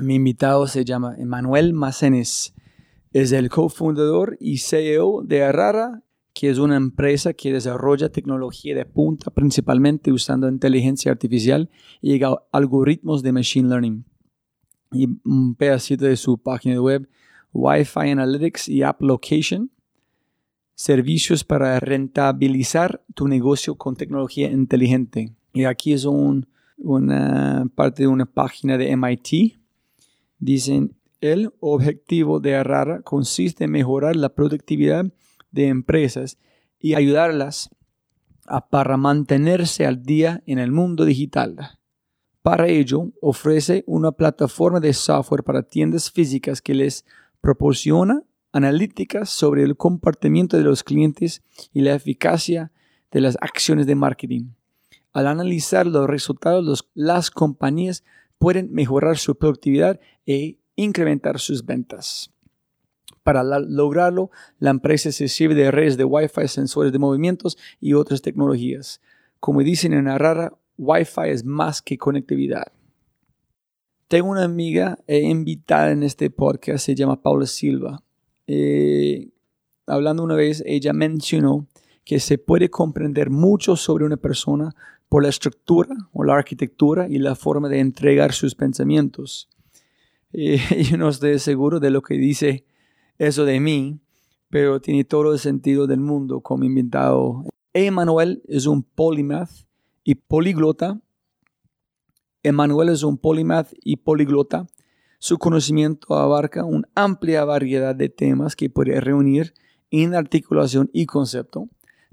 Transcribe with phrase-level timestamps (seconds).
[0.00, 2.54] Mi invitado se llama Emanuel Macenes.
[3.12, 6.02] Es el cofundador y CEO de Arrara,
[6.34, 11.68] que es una empresa que desarrolla tecnología de punta principalmente usando inteligencia artificial
[12.00, 12.20] y
[12.52, 14.04] algoritmos de machine learning.
[14.92, 17.08] Y un pedacito de su página web
[17.52, 19.72] Wi-Fi Analytics y App Location,
[20.76, 25.34] servicios para rentabilizar tu negocio con tecnología inteligente.
[25.52, 29.57] Y aquí es una parte de una página de MIT.
[30.38, 35.06] Dicen, el objetivo de Arrara consiste en mejorar la productividad
[35.50, 36.38] de empresas
[36.78, 37.70] y ayudarlas
[38.46, 41.78] a, para mantenerse al día en el mundo digital.
[42.42, 47.04] Para ello, ofrece una plataforma de software para tiendas físicas que les
[47.40, 48.22] proporciona
[48.52, 52.72] analíticas sobre el comportamiento de los clientes y la eficacia
[53.10, 54.50] de las acciones de marketing.
[55.12, 58.04] Al analizar los resultados, las compañías
[58.38, 62.30] pueden mejorar su productividad e incrementar sus ventas.
[63.22, 68.20] Para lograrlo, la empresa se sirve de redes de Wi-Fi, sensores de movimientos y otras
[68.20, 69.00] tecnologías.
[69.40, 72.66] Como dicen en Arara, Wi-Fi es más que conectividad.
[74.06, 78.02] Tengo una amiga eh, invitada en este podcast, se llama Paula Silva.
[78.46, 79.30] Eh,
[79.86, 81.66] hablando una vez, ella mencionó
[82.04, 84.74] que se puede comprender mucho sobre una persona
[85.08, 89.48] por la estructura o la arquitectura y la forma de entregar sus pensamientos.
[90.32, 90.58] Eh,
[90.90, 92.64] yo no estoy seguro de lo que dice
[93.18, 94.00] eso de mí,
[94.50, 97.44] pero tiene todo el sentido del mundo como invitado.
[97.72, 99.50] Emanuel es un polymath
[100.04, 101.00] y políglota
[102.42, 104.66] Emanuel es un polimath y poliglota.
[105.18, 109.54] Su conocimiento abarca una amplia variedad de temas que puede reunir
[109.90, 111.68] en articulación y concepto.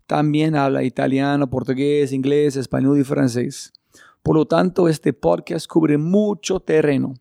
[0.07, 3.71] También habla italiano, portugués, inglés, español y francés.
[4.23, 7.13] Por lo tanto, este podcast cubre mucho terreno.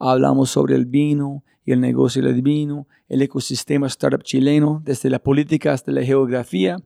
[0.00, 5.18] Hablamos sobre el vino y el negocio del vino, el ecosistema startup chileno, desde la
[5.18, 6.78] política hasta la geografía,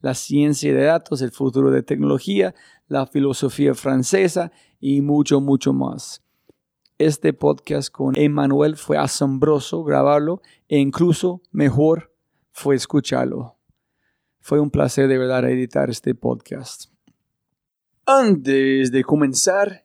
[0.00, 2.54] la ciencia de datos, el futuro de tecnología,
[2.88, 6.22] la filosofía francesa y mucho, mucho más.
[6.96, 12.10] Este podcast con Emmanuel fue asombroso grabarlo e incluso mejor
[12.52, 13.58] fue escucharlo.
[14.40, 16.90] Fue un placer de verdad editar este podcast.
[18.06, 19.84] Antes de comenzar,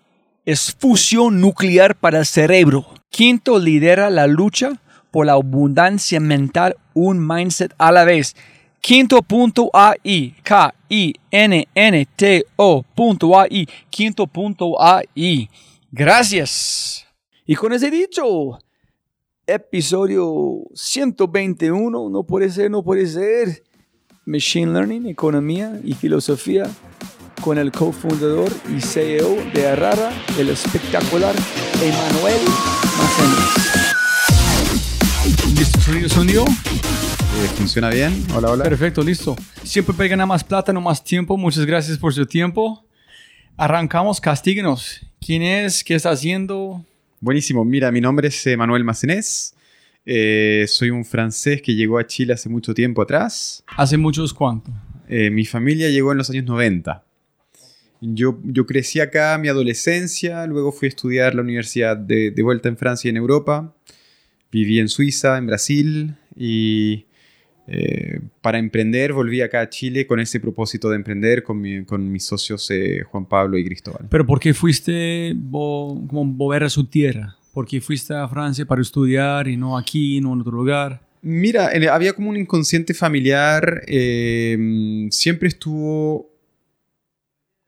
[0.45, 2.85] es fusión nuclear para el cerebro.
[3.09, 8.35] Quinto lidera la lucha por la abundancia mental, un mindset a la vez.
[8.79, 10.77] Quinto.ai, K-I-N-N-T-O.ai,
[13.89, 15.49] quinto.ai.
[15.91, 17.05] Gracias.
[17.45, 18.57] Y con ese dicho,
[19.45, 23.63] episodio 121, no puede ser, no puede ser.
[24.25, 26.63] Machine Learning, Economía y Filosofía
[27.41, 31.35] con el cofundador y CEO de Arrara, el espectacular
[31.81, 32.41] Emanuel
[32.97, 33.83] Macenas.
[35.57, 35.81] ¿Listo?
[35.81, 36.45] ¿Sonido, sonido?
[36.45, 38.23] Eh, ¿Funciona bien?
[38.35, 38.63] Hola, hola.
[38.63, 39.35] Perfecto, listo.
[39.63, 41.35] Siempre pegan a más plata, no más tiempo.
[41.35, 42.85] Muchas gracias por su tiempo.
[43.57, 45.01] Arrancamos, castíguenos.
[45.19, 45.83] ¿Quién es?
[45.83, 46.85] ¿Qué está haciendo?
[47.19, 47.65] Buenísimo.
[47.65, 49.55] Mira, mi nombre es Manuel Macenés.
[50.05, 53.63] Eh, soy un francés que llegó a Chile hace mucho tiempo atrás.
[53.77, 54.71] ¿Hace muchos cuánto?
[55.07, 57.03] Eh, mi familia llegó en los años 90.
[58.01, 62.67] Yo, yo crecí acá mi adolescencia, luego fui a estudiar la universidad de, de vuelta
[62.67, 63.75] en Francia y en Europa.
[64.51, 67.05] Viví en Suiza, en Brasil y
[67.67, 72.11] eh, para emprender volví acá a Chile con ese propósito de emprender con, mi- con
[72.11, 74.07] mis socios eh, Juan Pablo y Cristóbal.
[74.09, 77.37] ¿Pero por qué fuiste vo- como volver a su tierra?
[77.53, 81.01] ¿Por qué fuiste a Francia para estudiar y no aquí, no en otro lugar?
[81.21, 86.30] Mira, había como un inconsciente familiar, eh, siempre estuvo,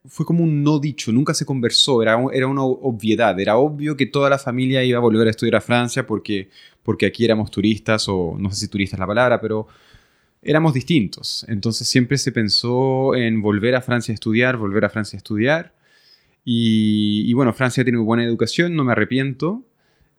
[0.06, 4.06] fue como un no dicho, nunca se conversó, era, era una obviedad, era obvio que
[4.06, 6.50] toda la familia iba a volver a estudiar a Francia porque,
[6.84, 9.68] porque aquí éramos turistas, o no sé si turista es la palabra, pero
[10.42, 11.46] éramos distintos.
[11.48, 15.74] Entonces siempre se pensó en volver a Francia a estudiar, volver a Francia a estudiar.
[16.46, 19.64] Y, y bueno, Francia tiene muy buena educación, no me arrepiento.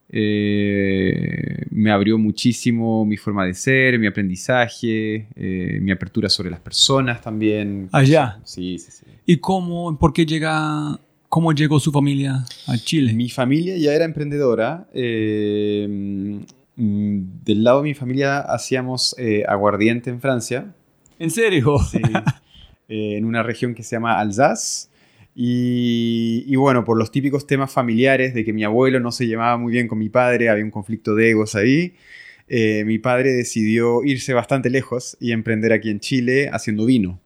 [0.09, 6.59] Eh, me abrió muchísimo mi forma de ser, mi aprendizaje, eh, mi apertura sobre las
[6.59, 7.89] personas también.
[7.91, 8.39] Allá.
[8.43, 9.05] Sí, sí, sí.
[9.25, 13.13] ¿Y cómo, por qué llega, cómo llegó su familia a Chile?
[13.13, 14.87] Mi familia ya era emprendedora.
[14.93, 15.87] eh,
[16.75, 19.15] mm, del lado de mi familia hacíamos
[19.47, 20.73] aguardiente en Francia.
[21.17, 21.77] ¿En serio?
[21.79, 22.01] Sí,
[22.89, 24.89] en una región que se llama Alsace.
[25.37, 29.57] Y, y bueno, por los típicos temas familiares de que mi abuelo no se llevaba
[29.57, 31.93] muy bien con mi padre, había un conflicto de egos ahí,
[32.47, 37.19] eh, mi padre decidió irse bastante lejos y emprender aquí en Chile haciendo vino.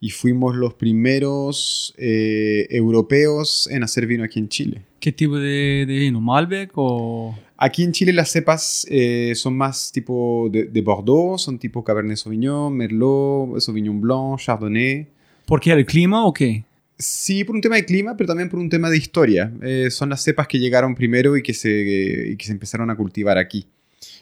[0.00, 4.82] Y fuimos los primeros eh, europeos en hacer vino aquí en Chile.
[4.98, 6.20] ¿Qué tipo de, de vino?
[6.20, 7.38] ¿Malbec o...?
[7.56, 12.16] Aquí en Chile las cepas eh, son más tipo de, de Bordeaux, son tipo Cabernet
[12.16, 15.06] Sauvignon, Merlot, Sauvignon Blanc, Chardonnay.
[15.46, 15.72] ¿Por qué?
[15.72, 16.64] ¿El clima o qué?
[16.96, 19.52] Sí, por un tema de clima, pero también por un tema de historia.
[19.62, 22.96] Eh, son las cepas que llegaron primero y que, se, y que se empezaron a
[22.96, 23.66] cultivar aquí.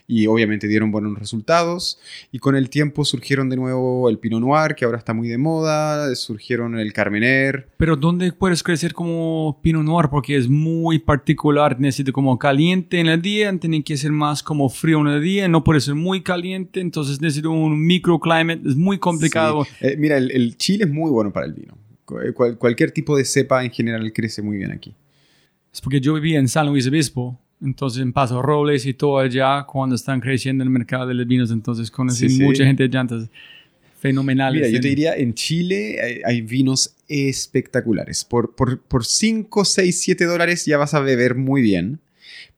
[0.08, 1.98] Y obviamente dieron buenos resultados.
[2.32, 5.38] Y con el tiempo surgieron de nuevo el Pinot Noir, que ahora está muy de
[5.38, 6.14] moda.
[6.16, 7.68] Surgieron el Carmener.
[7.76, 10.08] Pero ¿dónde puedes crecer como Pinot Noir?
[10.10, 11.78] Porque es muy particular.
[11.78, 15.46] Necesita como caliente en el día, tiene que ser más como frío en el día,
[15.48, 19.64] no puede ser muy caliente, entonces necesita un microclimate, es muy complicado.
[19.64, 19.70] Sí.
[19.80, 21.81] Eh, mira, el, el Chile es muy bueno para el vino.
[22.34, 24.94] Cual- cualquier tipo de cepa en general crece muy bien aquí.
[25.72, 29.64] Es porque yo vivía en San Luis Obispo Entonces en Paso Robles y todo allá,
[29.64, 32.42] cuando están creciendo el mercado de los vinos, entonces conocí Sí, sí.
[32.42, 33.28] mucha gente de llantas
[34.00, 34.62] fenomenales.
[34.62, 38.24] Mira, yo te diría, en Chile hay, hay vinos espectaculares.
[38.24, 42.00] Por, por, por 5, 6, 7 dólares ya vas a beber muy bien.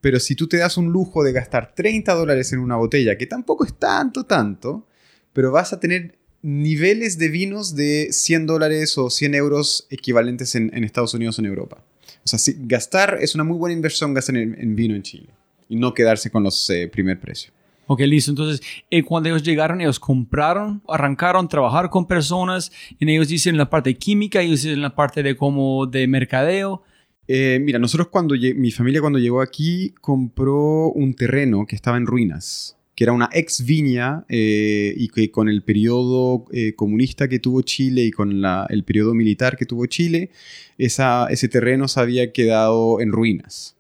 [0.01, 3.27] Pero si tú te das un lujo de gastar 30 dólares en una botella, que
[3.27, 4.87] tampoco es tanto, tanto,
[5.33, 10.71] pero vas a tener niveles de vinos de 100 dólares o 100 euros equivalentes en,
[10.77, 11.83] en Estados Unidos o en Europa.
[12.23, 15.29] O sea, gastar es una muy buena inversión gastar en, en vino en Chile.
[15.71, 17.51] Y no quedarse con los eh, primer precio.
[17.87, 18.31] Ok, listo.
[18.31, 18.61] Entonces,
[18.91, 23.95] eh, cuando ellos llegaron, ellos compraron, arrancaron, trabajar con personas, y ellos dicen la parte
[23.95, 26.83] química, ellos dicen la parte de como de mercadeo.
[27.27, 32.05] Eh, mira, nosotros cuando mi familia cuando llegó aquí compró un terreno que estaba en
[32.05, 37.39] ruinas, que era una ex viña eh, y que con el periodo eh, comunista que
[37.41, 40.31] tuvo Chile y con la- el periodo militar que tuvo Chile,
[40.79, 43.77] esa, ese terreno se había quedado en ruinas.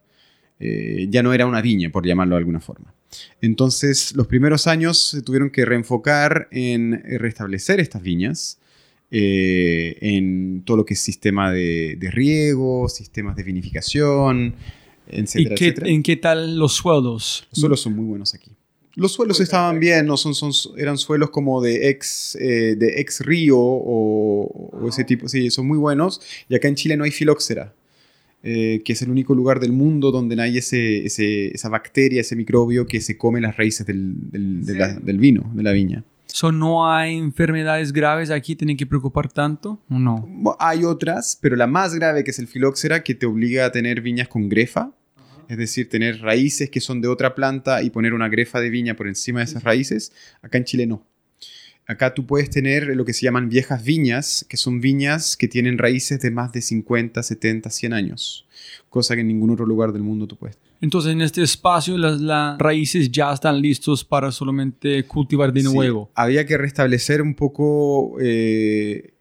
[0.61, 2.93] Eh, ya no era una viña, por llamarlo de alguna forma.
[3.41, 8.59] Entonces, los primeros años se tuvieron que reenfocar en restablecer estas viñas,
[9.11, 14.55] en todo lo que es sistema de, de riego, sistemas de vinificación,
[15.11, 15.89] ¿Y etcétera, qué, etcétera.
[15.91, 17.47] en qué tal los sueldos?
[17.51, 18.51] Los suelos son muy buenos aquí.
[18.97, 23.21] Los suelos estaban bien, no son, son, eran suelos como de ex, eh, de ex
[23.21, 26.21] río o, o ese tipo, sí, son muy buenos.
[26.49, 27.75] Y acá en Chile no hay filóxera,
[28.43, 32.21] eh, que es el único lugar del mundo donde no hay ese, ese- esa bacteria,
[32.21, 35.73] ese microbio que se come las raíces del, del- de la- del vino, de la
[35.73, 36.05] viña.
[36.27, 38.57] So, ¿No hay enfermedades graves aquí?
[38.57, 39.79] ¿Tienen que preocupar tanto?
[39.89, 40.29] ¿O no?
[40.59, 44.01] Hay otras, pero la más grave que es el filóxera, que te obliga a tener
[44.01, 44.91] viñas con grefa,
[45.49, 48.95] es decir, tener raíces que son de otra planta y poner una grefa de viña
[48.97, 50.13] por encima de esas raíces.
[50.43, 51.07] Acá en Chile no.
[51.87, 55.77] Acá tú puedes tener lo que se llaman viejas viñas, que son viñas que tienen
[55.77, 58.47] raíces de más de 50, 70, 100 años,
[58.89, 60.57] cosa que en ningún otro lugar del mundo tú puedes.
[60.81, 65.67] Entonces, en este espacio, las, las raíces ya están listos para solamente cultivar de Sí,
[65.67, 66.11] nuevo.
[66.15, 69.13] había que restablecer un poco eh,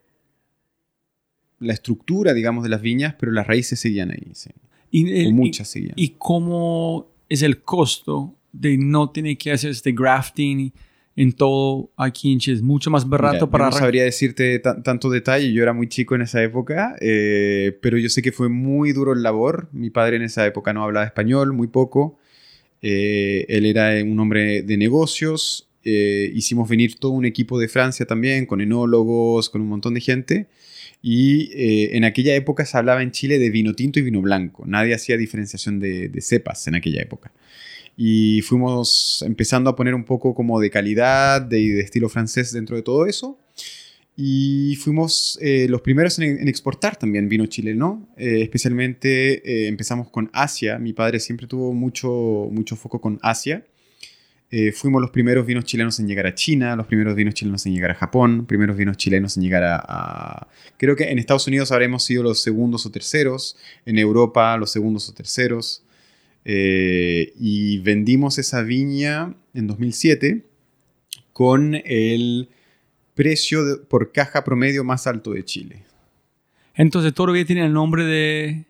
[1.59, 4.31] la estructura, digamos, de las viñas, pero las raíces seguían ahí.
[4.33, 4.49] sí.
[4.93, 5.93] Y, el- O muchas seguían.
[5.97, 10.71] ¿Y cómo es el costo de no tener que hacer este grafting
[11.15, 12.57] en todo aquí en Chile?
[12.57, 15.73] Es mucho más barato Mira, para yo no sabría decirte ta- tanto detalle, yo era
[15.73, 19.67] muy chico en esa época, eh, pero yo sé que fue muy duro el labor.
[19.71, 22.19] Mi padre en esa época no hablaba español, muy poco.
[22.81, 25.67] Eh, él era un hombre de negocios.
[25.85, 29.99] eh, hicimos venir todo un equipo de Francia también, con enólogos, con un montón de
[30.01, 30.47] gente.
[31.05, 34.63] Y eh, en aquella época se hablaba en Chile de vino tinto y vino blanco.
[34.65, 37.33] Nadie hacía diferenciación de, cepas en aquella época.
[37.97, 42.77] Y fuimos empezando a poner un poco como de calidad, de, de estilo francés dentro
[42.77, 43.37] de todo eso.
[44.15, 48.07] Y fuimos eh, los primeros en, exportar también vino chileno.
[48.15, 50.79] Eh, especialmente empezamos con Asia.
[50.79, 53.65] Mi padre siempre tuvo mucho, mucho foco con Asia.
[54.55, 57.73] Eh, fuimos los primeros vinos chilenos en llegar a China, los primeros vinos chilenos en
[57.73, 61.71] llegar a Japón, primeros vinos chilenos en llegar a, a- Creo que en Estados Unidos
[61.71, 65.83] habremos sido los segundos o terceros, en Europa los segundos o terceros.
[66.45, 70.45] Eh, y vendimos esa viña en 2007
[71.31, 72.49] con el
[73.15, 75.81] precio de- por caja promedio más alto de Chile.
[76.75, 78.65] Entonces, todavía tiene el nombre de,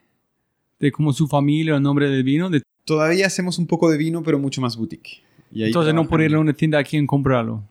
[0.80, 2.50] de como su familia, el nombre del vino.
[2.50, 5.22] de- Todavía hacemos un poco de vino, pero mucho más boutique.
[5.54, 7.64] Y entonces, no por ir a una tienda aquí en comprarlo.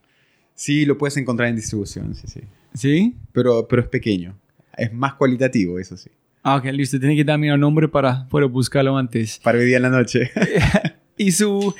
[0.55, 2.41] Sí, lo puedes encontrar en distribución, sí, sí.
[2.75, 3.17] ¿Sí?
[3.33, 4.39] Pero, pero es pequeño.
[4.77, 6.11] Es más cualitativo, eso sí.
[6.43, 6.99] Ah, ok, listo.
[6.99, 9.39] Tiene que darme el nombre para poder buscarlo antes.
[9.43, 10.31] Para hoy día en la noche.
[11.17, 11.75] ¿Y, su,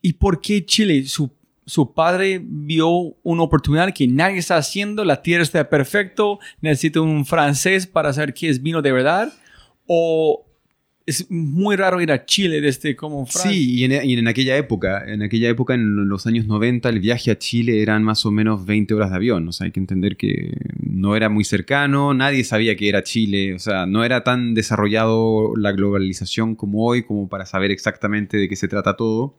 [0.00, 1.04] ¿Y por qué Chile?
[1.04, 1.30] Su,
[1.64, 7.24] su padre vio una oportunidad que nadie está haciendo, la tierra está perfecto, necesita un
[7.24, 9.32] francés para saber qué es vino de verdad.
[9.86, 10.46] ¿O
[11.06, 13.50] es muy raro ir a Chile desde como Francia?
[13.50, 17.00] Sí, y en, y en aquella época, en aquella época, en los años 90, el
[17.00, 19.48] viaje a Chile eran más o menos 20 horas de avión.
[19.48, 23.54] O sea, hay que entender que no era muy cercano, nadie sabía que era Chile.
[23.54, 28.48] O sea, no era tan desarrollado la globalización como hoy, como para saber exactamente de
[28.48, 29.38] qué se trata todo.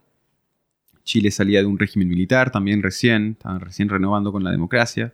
[1.04, 5.14] Chile salía de un régimen militar también recién, estaban recién renovando con la democracia.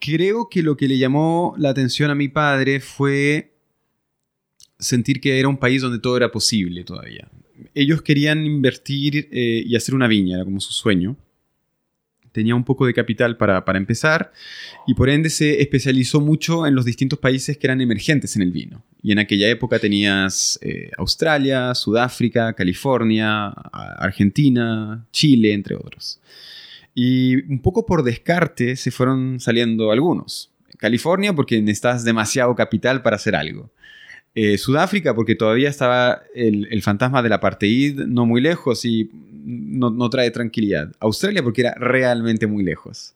[0.00, 3.53] Creo que lo que le llamó la atención a mi padre fue
[4.78, 7.28] sentir que era un país donde todo era posible todavía.
[7.74, 11.16] Ellos querían invertir eh, y hacer una viña, era como su sueño.
[12.32, 14.32] Tenía un poco de capital para, para empezar
[14.88, 18.50] y por ende se especializó mucho en los distintos países que eran emergentes en el
[18.50, 18.84] vino.
[19.02, 26.18] Y en aquella época tenías eh, Australia, Sudáfrica, California, Argentina, Chile, entre otros.
[26.92, 30.50] Y un poco por descarte se fueron saliendo algunos.
[30.76, 33.70] California porque necesitas demasiado capital para hacer algo.
[34.34, 39.08] Eh, Sudáfrica, porque todavía estaba el, el fantasma del apartheid no muy lejos y
[39.44, 40.90] no, no trae tranquilidad.
[40.98, 43.14] Australia, porque era realmente muy lejos.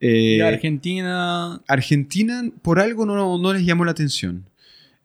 [0.00, 1.62] Eh, Argentina.
[1.66, 4.44] Argentina, por algo no, no les llamó la atención.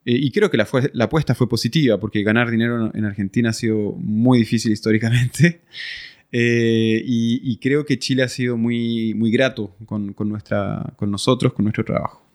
[0.04, 3.52] Eh, y creo que la, fue- la apuesta fue positiva, porque ganar dinero en Argentina
[3.52, 5.62] ha sido muy difícil históricamente.
[6.34, 11.12] Eh, y, y creo que Chile ha sido muy, muy grato con, con nuestra, con
[11.12, 12.26] nosotros, con nuestro trabajo.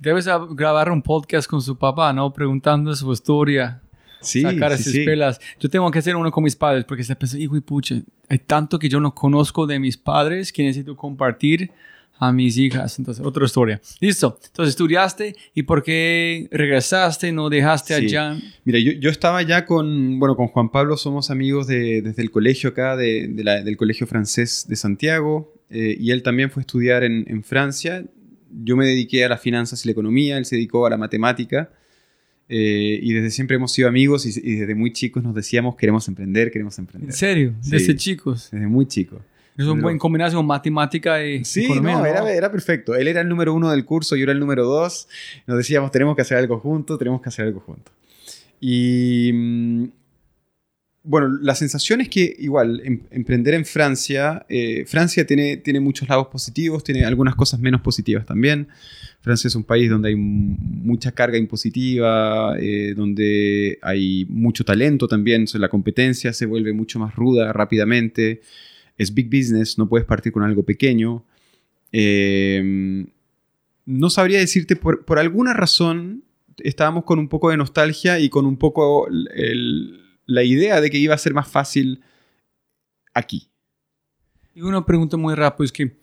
[0.00, 2.32] Debes grabar un podcast con su papá, ¿no?
[2.32, 3.80] Preguntando su historia.
[4.20, 5.04] Sí, sacar sí, esas sí.
[5.04, 5.40] pelas.
[5.60, 7.96] Yo tengo que hacer uno con mis padres porque se pensé, hijo y pucha,
[8.28, 11.70] hay tanto que yo no conozco de mis padres que necesito compartir
[12.20, 12.98] a mis hijas.
[12.98, 13.80] Entonces, otra historia.
[14.00, 14.36] Listo.
[14.46, 18.06] Entonces, estudiaste y por qué regresaste, no dejaste Sí.
[18.06, 18.36] allá.
[18.64, 22.32] Mira, yo, yo estaba ya con, bueno, con Juan Pablo, somos amigos de- desde el
[22.32, 26.62] colegio acá, de- de la- del Colegio Francés de Santiago, eh, y él también fue
[26.62, 28.04] a estudiar en, en Francia.
[28.64, 31.70] Yo me dediqué a las finanzas y la economía, él se dedicó a la matemática,
[32.48, 36.08] eh, y desde siempre hemos sido amigos y, y desde muy chicos nos decíamos queremos
[36.08, 37.10] emprender, queremos emprender.
[37.10, 37.70] En serio, Sí.
[37.72, 38.48] desde chicos.
[38.50, 39.20] Desde muy chicos.
[39.56, 41.94] Es una Pero- buena combinación matemática y Sí, economía.
[41.94, 42.06] no, ¿no?
[42.06, 42.94] Era, era perfecto.
[42.94, 45.08] Él era el número uno del curso, yo era el número dos.
[45.46, 47.92] Nos decíamos, tenemos que hacer algo juntos, tenemos que hacer algo juntos.
[48.60, 49.84] Y mm,
[51.08, 56.06] bueno, la sensación es que igual, em- emprender en Francia, eh, Francia tiene, tiene muchos
[56.08, 58.68] lados positivos, tiene algunas cosas menos positivas también.
[59.22, 65.46] Francia es un país donde hay mucha carga impositiva, eh, donde hay mucho talento también,
[65.54, 68.40] la competencia se vuelve mucho más ruda rápidamente
[68.98, 71.24] es big business, no puedes partir con algo pequeño.
[71.92, 73.06] Eh,
[73.86, 76.24] no sabría decirte, por, por alguna razón,
[76.58, 80.98] estábamos con un poco de nostalgia y con un poco el- la idea de que
[80.98, 82.02] iba a ser más fácil
[83.14, 83.48] aquí.
[84.54, 85.96] Y una pregunta muy rápida es que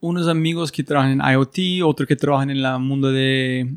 [0.00, 3.72] unos amigos que trabajan en IoT, otros que trabajan en el mundo de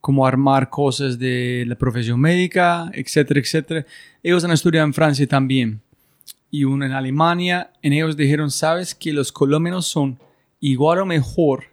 [0.00, 3.86] cómo armar cosas de la profesión médica, etcétera, etcétera,
[4.22, 5.82] ellos han estudiado en Francia también.
[6.50, 10.18] Y uno en Alemania, en ellos dijeron, sabes que los colombianos son
[10.60, 11.64] igual o mejor,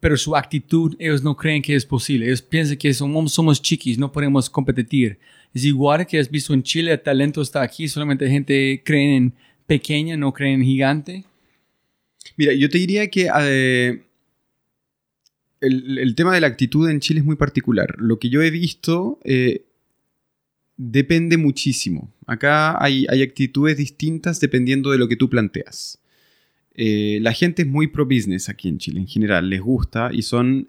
[0.00, 2.26] pero su actitud ellos no creen que es posible.
[2.26, 5.18] Ellos piensan que somos, somos chiquis, no podemos competir.
[5.56, 9.32] Es igual que has visto en Chile, el talento está aquí, solamente gente cree en
[9.66, 11.24] pequeña, no creen en gigante.
[12.36, 14.02] Mira, yo te diría que eh,
[15.62, 17.94] el, tema de la actitud en Chile es muy particular.
[17.96, 19.64] Lo que yo he visto eh,
[20.76, 22.12] depende muchísimo.
[22.26, 25.98] Acá hay, actitudes distintas dependiendo de lo que tú planteas.
[26.74, 30.20] Eh, la gente es muy pro business aquí en Chile en general, les gusta y
[30.20, 30.68] son,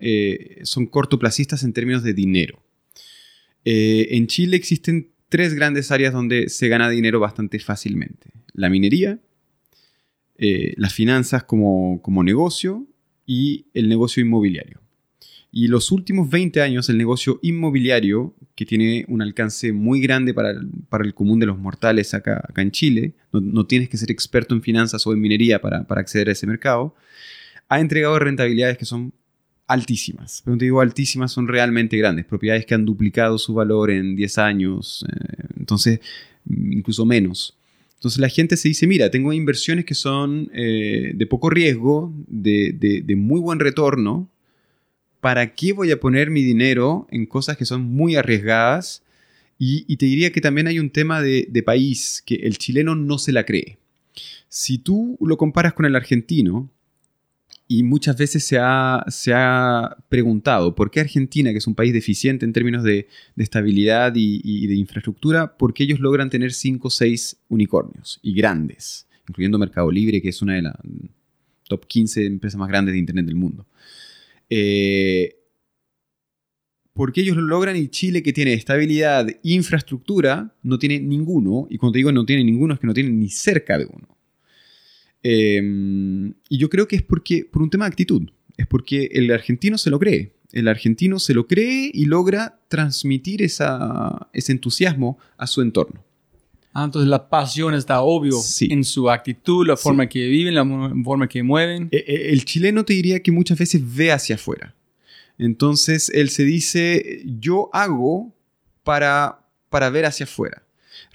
[0.64, 2.64] son cortoplacistas en términos de dinero.
[3.66, 8.32] Eh, en Chile existen tres grandes áreas donde se gana dinero bastante fácilmente.
[8.54, 9.20] La minería,
[10.38, 12.88] eh, las finanzas como, como negocio
[13.26, 14.82] y el negocio inmobiliario.
[15.52, 20.52] Y los últimos 20 años el negocio inmobiliario, que tiene un alcance muy grande para
[20.52, 23.98] el, para el común de los mortales acá, acá en Chile, no, no tienes que
[23.98, 26.96] ser experto en finanzas o en minería para, para acceder a ese mercado,
[27.70, 29.14] ha entregado rentabilidades que son
[29.68, 30.42] altísimas.
[30.44, 32.26] Pero digo altísimas, son realmente grandes.
[32.26, 36.00] Propiedades que han duplicado su valor en 10 años, eh, entonces
[36.50, 37.58] incluso menos.
[37.96, 43.04] Entonces la gente se dice, mira, tengo inversiones que son eh, de poco riesgo, de,
[43.18, 44.30] muy buen retorno.
[45.20, 49.04] ¿Para qué voy a poner mi dinero en cosas que son muy arriesgadas?
[49.60, 53.32] Y, te diría que también hay un tema de país, que el chileno no se
[53.32, 53.80] la cree.
[54.50, 56.70] Si tú lo comparas con el argentino,
[57.68, 61.92] y muchas veces se ha, se ha, preguntado por qué Argentina, que es un país
[61.92, 66.92] deficiente en términos de, estabilidad y, de infraestructura, por qué ellos logran tener 5 o
[66.92, 70.76] 6 unicornios y grandes, incluyendo Mercado Libre, que es una de las
[71.68, 73.68] top 15 empresas más grandes de Internet del mundo.
[74.50, 75.36] Eh,
[76.94, 81.68] ¿Por qué ellos lo logran y Chile, que tiene estabilidad, infraestructura, no tiene ninguno?
[81.70, 84.17] Y cuando digo no tiene ninguno, es que no tiene ni cerca de uno.
[85.24, 85.62] Eh,
[86.50, 89.78] y yo creo que es porque, por un tema de actitud, es porque el argentino
[89.78, 90.34] se lo cree.
[90.52, 96.04] El argentino se lo cree y logra transmitir esa, ese entusiasmo a su entorno.
[96.74, 98.68] Ah, entonces la pasión está obvio Sí.
[98.72, 99.84] en su actitud, la Sí.
[99.84, 100.64] forma que viven, la
[101.04, 101.90] forma que mueven.
[101.92, 104.76] Eh, eh, El chileno te diría que muchas veces ve hacia afuera.
[105.40, 108.34] Entonces él se dice, yo hago
[108.84, 110.64] para, para ver hacia afuera.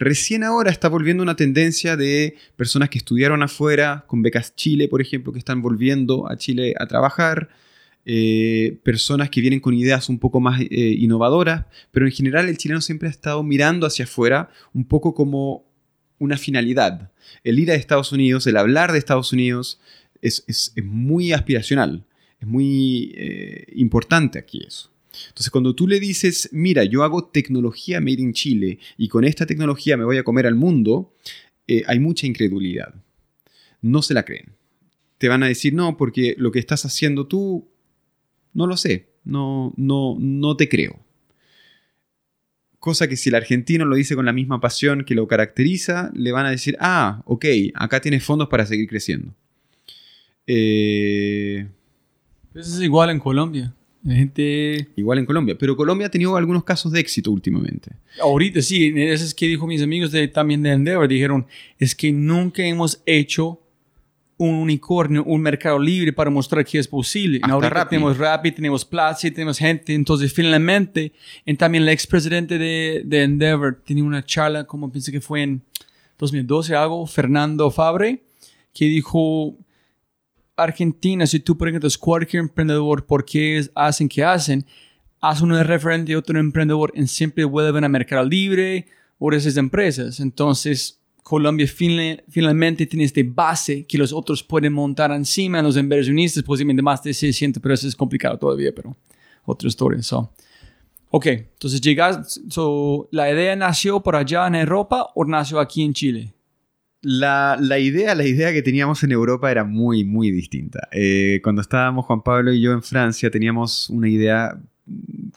[0.03, 5.01] Recién ahora está volviendo una tendencia de personas que estudiaron afuera, con becas Chile, por
[5.01, 7.51] ejemplo, que están volviendo a Chile a trabajar,
[8.05, 10.67] eh, personas que vienen con ideas un poco más eh,
[10.99, 15.71] innovadoras, pero en general el chileno siempre ha estado mirando hacia afuera un poco como
[16.19, 17.13] una finalidad.
[17.45, 19.81] El ir a Estados Unidos, el hablar de Estados Unidos,
[20.21, 22.05] es, es, muy aspiracional,
[22.41, 24.92] es muy eh, importante aquí eso.
[25.29, 29.47] Entonces, cuando tú le dices, mira, yo hago tecnología made in Chile y con esta
[29.47, 31.15] tecnología me voy a comer al mundo,
[31.67, 32.95] eh, hay mucha incredulidad.
[33.81, 34.53] No se la creen.
[35.19, 37.69] Te van a decir, no, porque lo que estás haciendo tú,
[38.55, 40.99] no lo sé, no, no, no te creo.
[42.79, 46.33] Cosa que si el argentino lo dice con la misma pasión que lo caracteriza, le
[46.33, 47.45] van a decir, ah, ok,
[47.75, 49.33] acá tienes fondos para seguir creciendo.
[50.47, 51.69] Eh,
[52.55, 53.73] Eso es igual en Colombia.
[54.05, 54.89] La gente...
[54.97, 57.93] igual en Colombia, pero Colombia ha tenido algunos casos de éxito últimamente.
[58.21, 61.07] Ahorita sí, eso es que dijo mis amigos de, también de Endeavor.
[61.07, 61.47] Dijeron,
[61.79, 63.61] es que nunca hemos hecho
[64.39, 67.39] un unicornio, un mercado libre para mostrar que es posible.
[67.43, 67.91] Hasta Ahorita Rappi.
[67.91, 69.95] tenemos Rappi, tenemos Platzi, tenemos gente.
[69.95, 71.13] Entonces, finalmente,
[71.47, 75.63] y también el expresidente de, de Endeavor tenía una charla, como pienso que fue en
[76.19, 78.23] 2012 algo, Fernando Fabre,
[78.75, 79.57] que dijo,
[80.57, 84.65] Argentina, si tú preguntas cualquier emprendedor por qué hacen que hacen,
[85.21, 88.87] haz uno referente a otro emprendedor y siempre vuelven a Mercado Libre
[89.19, 90.21] o esas empresas.
[90.21, 96.43] Entonces, Colombia fin- finalmente tiene esta base que los otros pueden montar encima, los inversionistas
[96.43, 98.97] posiblemente más de 600, pero eso es complicado todavía, pero
[99.45, 100.03] otra historia.
[100.03, 100.33] So.
[101.11, 105.93] Ok, entonces llegas, so, ¿la idea nació por allá en Europa o nació aquí en
[105.93, 106.35] Chile?
[107.03, 110.89] La, idea, la idea que teníamos en Europa era muy, muy distinta.
[110.93, 114.57] Eh, cuando estábamos Juan Pablo y yo en Francia teníamos una idea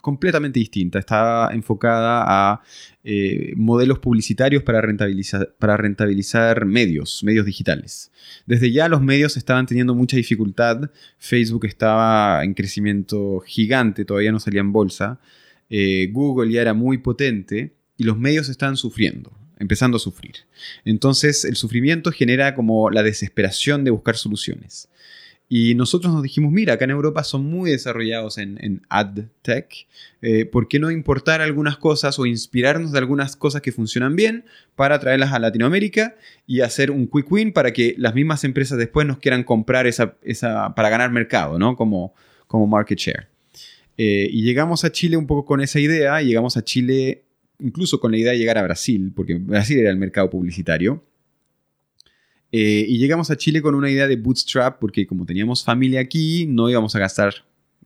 [0.00, 0.98] completamente distinta.
[0.98, 2.62] Estaba enfocada a
[3.04, 8.10] eh, modelos publicitarios para rentabilizar, para rentabilizar medios, medios digitales.
[8.46, 10.90] Desde ya los medios estaban teniendo mucha dificultad.
[11.18, 15.20] Facebook estaba en crecimiento gigante, todavía no salía en bolsa.
[15.68, 20.34] Eh, Google ya era muy potente y los medios estaban sufriendo, empezando a sufrir.
[20.84, 24.88] Entonces el sufrimiento genera como la desesperación de buscar soluciones.
[25.48, 29.86] Y nosotros nos dijimos, mira, acá en Europa son muy desarrollados en, ad tech,
[30.20, 34.44] eh, ¿por qué no importar algunas cosas o inspirarnos de algunas cosas que funcionan bien
[34.74, 36.16] para traerlas a Latinoamérica
[36.48, 40.16] y hacer un quick win para que las mismas empresas después nos quieran comprar esa,
[40.22, 41.76] esa para ganar mercado, ¿no?
[41.76, 42.12] Como,
[42.48, 43.28] como market share.
[43.98, 47.22] Eh, y llegamos a Chile un poco con esa idea, y llegamos a Chile
[47.58, 51.04] incluso con la idea de llegar a Brasil, porque Brasil era el mercado publicitario.
[52.52, 56.46] Eh, y llegamos a Chile con una idea de bootstrap, porque como teníamos familia aquí,
[56.46, 57.34] no íbamos a gastar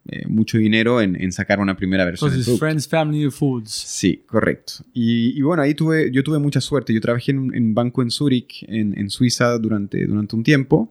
[0.08, 2.30] eh, mucho dinero en, en sacar una primera versión.
[2.30, 2.58] Entonces.
[2.58, 3.70] Friends, Family, Foods.
[3.70, 4.84] Sí, correcto.
[4.92, 6.92] Y, y bueno, ahí tuve, yo tuve mucha suerte.
[6.92, 10.90] Yo trabajé en un banco en Zúrich, en, en Suiza, durante, durante un tiempo.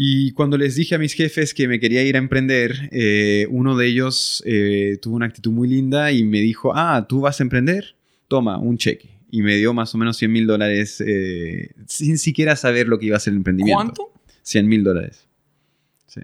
[0.00, 3.76] Y cuando les dije a mis jefes que me quería ir a emprender, eh, uno
[3.76, 7.42] de ellos eh, tuvo una actitud muy linda y me dijo, ah, ¿tú vas a
[7.42, 7.96] emprender?
[8.28, 9.18] Toma, un cheque.
[9.28, 13.06] Y me dio más o menos 100 mil dólares eh, sin siquiera saber lo que
[13.06, 13.76] iba a ser el emprendimiento.
[13.76, 14.12] ¿Cuánto?
[14.42, 15.26] 100 mil dólares.
[16.06, 16.20] Sí,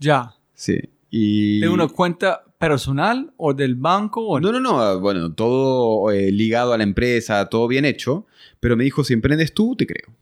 [0.00, 0.34] Ya.
[0.54, 0.78] sí.
[1.10, 1.60] Y...
[1.60, 4.26] ¿De una cuenta personal o del banco?
[4.26, 8.26] O No, no, no, bueno, todo ligado a la empresa, todo bien hecho,
[8.58, 10.14] pero me dijo, si emprendes tú, te creo.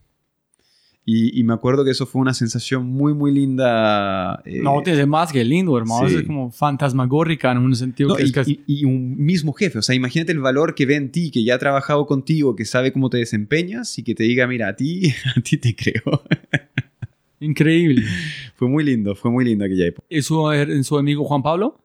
[1.05, 4.41] Y, y me acuerdo que eso fue una sensación muy, muy linda.
[4.45, 6.07] eh, No, tiene más que lindo, hermano.
[6.07, 6.15] sí.
[6.15, 8.61] Es como fantasmagórica en un sentido no, que y, es casi...
[8.67, 11.43] y- y un mismo jefe, o sea, imagínate el valor que ve en ti, que
[11.43, 14.75] ya ha trabajado contigo, que sabe cómo te desempeñas y que te diga, mira, a
[14.77, 16.23] ti, a ti te creo.
[17.39, 18.03] Increíble.
[18.55, 20.07] fue muy lindo, fue muy lindo aquella época.
[20.09, 21.79] ¿Y su, er, su amigo Juan Pablo?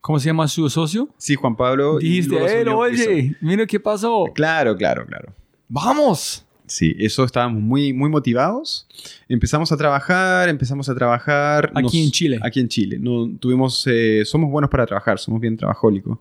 [0.00, 1.08] ¿Cómo se llama su socio?
[1.16, 1.98] Sí, Juan Pablo.
[1.98, 3.10] y Dijiste, luego se "Eh, unió Cristo.
[3.10, 4.26] oye, mira qué pasó.
[4.34, 5.32] Claro, claro, claro.
[5.66, 6.44] ¡Vamos!
[6.66, 8.86] Sí, eso estábamos muy, muy motivados.
[9.28, 11.70] Empezamos a trabajar, empezamos a trabajar.
[11.74, 12.38] Aquí en Chile.
[12.42, 12.98] Aquí en Chile.
[12.98, 16.18] No, tuvimos, eh, somos buenos para trabajar, somos bien trabajólicos.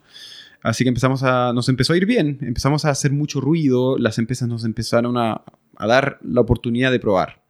[0.61, 4.17] Así que empezamos a, nos empezó a ir bien, empezamos a hacer mucho ruido, las
[4.17, 5.43] empresas nos empezaron a,
[5.75, 7.43] a dar la oportunidad de probar.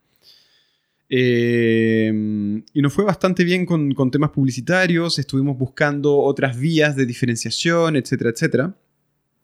[1.10, 2.12] Eh,
[2.74, 7.96] y nos fue bastante bien con, con temas publicitarios, estuvimos buscando otras vías de diferenciación,
[7.96, 8.76] etcétera, etcétera.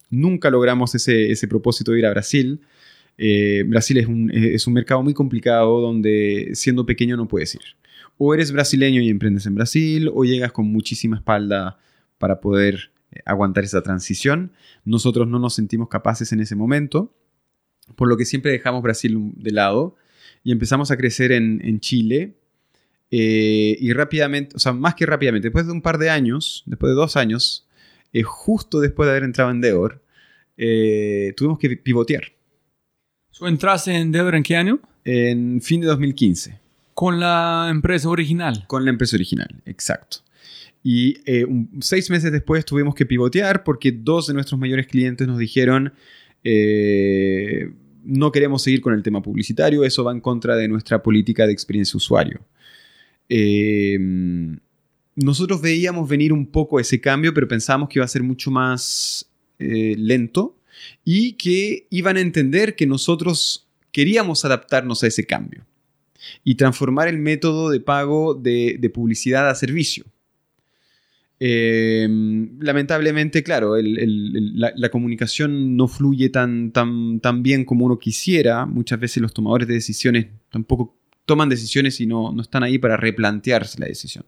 [0.10, 2.62] Nunca logramos ese, ese propósito de ir a Brasil.
[3.22, 7.62] Eh, Brasil es un, es un mercado muy complicado donde siendo pequeño no puedes ir.
[8.18, 11.78] O eres brasileño y emprendes en Brasil, o llegas con muchísima espalda
[12.18, 14.54] para poder eh, aguantar esa transición.
[14.86, 17.14] Nosotros no nos sentimos capaces en ese momento,
[17.96, 19.96] por lo que siempre dejamos Brasil de lado
[20.44, 22.36] y empezamos a crecer en, Chile.
[23.12, 26.92] eh, y rápidamente, o sea, más que rápidamente, después de un par de años, después
[26.92, 27.68] de dos años,
[28.14, 29.62] eh, justo después de haber entrado en
[30.58, 32.24] eh, tuvimos que pivotear.
[33.40, 34.80] ¿Tú entraste en Endeavor en qué año?
[35.06, 36.60] En fin de 2015.
[36.94, 38.66] Con la empresa original.
[38.68, 40.18] Con la empresa original, exacto.
[40.84, 45.26] Y eh, un- seis meses después tuvimos que pivotear porque dos de nuestros mayores clientes
[45.26, 45.94] nos dijeron,
[46.44, 47.72] eh,
[48.04, 51.54] no queremos seguir con el tema publicitario, eso va en contra de nuestra política de
[51.54, 52.42] experiencia usuario.
[53.30, 53.98] Eh,
[55.16, 59.30] nosotros veíamos venir un poco ese cambio, pero pensábamos que iba a ser mucho más
[59.60, 60.56] eh, lento
[61.04, 65.66] y que iban a entender que nosotros queríamos adaptarnos a ese cambio
[66.44, 70.06] y transformar el método de pago de, de publicidad a servicio.
[71.42, 72.06] Eh,
[72.60, 78.66] lamentablemente, claro, la, la comunicación no fluye tan, tan, tan bien como uno quisiera.
[78.66, 82.98] Muchas veces los tomadores de decisiones tampoco toman decisiones y no, no están ahí para
[82.98, 84.26] replantearse la decisión.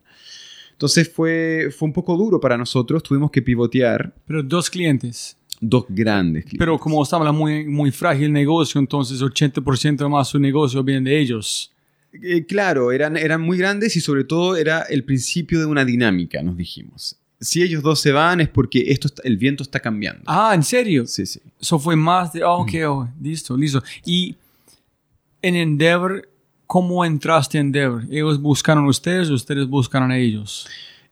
[0.71, 5.37] Entonces fue, fue un poco duro para nosotros, tuvimos que pivotear Pero dos clientes.
[5.61, 6.59] Dos grandes clientes.
[6.59, 11.19] Pero como estaba muy, muy frágil el negocio, entonces 80% más su negocio viene de
[11.19, 11.71] ellos.
[12.21, 16.41] Eh, claro, eran, eran muy grandes y sobre todo era el principio de una dinámica,
[16.41, 17.15] nos dijimos.
[17.39, 20.23] Si ellos dos se van es porque esto está- el viento está cambiando.
[20.25, 21.07] Ah, ¿en serio?
[21.07, 21.39] Sí, sí.
[21.59, 23.81] Eso fue más de, ah, ok, oh, listo, listo.
[24.05, 24.35] Y
[25.41, 26.27] en Endeavor,
[26.67, 28.03] ¿cómo entraste en Endeavor?
[28.11, 30.67] ¿Ellos buscaron ustedes o ustedes buscaron a ellos?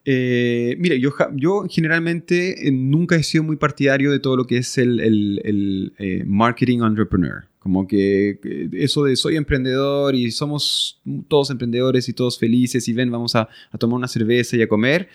[0.05, 4.57] Eh, mire, yo, yo generalmente eh, nunca he sido muy partidario de todo lo que
[4.57, 7.43] es el, el- el, eh, marketing entrepreneur.
[7.59, 12.93] Como que que eso de soy emprendedor y somos todos emprendedores y todos felices y
[12.93, 15.09] ven, vamos a, a tomar una cerveza y a comer.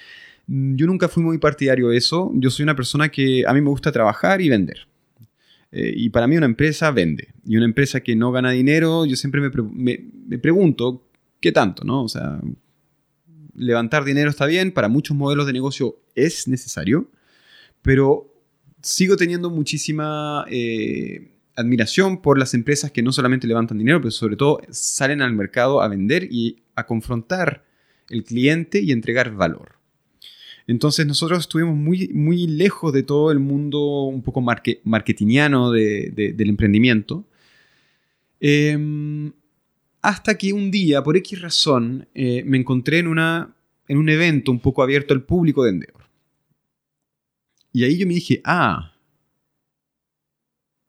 [0.47, 2.31] Mm, Yo nunca fui muy partidario de eso.
[2.35, 4.87] Yo soy una persona que a mí me gusta trabajar y vender.
[5.73, 7.29] Eh, y para mí una empresa vende.
[7.47, 11.03] Y una empresa que no gana dinero, yo siempre me, pre- me- me pregunto,
[11.41, 11.83] ¿qué tanto?
[11.85, 12.05] ¿no?
[12.05, 12.41] O sea,
[13.57, 17.11] levantar dinero está bien, para muchos modelos de negocio es necesario,
[17.83, 18.33] pero
[18.83, 24.37] sigo teniendo muchísima eh, admiración por las empresas que no solamente levantan dinero, pero sobre
[24.37, 27.65] todo salen al mercado a vender y a confrontar
[28.11, 29.73] el cliente y entregar valor.
[30.67, 36.49] Entonces nosotros estuvimos muy, muy lejos de todo el mundo un poco marketingiano de- del
[36.49, 37.27] emprendimiento.
[38.41, 39.33] Em,
[40.05, 43.55] hasta que un día, por X razón, eh, me encontré en, una,
[43.89, 46.05] en un evento un poco abierto al público de Endeavor.
[47.73, 48.93] Y ahí yo me dije, ah,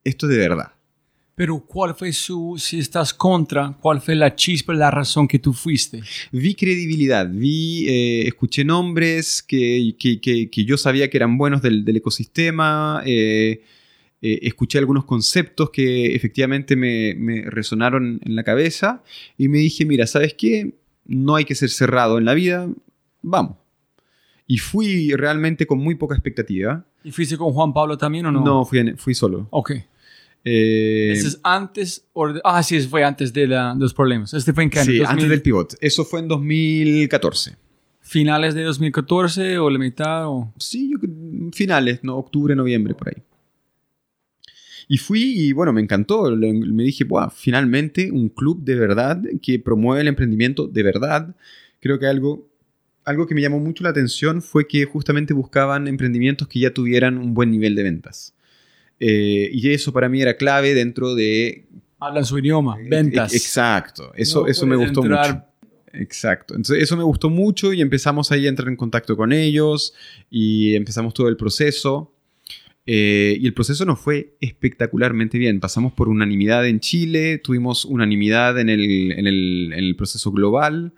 [0.03, 0.71] esto es de verdad.
[1.33, 5.51] Pero ¿cuál fue su, si estás contra, cuál fue la chispa, la razón que tú
[5.51, 6.01] fuiste?
[6.31, 11.61] Vi credibilidad, vi, eh, escuché nombres que, que- que- que yo sabía que eran buenos
[11.61, 13.61] del, del ecosistema, eh,
[14.33, 19.03] eh, escuché algunos conceptos que efectivamente me, me resonaron en la cabeza
[19.37, 20.73] y me dije, mira, ¿sabes qué?
[21.05, 22.67] No hay que ser cerrado en la vida,
[23.21, 23.57] vamos.
[24.47, 26.85] Y fui realmente con muy poca expectativa.
[27.03, 28.43] ¿Y fuiste con Juan Pablo también o no?
[28.43, 29.47] No, fui, en- fui solo.
[29.51, 29.71] Ok.
[30.47, 32.05] Eh, ¿Ese es antes?
[32.13, 34.33] o ah, sí, fue antes de, la- de los problemas.
[34.33, 34.83] Este fue en año?
[34.85, 35.75] sí, 2000, antes del pivot.
[35.81, 37.55] Eso fue en 2014.
[38.01, 40.27] ¿Finales de 2014 o la mitad?
[40.27, 40.53] O...
[40.59, 40.99] Sí, yo
[41.51, 43.23] finales, no, octubre, noviembre, por ahí.
[44.87, 46.29] Y fui y bueno, me encantó.
[46.35, 51.35] Me dije, wow, finalmente un club de verdad que promueve el emprendimiento de verdad.
[51.79, 52.47] Creo que algo,
[53.03, 57.17] algo que me llamó mucho la atención fue que justamente buscaban emprendimientos que ya tuvieran
[57.17, 58.33] un buen nivel de ventas.
[58.99, 61.65] Eh, y eso para mí era clave dentro de...
[61.99, 63.33] Hablan su idioma, ventas.
[63.33, 65.45] E- Exacto, eso, No eso me gustó entrar- mucho.
[65.93, 66.55] Exacto.
[66.55, 69.93] Entonces, eso me gustó mucho y empezamos ahí a entrar en contacto con ellos
[70.29, 72.11] y empezamos todo el proceso.
[72.87, 75.59] Eh, y el proceso nos fue espectacularmente bien.
[75.59, 80.93] Pasamos por unanimidad en Chile, tuvimos unanimidad en el, en el- en el proceso global.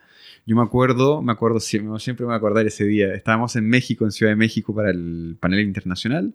[0.45, 3.13] Yo me acuerdo, me acuerdo siempre, siempre me voy a acordar ese día.
[3.13, 6.33] Estábamos en México, en Ciudad de México, para el panel internacional.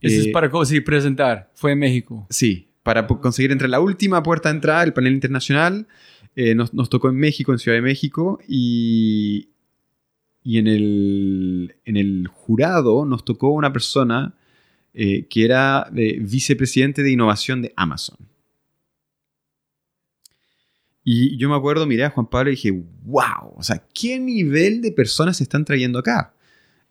[0.00, 1.50] Ese es Eh, para sí, presentar.
[1.54, 2.26] Fue en México.
[2.30, 5.86] Sí, para conseguir entre la última puerta de entrada, el panel internacional,
[6.34, 9.48] eh, nos, nos tocó en México, en Ciudad de México, y,
[10.42, 14.34] y en, el, en el jurado nos tocó una persona
[14.94, 18.18] eh, que era vicepresidente de innovación de Amazon.
[21.02, 24.82] Y yo me acuerdo, miré a Juan Pablo y dije, wow, o sea, ¿qué nivel
[24.82, 26.34] de personas se están trayendo acá?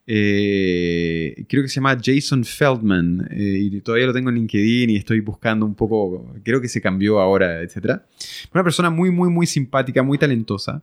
[0.07, 4.97] Eh, creo que se llama Jason Feldman eh, y todavía lo tengo en LinkedIn y
[4.97, 8.01] estoy buscando un poco, creo que se cambió ahora, etc.
[8.51, 10.81] Una persona muy, muy, muy simpática, muy talentosa.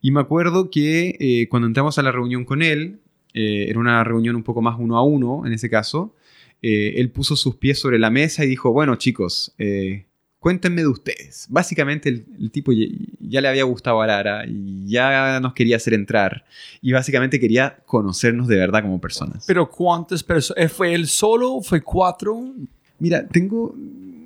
[0.00, 3.00] Y me acuerdo que cuando entramos a la reunión con él,
[3.34, 6.14] era una reunión un poco más uno a uno en ese caso,
[6.62, 10.06] eh, él puso sus pies sobre la mesa y dijo, bueno chicos, eh,
[10.38, 11.46] cuéntenme de ustedes.
[11.48, 12.86] Básicamente el, el tipo ya,
[13.20, 16.44] ya le había gustado a Lara y ya nos quería hacer entrar
[16.82, 19.44] y básicamente quería conocernos de verdad como personas.
[19.46, 20.72] Pero ¿cuántas personas?
[20.72, 21.60] ¿Fue él solo?
[21.62, 22.54] ¿Fue cuatro?
[22.98, 23.74] Mira, tengo,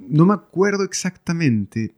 [0.09, 1.93] no me acuerdo exactamente,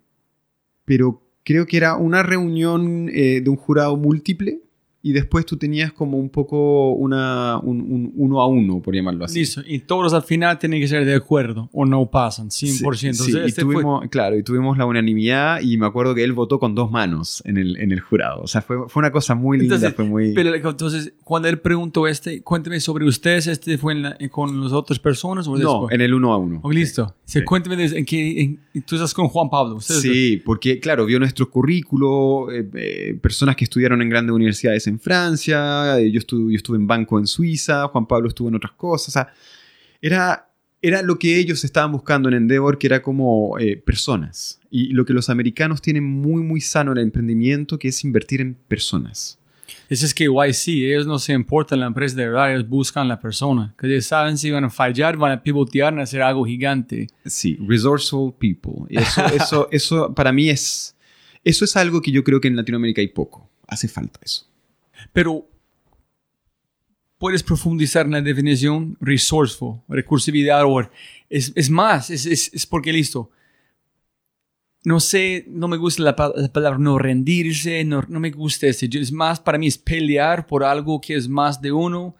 [0.84, 4.60] pero creo que era una reunión eh, de un jurado múltiple
[5.08, 9.24] y después tú tenías como un poco una, un, un uno a uno, por llamarlo
[9.24, 9.38] así.
[9.38, 9.62] Listo.
[9.66, 12.50] Y todos al final tienen que ser de acuerdo o no pasan, 100%.
[12.50, 16.24] Sí, Entonces, y este fue- tuvimos, claro, y tuvimos la unanimidad y me acuerdo que
[16.24, 18.40] él votó con dos manos en el, en el jurado.
[18.42, 20.34] O sea, fue, fue una cosa muy linda, Entonces, fue muy...
[20.34, 24.72] Pero entonces, cuando él preguntó este, cuénteme sobre ustedes, ¿este fue en la- con las
[24.72, 26.60] otras personas o no, en el uno a uno.
[26.64, 27.14] Oh, listo.
[27.24, 27.44] Sí, Sí.
[27.44, 29.80] Cuénteme, en qué, en- tú estás con Juan Pablo.
[29.80, 34.95] Sí, porque claro, vio nuestro currículo, eh, eh, personas que estudiaron en grandes universidades en
[34.98, 38.72] Francia, eh, yo, estuve, yo estuve en banco en Suiza, Juan Pablo estuvo en otras
[38.72, 39.28] cosas, o sea,
[40.00, 40.50] era,
[40.82, 44.60] era lo que ellos estaban buscando en Endeavor, que era como eh, personas.
[44.70, 48.40] Y lo que los americanos tienen muy, muy sano en el emprendimiento, que es invertir
[48.40, 49.38] en personas.
[49.88, 53.20] Eso es que YC, ellos no se importan la empresa de verdad, ellos buscan la
[53.20, 53.74] persona.
[53.78, 57.08] Que ellos saben si van a fallar, van a pivotear, van a hacer algo gigante.
[57.24, 58.84] Sí, resourceful people.
[58.88, 60.96] Eso, eso, eso para mí es,
[61.44, 63.48] eso es algo que yo creo que en Latinoamérica hay poco.
[63.68, 64.46] Hace falta eso.
[65.12, 65.48] Pero
[67.18, 70.80] puedes profundizar en la definición resourceful, recursividad, o
[71.30, 73.30] es, es más, es, es, es porque listo.
[74.84, 78.68] No sé, no me gusta la, la palabra no rendirse, no, no me gusta.
[78.70, 82.14] Yo- Es más, para mí es pelear por algo que es más de uno,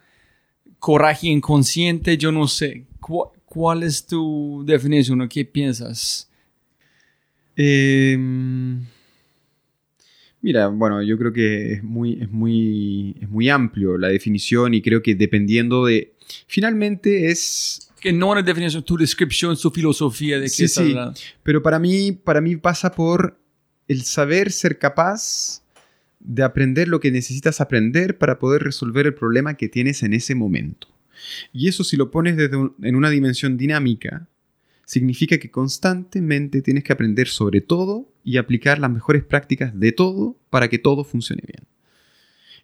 [0.81, 2.85] coraje inconsciente, yo no sé.
[2.99, 6.29] ¿Cu- ¿Cuál es tu definición o qué piensas?
[7.57, 8.19] Eh,
[10.47, 14.81] mira, bueno, yo creo que es muy, es, muy, es muy amplio la definición y
[14.81, 16.13] creo que dependiendo de...
[16.47, 17.91] Finalmente es...
[18.01, 20.95] Que no una definición, tu descripción, tu filosofía de qué Sí, sí.
[21.43, 23.37] Pero para mí, para mí pasa por
[23.89, 25.63] el saber ser capaz
[26.21, 30.37] de aprender lo que necesitas aprender para poder resolver el problema que tienes en ese
[30.37, 30.87] momento.
[31.53, 34.29] Y eso si lo pones desde un- en una dimensión dinámica,
[34.87, 40.37] significa que constantemente tienes que aprender sobre todo y aplicar las mejores prácticas de todo
[40.49, 41.67] para que todo funcione bien.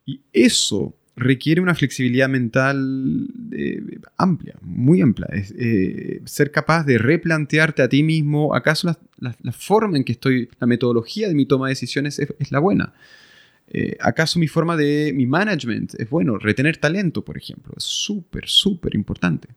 [0.06, 3.82] Y eso requiere una flexibilidad mental eh,
[4.16, 5.28] amplia, muy amplia.
[5.32, 10.48] Es, eh, ser capaz de replantearte a ti mismo, ¿acaso la, forma en que estoy,
[10.60, 12.94] la metodología de mi toma de decisiones es, es la buena?
[13.68, 16.38] Eh, ¿Acaso mi forma de mi management es bueno?
[16.38, 19.48] Retener talento, por ejemplo, es súper, súper importante.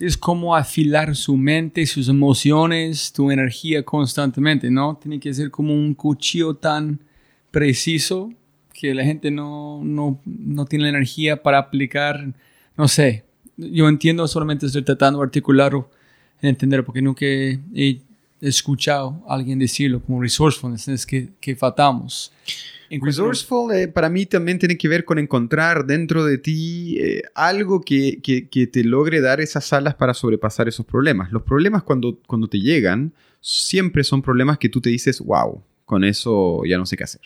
[0.00, 4.98] Es como afilar su mente, sus emociones, tu energía constantemente, ¿no?
[5.00, 7.00] Tiene que ser como un cuchillo tan
[7.50, 8.32] preciso
[8.72, 12.32] que la gente no, no, no tiene la energía para aplicar,
[12.76, 13.24] no sé.
[13.56, 15.88] Yo entiendo, solamente estoy tratando de articularlo
[16.40, 18.00] en entender, porque nunca he
[18.40, 22.32] escuchado a alguien decirlo como resourcefulness, es que, que faltamos.
[23.00, 27.80] Resourceful eh, para mí también tiene que ver con encontrar dentro de ti eh, algo
[27.80, 31.32] que, que- que te logre dar esas alas para sobrepasar esos problemas.
[31.32, 36.04] Los problemas cuando, cuando te llegan siempre son problemas que tú te dices, wow, con
[36.04, 37.22] eso ya no sé qué hacer.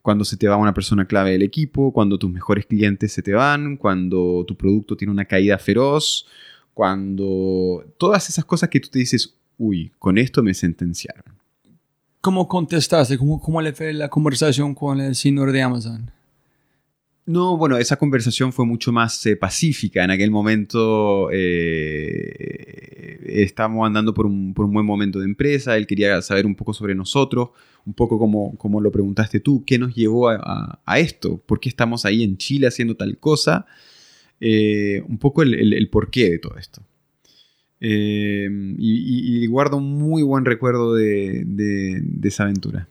[0.00, 3.32] Cuando se te va una persona clave del equipo, cuando tus mejores clientes se te
[3.34, 6.26] van, cuando tu producto tiene una caída feroz,
[6.74, 11.31] cuando todas esas cosas que tú te dices, uy, con esto me sentenciaron.
[12.22, 13.18] ¿Cómo contestaste?
[13.18, 16.10] ¿Cómo, ¿Cómo le fue la conversación con el señor de Amazon?
[17.26, 20.02] No, bueno, esa conversación fue mucho más eh, pacífica.
[20.04, 25.76] En aquel momento eh, estábamos andando por un, por un buen momento de empresa.
[25.76, 27.50] Él quería saber un poco sobre nosotros,
[27.84, 31.68] un poco como, lo preguntaste tú, qué nos llevó a, a- a esto, por qué
[31.68, 33.66] estamos ahí en Chile haciendo tal cosa,
[34.44, 36.82] Eh, un poco el, el- el porqué de todo esto.
[37.84, 38.92] Eh, y,
[39.40, 42.86] y- y guardo un muy buen recuerdo de, de- de esa aventura.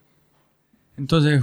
[0.98, 1.42] Entonces,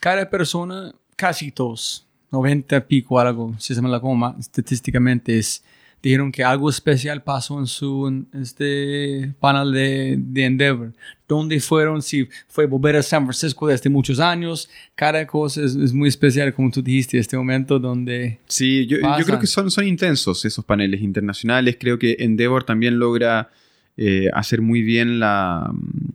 [0.00, 5.62] cada persona, casi todos, 90 pico algo, si se me la coma, estadísticamente es,
[6.08, 10.92] dijeron que algo especial pasó en su en este panel de, de Endeavor.
[11.26, 12.02] ¿Dónde fueron?
[12.02, 16.52] Si fue volver a San Francisco desde muchos años, cada cosa es, es muy especial,
[16.52, 18.38] como tú dijiste, este momento donde...
[18.46, 21.76] Sí, yo, yo creo que son, son intensos esos paneles internacionales.
[21.80, 23.50] Creo que Endeavor también logra
[23.96, 26.08] eh, hacer muy bien la, mm,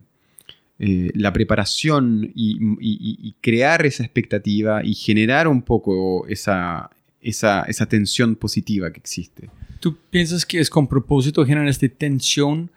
[0.78, 6.88] eh, la preparación y- y crear esa expectativa y generar un poco esa,
[7.20, 9.50] esa, esa tensión positiva que existe.
[9.80, 12.70] ¿Tú piensas que es con propósito generar esta tensión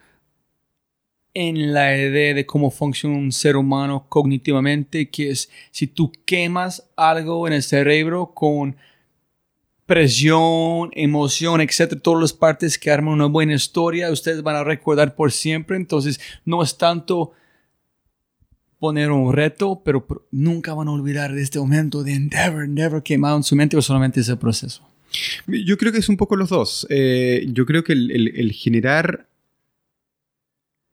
[1.34, 5.10] en la idea de cómo funciona un ser humano cognitivamente?
[5.10, 8.78] Que es si tú quemas algo en el cerebro con
[9.86, 15.14] presión, emoción, etcétera, todas las partes que arman una buena historia, ustedes van a recordar
[15.14, 15.76] por siempre.
[15.76, 17.34] Entonces, no es tanto
[18.80, 23.36] poner un reto, pero nunca van a olvidar de este momento de Endeavor, Endeavor quemado
[23.38, 24.93] en su mente o solamente ese proceso.
[25.48, 26.88] Yo creo que es un poco los dos.
[26.90, 29.28] Eh, yo creo que el, el- generar...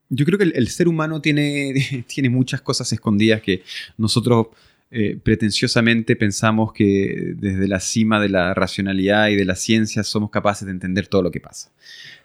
[0.09, 3.62] Yo creo que el, el ser humano tiene, tiene muchas cosas escondidas que
[3.97, 4.49] nosotros
[4.91, 10.31] eh, pretenciosamente pensamos que desde la cima de la racionalidad y de la ciencia somos
[10.31, 11.71] capaces de entender todo lo que pasa.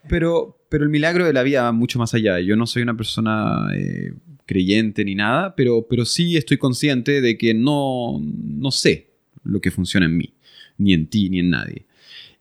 [0.10, 2.40] Pero, pero el milagro de la vida va mucho más allá.
[2.40, 4.14] Yo no soy una persona eh,
[4.48, 9.10] creyente ni nada, pero, pero sí estoy consciente de que no, no sé
[9.44, 10.34] lo que funciona en mí,
[10.78, 11.86] ni en ti, ni en nadie.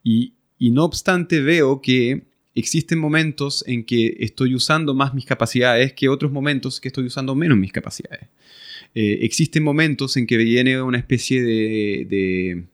[0.03, 2.24] Y, y no obstante veo que
[2.55, 7.35] existen momentos en que estoy usando más mis capacidades que otros momentos que estoy usando
[7.35, 8.28] menos mis capacidades.
[8.95, 12.66] Eh, existen momentos en que viene una especie de,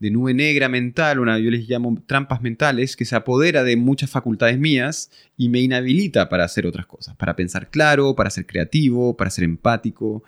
[0.00, 4.10] de, nube negra mental, una, yo les llamo trampas mentales, que se apodera de muchas
[4.10, 9.16] facultades mías y me inhabilita para hacer otras cosas, para pensar claro, para ser creativo,
[9.16, 10.24] para ser empático.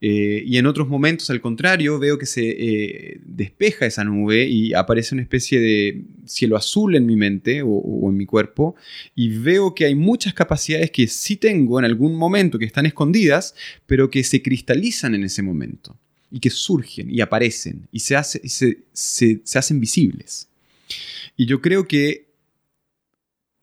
[0.00, 4.72] Eh, y en otros momentos, al contrario, veo que se eh, despeja esa nube y
[4.72, 8.76] aparece una especie de cielo azul en mi mente o, en mi cuerpo
[9.16, 13.56] y veo que hay muchas capacidades que sí tengo en algún momento que están escondidas,
[13.86, 15.96] pero que se cristalizan en ese momento
[16.30, 18.16] y que surgen y aparecen y se,
[18.92, 20.48] se hacen visibles.
[21.36, 22.28] Y yo creo que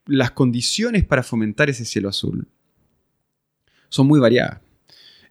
[0.05, 2.47] las condiciones para fomentar ese cielo azul
[3.89, 4.64] son muy variadas.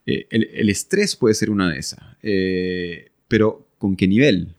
[0.06, 4.54] Eh, el, estrés puede ser una de esas, eh, pero ¿con qué nivel?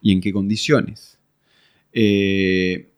[0.00, 1.18] ¿Y en qué condiciones?
[1.92, 2.90] Eh,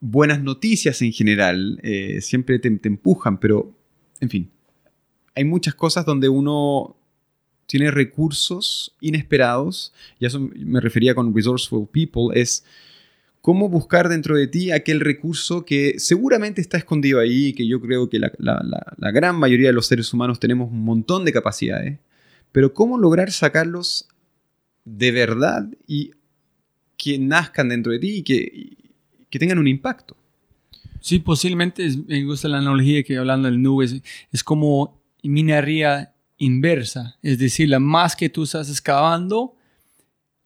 [0.00, 1.80] buenas noticias en general
[2.20, 3.74] siempre te, empujan, pero,
[4.20, 4.50] en fin,
[5.34, 6.96] hay muchas cosas donde uno
[7.66, 12.64] tiene recursos inesperados, y a eso me refería con resourceful people, es
[13.48, 18.10] cómo buscar dentro de ti aquel recurso que seguramente está escondido ahí, que yo creo
[18.10, 21.98] que la, gran mayoría de los seres humanos tenemos un montón de capacidades,
[22.52, 24.06] pero cómo lograr sacarlos
[24.84, 26.10] de verdad y
[26.98, 28.76] que nazcan dentro de ti y que,
[29.30, 30.14] que tengan un impacto.
[31.00, 33.86] Sí, posiblemente me gusta la analogía que hablando del nube,
[34.30, 39.56] es, como minería inversa, es decir, la más que tú estás excavando,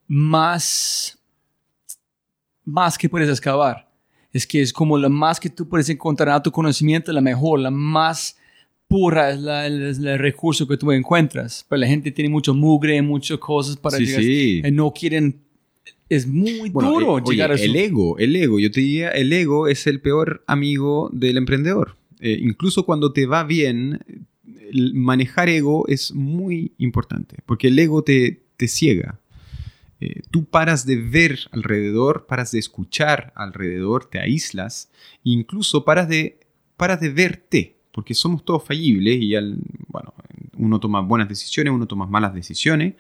[0.07, 1.19] más
[2.65, 3.89] más que puedes excavar.
[4.33, 7.61] Es que es como la más que tú puedes encontrar a tu conocimiento, la mejor,
[7.61, 8.37] la más
[8.89, 11.65] pura es, la, el, recurso que tú encuentras.
[11.69, 14.23] Pero la gente tiene mucho mugre, muchas cosas para sí, llegar.
[14.23, 14.61] Sí.
[14.65, 15.41] Eh, no quieren.
[16.09, 18.59] Es muy duro eh, llegar a El ego, el ego.
[18.59, 21.97] Yo te diría, el ego es el peor amigo del emprendedor.
[22.21, 24.01] Eh, incluso cuando te va bien,
[24.93, 27.37] manejar ego es muy importante.
[27.47, 29.19] Porque el ego te, te ciega.
[30.03, 34.91] Eh, tú paras de ver alrededor, paras de escuchar alrededor, te aíslas,
[35.23, 36.41] incluso paras de,
[36.77, 39.33] paras de verte, porque somos todos fallibles y
[39.87, 40.13] bueno,
[40.57, 42.95] uno toma buenas decisiones, uno toma malas decisiones,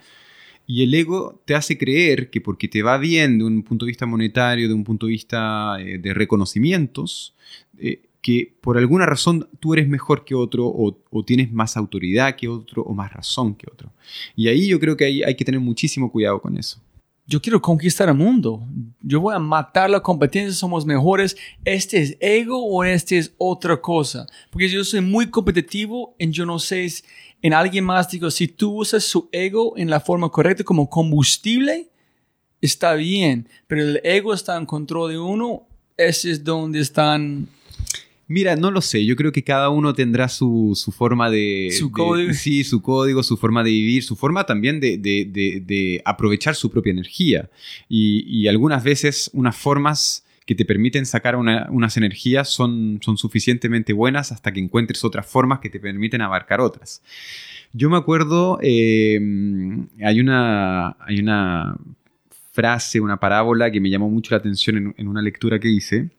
[0.64, 3.90] y el ego te hace creer que porque te va bien de un punto de
[3.90, 7.34] vista monetario, de un punto de vista eh, de reconocimientos,
[7.78, 12.46] eh, que por alguna razón tú eres mejor que otro o, tienes más autoridad que
[12.46, 13.90] otro o más razón que otro.
[14.36, 16.80] Y ahí yo creo que hay que tener muchísimo cuidado con eso
[17.26, 18.66] yo quiero conquistar el mundo.
[19.00, 21.36] Yo voy a matar la competencia, somos mejores.
[21.64, 24.26] ¿Este es ego o este es otra cosa?
[24.50, 26.86] Porque yo soy muy competitivo en yo no sé,
[27.40, 31.88] en alguien más digo, si tú usas su ego en la forma correcta como combustible,
[32.60, 33.48] está bien.
[33.66, 35.66] Pero el ego está en control de uno,
[35.96, 37.48] ese es donde están
[38.28, 39.04] Mira, no lo sé.
[39.04, 41.68] Yo creo que cada uno tendrá su, forma de.
[41.76, 42.32] Su código.
[42.32, 47.50] Sí, su código, su forma de vivir, su forma también de, aprovechar su propia energía.
[47.88, 54.32] Y, algunas veces unas formas que te permiten sacar unas energías son, son suficientemente buenas
[54.32, 57.02] hasta que encuentres otras formas que te permiten abarcar otras.
[57.72, 61.76] Yo me acuerdo, em, hay, una, hay una
[62.52, 66.10] frase, una parábola que me llamó mucho la atención en, en una lectura que hice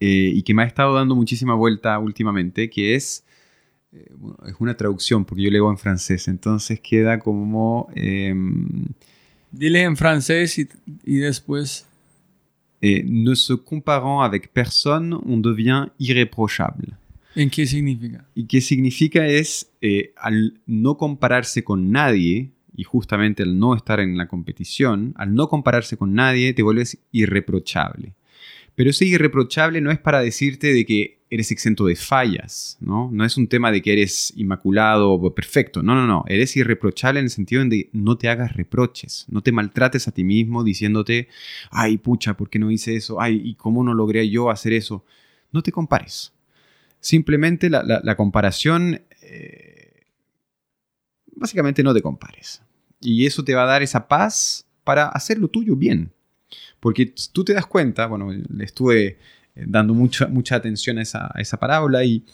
[0.00, 3.24] eh, y que me ha estado dando muchísima vuelta últimamente, que es,
[3.92, 4.08] eh,
[4.46, 7.88] es una traducción, porque yo leo en francés, entonces queda como...
[7.94, 8.86] Em,
[9.52, 10.68] Dile en francés y,
[11.04, 11.86] y después...
[12.82, 16.92] Eh, ne se comparant avec personne, on devient irréprochable.
[17.34, 18.26] ¿En qué significa?
[18.34, 19.70] Y qué significa es,
[20.16, 25.48] al no compararse con nadie, y justamente al no estar en la competición, al no
[25.48, 28.14] compararse con nadie, te vuelves irreprochable.
[28.76, 33.10] Pero ese irreprochable no es para decirte de que eres exento de fallas, ¿no?
[33.10, 35.82] No es un tema de que eres inmaculado o perfecto.
[35.82, 36.24] No, no, no.
[36.28, 40.24] Eres irreprochable en el sentido de no te hagas reproches, no te maltrates a ti
[40.24, 41.28] mismo diciéndote,
[41.70, 43.20] ay, pucha, ¿por qué no hice eso?
[43.20, 45.04] Ay, ¿y cómo no logré yo hacer eso?
[45.52, 46.34] No te compares.
[47.00, 50.04] Simplemente la, comparación, eh,
[51.34, 52.62] básicamente no te compares.
[53.00, 56.12] Y eso te va a dar esa paz para hacer lo tuyo bien.
[56.80, 59.16] Porque tú te das cuenta, bueno, le estuve eh,
[59.66, 62.24] dando mucha, mucha atención a esa, parábola y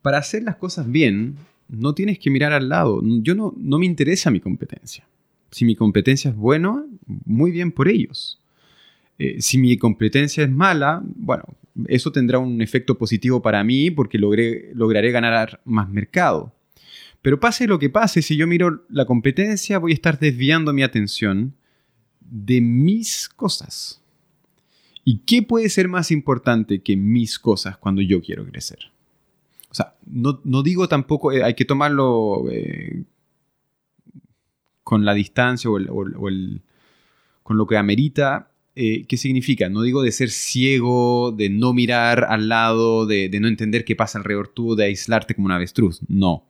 [0.00, 1.36] para hacer las cosas bien
[1.68, 3.00] no tienes que mirar al lado.
[3.02, 5.06] Yo no, no me interesa mi competencia.
[5.50, 8.40] Si mi competencia es buena, muy bien por ellos.
[9.18, 11.44] Eh, si mi competencia es mala, bueno,
[11.86, 16.52] eso tendrá un efecto positivo para mí porque logré, lograré ganar más mercado.
[17.22, 20.82] Pero pase lo que pase, si yo miro la competencia, voy a estar desviando mi
[20.82, 21.54] atención
[22.30, 24.00] de mis cosas.
[25.04, 28.78] ¿Y qué puede ser más importante que mis cosas cuando yo quiero crecer?
[29.70, 33.04] O sea, no, digo tampoco, eh, hay que tomarlo eh,
[34.84, 35.78] con la distancia o,
[37.42, 38.50] con lo que amerita.
[38.74, 39.68] Eh, ¿Qué significa?
[39.68, 44.18] No digo de ser ciego, de no mirar al lado, de, no entender qué pasa
[44.18, 46.00] alrededor tú, de aislarte como un avestruz.
[46.08, 46.46] No.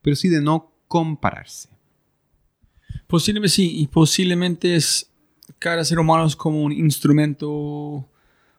[0.00, 1.68] Pero sí de no compararse.
[3.06, 5.09] Posiblemente sí, y posiblemente es
[5.58, 8.08] cada ser humano es como un instrumento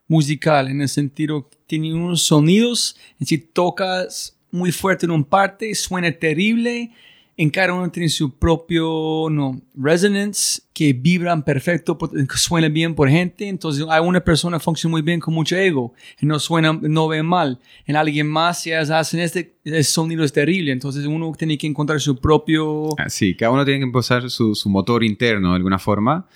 [0.07, 5.23] musical, en el sentido que tiene unos sonidos, y si tocas muy fuerte en un
[5.23, 6.91] parte, suena terrible,
[7.37, 11.97] en cada uno tiene su propio no, resonance que vibran perfecto,
[12.35, 13.47] suena bien por gente.
[13.47, 17.23] Entonces, hay una persona funciona muy bien con mucho ego y no suena, no ve
[17.23, 17.57] mal.
[17.87, 20.71] En alguien más, si hacen este, sonido es terrible.
[20.71, 22.89] Entonces, uno tiene que encontrar su propio.
[22.99, 26.27] Ah, sí, cada uno tiene que empezar su, su motor interno de alguna forma.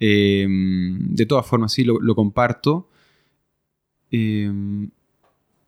[0.00, 2.88] Em, de todas formas, sí, lo, comparto.
[4.10, 4.88] Em,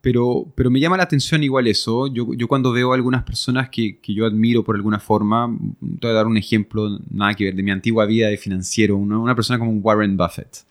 [0.01, 2.07] pero, pero me llama la atención igual eso.
[2.12, 6.14] Yo, cuando veo a algunas personas que, yo admiro por alguna forma, te voy a
[6.14, 9.72] dar un ejemplo, nada que ver, de mi antigua vida de financiero, una, persona como
[9.72, 10.64] Warren Buffett.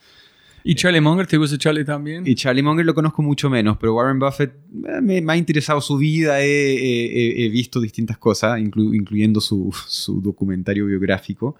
[0.64, 1.26] ¿Y Charlie Munger?
[1.26, 2.24] ¿Te gusta Charlie también?
[2.28, 4.53] Y Charlie Munger lo conozco mucho menos, pero Warren Buffett
[4.88, 11.55] eh, me, ha interesado su vida, he, visto distintas cosas, incluyendo su, su documentario biográfico.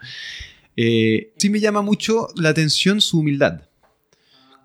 [0.84, 3.62] Eh, sí me llama mucho la atención su humildad.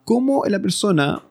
[0.02, 1.22] Cómo la persona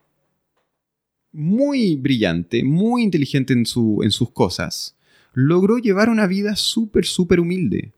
[1.32, 4.96] muy brillante, muy inteligente en, su, en sus cosas,
[5.34, 7.94] logró llevar una vida súper, súper humilde.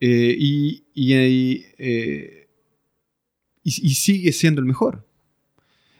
[0.00, 2.46] Eh, y, eh,
[3.64, 5.08] y, y, sigue siendo el mejor.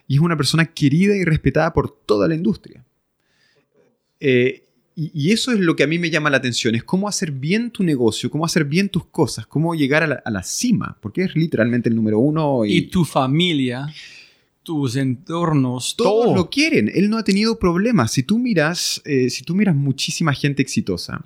[0.06, 2.84] Y es una persona querida y respetada por toda la industria.
[5.00, 7.70] Y, eso es lo que a mí me llama la atención, es cómo hacer bien
[7.70, 11.88] tu negocio, cómo hacer bien tus cosas, cómo llegar a la, cima, porque es literalmente
[11.88, 12.64] el número uno.
[12.64, 13.86] Y, tu familia,
[14.64, 16.34] tus entornos, todos todo.
[16.34, 16.90] lo quieren.
[16.92, 18.10] Él no ha tenido problemas.
[18.10, 21.24] Si tú miras, eh, si tú miras muchísima gente exitosa,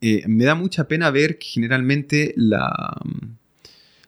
[0.00, 2.98] eh, me da mucha pena ver que generalmente la,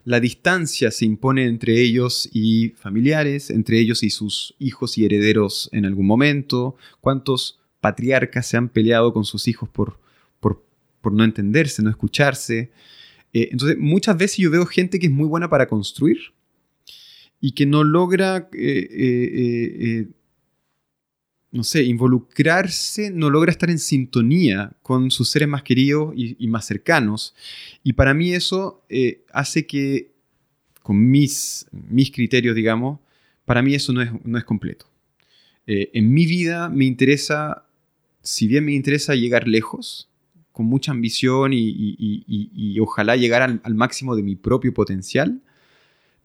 [0.04, 5.68] la distancia se impone entre ellos y familiares, entre ellos y sus hijos y herederos
[5.70, 6.76] en algún momento.
[7.02, 9.98] ¿Cuántos patriarcas se han peleado con sus hijos por,
[10.40, 12.70] por, no entenderse, no escucharse.
[13.32, 16.18] Eh, entonces, muchas veces yo veo gente que es muy buena para construir
[17.40, 20.08] y que no logra, eh, eh,
[21.50, 26.66] no sé, involucrarse, no logra estar en sintonía con sus seres más queridos y, más
[26.66, 27.34] cercanos.
[27.82, 28.84] Y para mí eso
[29.32, 30.12] hace que,
[30.82, 33.00] con mis, mis criterios, digamos,
[33.46, 34.90] para mí eso no es, no es completo.
[35.64, 37.67] en mi vida me interesa
[38.28, 40.10] si bien me interesa llegar lejos,
[40.52, 45.40] con mucha ambición y, ojalá llegar al, máximo de mi propio potencial,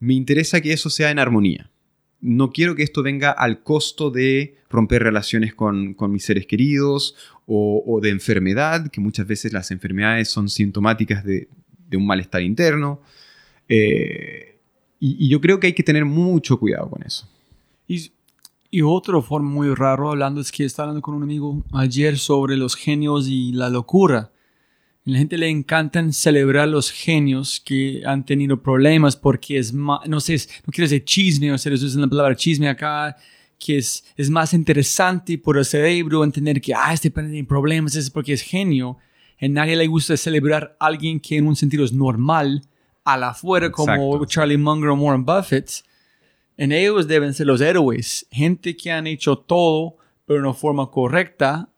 [0.02, 1.72] me interesa que eso sea en armonía.
[2.20, 8.00] No quiero que esto venga al costo de romper relaciones con, mis seres queridos o,
[8.02, 11.48] de enfermedad, que muchas veces las enfermedades son sintomáticas de,
[11.94, 13.02] un malestar interno.
[13.70, 14.58] Eh,
[15.00, 17.30] y, yo creo que hay que tener mucho cuidado con eso.
[18.74, 22.58] Y otro forma muy raro hablando es que estaba hablando con un amigo ayer sobre
[22.58, 24.32] los genios y la locura.
[25.06, 30.00] A la gente le encantan celebrar los genios que han tenido problemas porque es más,
[30.08, 33.16] no sé, no quiero decir chisme, o sea, usan la palabra chisme acá,
[33.60, 38.10] que es, es más interesante por el cerebro entender que, ah, este tiene problemas, es
[38.10, 38.98] porque es genio.
[39.40, 42.64] A nadie le gusta celebrar a alguien que en un sentido es normal,
[43.04, 45.84] a la afuera, como Charlie Munger o Warren Buffett
[46.58, 49.96] en ellos deben ser los héroes, gente que han hecho todo,
[50.26, 51.70] pero de una forma correcta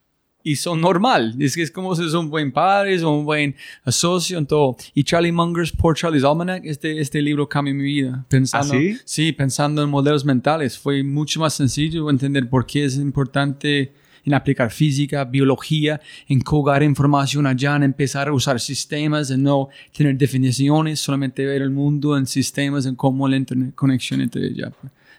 [0.46, 1.36] y son normal.
[1.40, 3.56] Es que es como si son buen padre, son un buen
[3.88, 4.78] socio en todo.
[4.94, 8.26] Y Charlie Munger's Poor Charlie's Almanac, este, este libro cambió mi vida.
[8.30, 8.98] Pensando, ¿Ah, sí?
[9.06, 10.78] sí, pensando en modelos mentales.
[10.78, 13.92] Fue mucho más sencillo entender por qué es importante
[14.26, 19.70] en aplicar física, biología, en colgar información allá, en empezar a usar sistemas, en no
[19.96, 23.40] tener definiciones, solamente ver el mundo en sistemas, en cómo la
[23.76, 24.72] conexión entre ellas.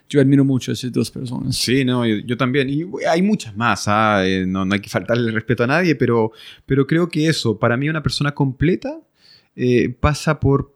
[0.09, 1.55] Yo admiro mucho a esas dos personas.
[1.57, 2.69] Sí, no, yo, también.
[2.69, 4.25] Y hay muchas más, ¿ah?
[4.25, 6.31] Eh, no, no, hay que faltarle respeto a nadie, pero,
[6.65, 8.97] pero creo que eso, para mí una persona completa
[9.55, 10.73] eh, pasa por,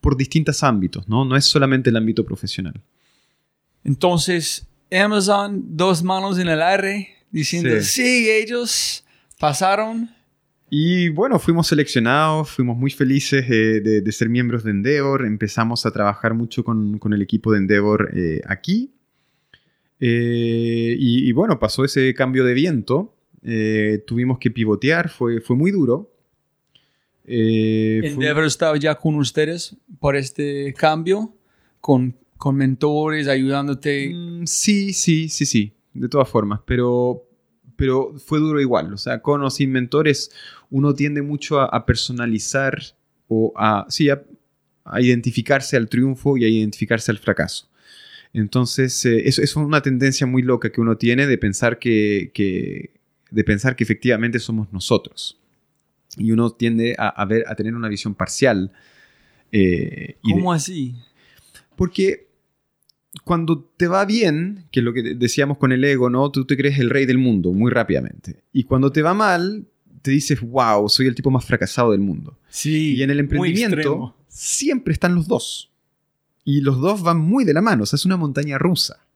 [0.00, 1.24] por distintos ámbitos, ¿no?
[1.24, 2.74] No es solamente el ámbito profesional.
[3.84, 9.04] Entonces, Amazon, dos manos en el aire, diciendo, sí, ellos
[9.40, 10.08] pasaron.
[10.70, 15.84] Y bueno, fuimos seleccionados, fuimos muy felices eh, de, de ser miembros de Endeavor, empezamos
[15.84, 18.94] a trabajar mucho con, con el equipo de Endeavor eh, aquí.
[20.00, 25.56] Eh, y, y bueno, pasó ese cambio de viento, eh, tuvimos que pivotear, fue, fue
[25.56, 26.12] muy duro.
[27.24, 31.36] Eh, Endeavor estaba ya con ustedes por este cambio,
[31.80, 34.10] con, con mentores, ayudándote.
[34.12, 37.22] Mm, sí, sí, sí, sí, de todas formas, pero,
[37.76, 38.92] pero fue duro igual.
[38.92, 40.30] O sea, con o sin mentores,
[40.70, 42.78] uno tiende mucho a, a personalizar
[43.28, 44.22] o a, sí, a,
[44.84, 47.68] a identificarse al triunfo y a identificarse al fracaso.
[48.32, 52.90] Entonces, eh, eso, es una tendencia muy loca que uno tiene de pensar que, que-
[53.30, 55.38] de pensar que efectivamente somos nosotros.
[56.18, 58.72] Y uno tiende a, a ver, a tener una visión parcial.
[59.50, 60.94] eh, de- ¿Cómo así?
[61.76, 62.28] porque
[63.24, 66.30] cuando te va bien, que es lo que decíamos con el ego, ¿no?
[66.30, 68.42] Tú te crees el rey del mundo muy rápidamente.
[68.52, 69.66] Y cuando te va mal,
[70.00, 72.38] te dices, wow, soy el tipo más fracasado del mundo.
[72.48, 72.96] Sí.
[72.96, 75.70] Y en el emprendimiento siempre están los dos.
[76.44, 79.06] Y los dos van muy de la mano, o sea, es una montaña rusa.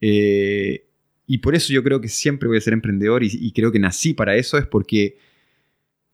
[0.00, 0.84] Eh,
[1.26, 3.80] y por eso yo creo que siempre voy a ser emprendedor y, y creo que
[3.80, 5.18] nací para eso, es porque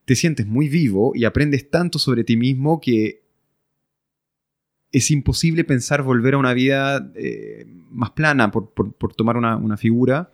[0.06, 3.23] te sientes muy vivo y aprendes tanto sobre ti mismo que
[4.96, 9.56] es imposible pensar volver a una vida eh, más plana, por, por- por tomar una,
[9.56, 10.30] una figura.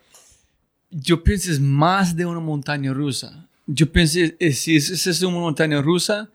[0.91, 3.49] Yo pienso es más de una montaña rusa.
[3.67, 6.31] Yo pienso, eh, si es, es una montaña rusa,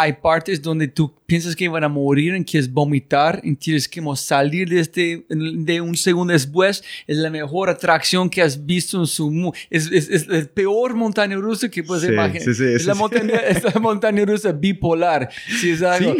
[0.00, 4.00] hay partes donde tú piensas que van a morir, en que es vomitar, tienes que
[4.00, 6.82] como salir de este, de un segundo después.
[7.06, 11.36] Es la mejor atracción que has visto en su Es, es, es la peor montaña
[11.36, 12.42] rusa que puedes Sí, imaginar.
[12.42, 15.28] sí, sí, es, la montaña, es la montaña rusa bipolar.
[15.60, 16.14] Si es algo.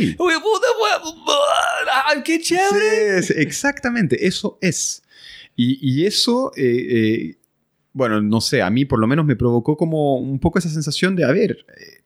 [2.07, 3.23] ¡Ay, ¡Qué chévere!
[3.23, 5.03] Sí, es- exactamente, eso es.
[5.57, 7.35] Y, y eso, eh, eh,
[7.93, 11.17] bueno, no sé, a mí por lo menos me provocó como un poco esa sensación
[11.17, 11.98] de, a ver, eh,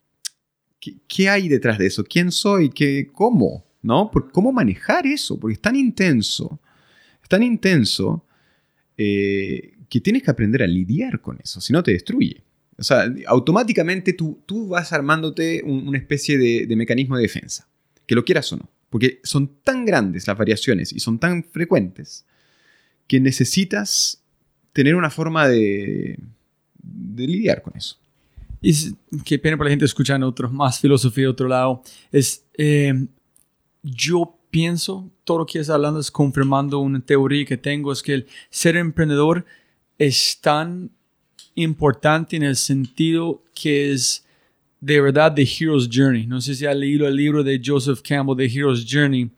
[1.09, 2.05] ¿qué, hay detrás de eso?
[2.05, 2.71] ¿Quién soy?
[2.71, 3.65] ¿Qué, ¿Cómo?
[3.83, 4.11] ¿No?
[4.33, 5.39] ¿Cómo manejar eso?
[5.39, 6.61] Porque es tan intenso,
[7.23, 8.25] es tan intenso
[8.97, 12.43] eh, que tienes que aprender a lidiar con eso, si no te destruye.
[12.79, 17.69] O sea, automáticamente tú, tú vas armándote un- una especie de, de mecanismo de defensa,
[18.07, 18.69] que lo quieras o no.
[18.91, 22.25] Porque son tan grandes las variaciones y son tan frecuentes
[23.07, 24.23] que necesitas
[24.73, 26.19] tener una forma de,
[26.83, 27.99] de lidiar con eso.
[28.63, 28.95] Y
[29.25, 31.83] qué pena para la gente escuchando otro, más filosofía de otro lado.
[32.13, 32.95] Es, eh,
[33.83, 38.15] yo pienso, todo lo que estás hablando es confirmando una teoría que tengo, es que
[38.15, 39.45] el ser emprendedor
[39.99, 40.91] es tan
[41.55, 44.25] importante en el sentido que es
[44.81, 46.27] de verdad The Hero's Journey.
[46.27, 49.31] No sé si has leído el libro de Joseph Campbell, The Hero's Journey,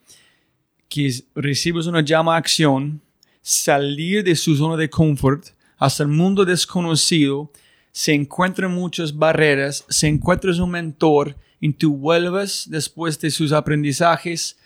[0.88, 3.00] que es, recibes una llama a acción,
[3.40, 7.50] salir de su zona de confort hasta el mundo desconocido,
[7.94, 14.58] se encuentran muchas barreras, se encuentras un mentor y tú vuelves después de sus aprendizajes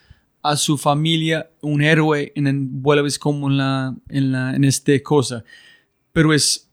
[0.42, 5.44] a su familia, un héroe, y vuelves como en la, en la, en este cosa.
[6.10, 6.70] Pero es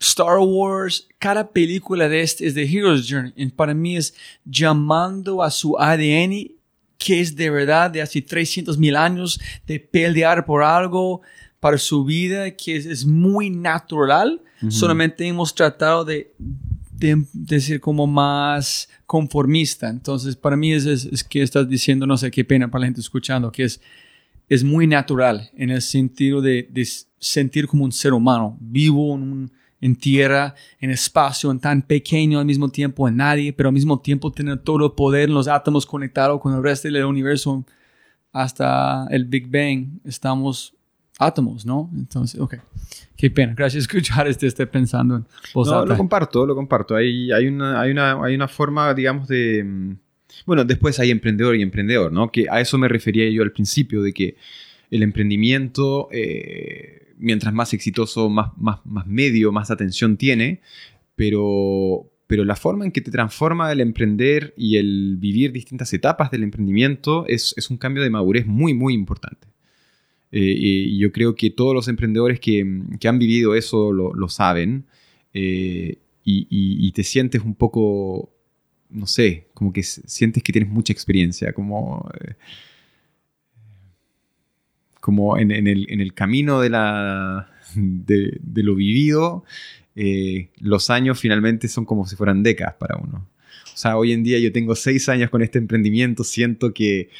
[0.00, 3.32] Star Wars, cada película de este es The Hero's Journey.
[3.36, 4.12] Y para mí es
[4.44, 6.50] llamando a su ADN,
[6.98, 11.22] que es de verdad de hace 300 mil años, de pelear por algo
[11.60, 14.42] para su vida, que es, es muy natural.
[14.70, 16.34] Solamente hemos tratado de,
[16.92, 19.88] de, de ser como más conformista.
[19.88, 22.86] Entonces, para mí es, es, es que estás diciendo, no sé qué pena para la
[22.86, 23.80] gente escuchando, que es
[24.48, 26.86] es muy natural en el sentido de, de
[27.18, 32.38] sentir como un ser humano, vivo en, un- en tierra, en espacio, en tan pequeño
[32.38, 35.48] al mismo tiempo en nadie, pero al mismo tiempo tener todo el poder en los
[35.48, 37.64] átomos conectados con el resto del universo
[38.32, 39.98] hasta el Big Bang.
[40.04, 40.75] Estamos
[41.18, 41.90] átomos, ¿no?
[41.96, 42.56] Entonces, ok.
[43.16, 43.54] Qué pena.
[43.56, 45.92] Gracias por escuchar este, estoy pensando en voz No, alta.
[45.92, 46.94] lo comparto, lo comparto.
[46.96, 49.64] Hay, hay, una, hay, una, hay una forma, digamos, de...
[49.64, 49.96] mm,
[50.46, 52.30] Bueno, después hay emprendedor y emprendedor, ¿no?
[52.30, 54.36] Que a eso me refería yo al principio, de que
[54.90, 60.60] el emprendimiento, eh, mientras más exitoso, más, más, más medio, más atención tiene,
[61.16, 66.30] pero, pero la forma en que te transforma el emprender y el vivir distintas etapas
[66.30, 69.48] del emprendimiento es, es un cambio de madurez muy, muy importante.
[70.32, 74.28] Eh, y yo creo que todos los emprendedores que, que han vivido eso lo, lo
[74.28, 74.84] saben
[75.32, 78.32] eh, y, te sientes un poco,
[78.90, 82.34] no sé, como que sientes que tienes mucha experiencia, como, eh,
[85.00, 89.44] como en, el, en el camino de, la, de, lo vivido,
[90.58, 93.28] los años finalmente son como si fueran décadas para uno.
[93.72, 97.10] O sea, hoy en día yo tengo seis años con este emprendimiento, siento que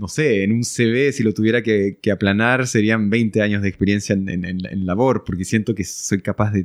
[0.00, 4.14] no sé, en un CV, si lo tuviera que, aplanar, serían 20 años de experiencia
[4.14, 6.64] en, en- labor, porque siento que soy capaz de,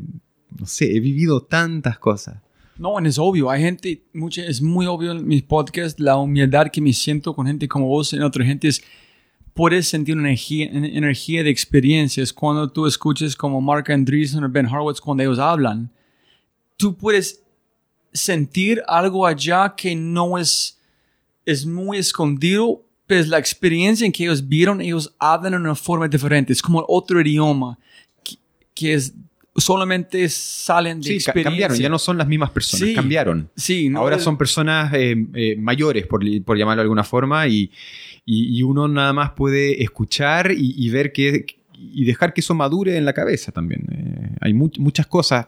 [0.58, 2.38] no sé, he vivido tantas cosas.
[2.78, 6.80] No, es obvio, hay gente, mucha, es muy obvio en mis podcasts, la humildad que
[6.80, 8.82] me siento con gente como vos y en otra gente es,
[9.54, 14.50] puedes sentir una energía, una energía de experiencias cuando tú escuches como Mark Andreessen o
[14.50, 15.92] Ben Horowitz cuando ellos hablan.
[16.78, 17.44] Tú puedes
[18.14, 20.80] sentir algo allá que no es,
[21.46, 25.76] es muy escondido, pero es la experiencia en que ellos vieron, ellos hablan de una
[25.76, 27.78] forma diferente, es como otro idioma
[28.24, 28.36] que,
[28.74, 29.14] que es
[29.58, 31.50] solamente salen de Sí, experiencia.
[31.52, 32.94] cambiaron, ya no son las mismas personas, Sí.
[32.94, 33.50] cambiaron.
[33.56, 37.48] Sí, no Ahora es- son personas eh, eh, mayores, por, por llamarlo de alguna forma,
[37.48, 37.72] y,
[38.26, 41.46] y- y uno nada más puede escuchar y, y ver que
[41.78, 43.86] y dejar que eso madure en la cabeza también.
[43.92, 45.48] Eh, hay mu- muchas cosas,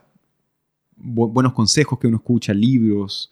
[0.98, 3.32] bu- buenos consejos que uno escucha, libros,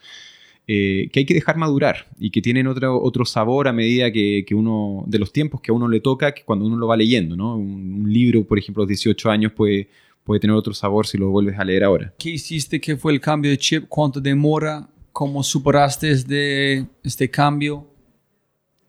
[0.67, 4.43] eh, que hay que dejar madurar y que tienen otro, otro sabor a medida que,
[4.47, 6.97] que uno, de los tiempos que a uno le toca, que cuando uno lo va
[6.97, 7.55] leyendo, ¿no?
[7.55, 9.89] Un, un libro, por ejemplo, a los 18 años puede,
[10.23, 12.13] puede tener otro sabor si lo vuelves a leer ahora.
[12.17, 12.81] ¿Qué hiciste?
[12.81, 13.85] ¿Qué fue el cambio de chip?
[13.87, 14.89] ¿Cuánto demora?
[15.11, 17.87] ¿Cómo superaste este, este cambio?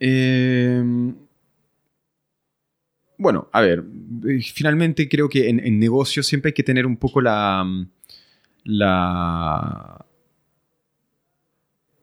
[0.01, 0.83] Eh,
[3.18, 3.85] bueno, a ver,
[4.55, 7.64] finalmente creo que en, en negocios siempre hay que tener un poco la,
[8.64, 10.06] la,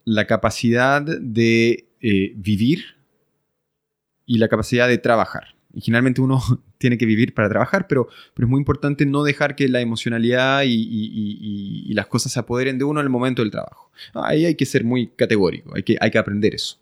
[0.04, 2.84] la capacidad de eh, vivir
[4.26, 5.54] y la capacidad de trabajar.
[5.72, 6.40] Y generalmente uno
[6.78, 10.62] tiene que vivir para trabajar, pero, pero es muy importante no dejar que la emocionalidad
[10.66, 13.90] y, las cosas se apoderen de uno en el momento del trabajo.
[14.14, 16.78] Ahí hay que ser muy categórico, hay que, hay que aprender eso.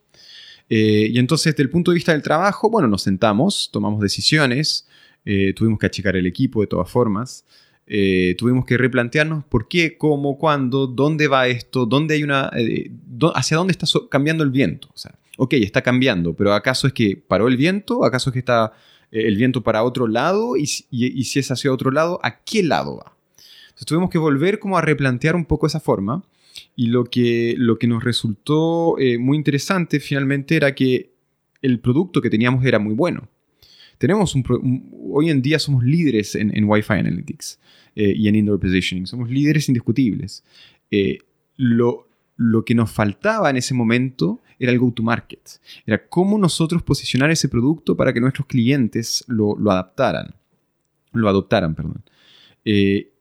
[0.70, 4.89] Eh, y entonces, desde el punto de vista del trabajo, bueno, nos sentamos, tomamos decisiones,
[5.27, 7.45] eh, tuvimos que achicar el equipo de todas formas,
[7.95, 12.90] eh, tuvimos que replantearnos por qué, cómo, cuándo, dónde va esto, dónde hay una, eh,
[13.34, 14.88] hacia dónde está so- cambiando el viento.
[14.95, 18.05] O sea, ok, está cambiando, pero ¿acaso es que paró el viento?
[18.07, 18.72] ¿Acaso es que está
[19.11, 20.57] eh, el viento para otro lado?
[20.57, 23.12] Y, y- y si es hacia otro lado, ¿a qué lado va?
[23.64, 26.22] Entonces tuvimos que volver como a replantear un poco esa forma.
[26.76, 31.11] Y lo que, lo que nos resultó eh, muy interesante finalmente era que
[31.61, 33.28] el producto que teníamos era muy bueno.
[34.03, 37.61] Tenemos un, un- hoy en día somos líderes en, Wi-Fi Analytics
[37.94, 39.07] eh, y en Indoor Positioning.
[39.07, 40.42] Somos líderes indiscutibles.
[40.90, 41.18] Eh,
[41.57, 45.61] lo, lo que nos faltaba en ese momento era el go-to-market.
[45.86, 50.34] Era cómo nosotros posicionar ese producto para que nuestros clientes lo, lo adaptaran.
[51.12, 51.76] Lo adoptaran,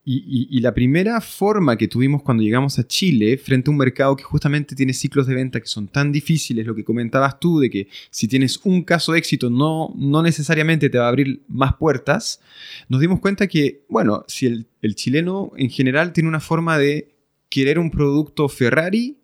[0.04, 3.78] y, y- y la primera forma que tuvimos cuando llegamos a Chile, frente a un
[3.78, 7.60] mercado que justamente tiene ciclos de venta que son tan difíciles, lo que comentabas tú,
[7.60, 11.42] de que si tienes un caso de éxito no, no necesariamente te va a abrir
[11.48, 12.42] más puertas,
[12.90, 17.10] nos dimos cuenta que, bueno, si el, el chileno en general tiene una forma de
[17.50, 19.18] querer un producto Ferrari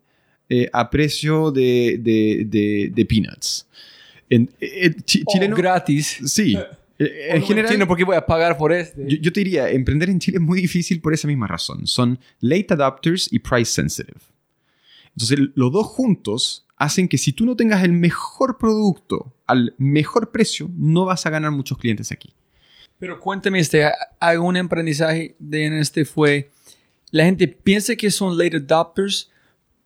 [0.48, 3.66] eh, a precio de, de- de- de peanuts.
[4.30, 4.48] En-
[5.04, 5.56] chi- Oh, chileno...
[5.56, 6.18] gratis.
[6.24, 6.56] Sí.
[6.98, 9.04] Eh, En No general, entiendo por qué voy a pagar por este.
[9.06, 11.86] yo, yo te diría, emprender en Chile es muy difícil por esa misma razón.
[11.86, 14.20] Son late adopters y price sensitive.
[15.10, 20.30] Entonces, los dos juntos hacen que si tú no tengas el mejor producto al mejor
[20.30, 22.34] precio, no vas a ganar muchos clientes aquí.
[22.98, 23.90] Pero cuéntame, este,
[24.20, 26.50] algún aprendizaje de en este fue,
[27.10, 29.30] la gente piensa que son late adopters,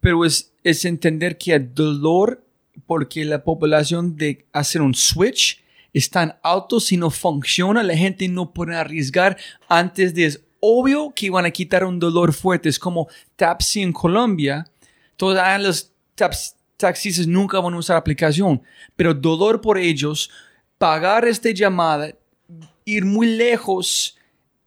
[0.00, 2.44] pero es, es entender que el dolor,
[2.86, 5.61] porque la población de hacer un switch
[5.92, 9.36] es tan alto, si no funciona, la gente no puede arriesgar.
[9.68, 13.92] Antes de, es obvio que van a quitar un dolor fuerte, es como Tapsi en
[13.92, 14.66] Colombia,
[15.16, 18.62] todos ah, los taps- taxistas nunca van a usar aplicación,
[18.96, 20.30] pero dolor por ellos,
[20.78, 22.12] pagar esta llamada,
[22.84, 24.16] ir muy lejos,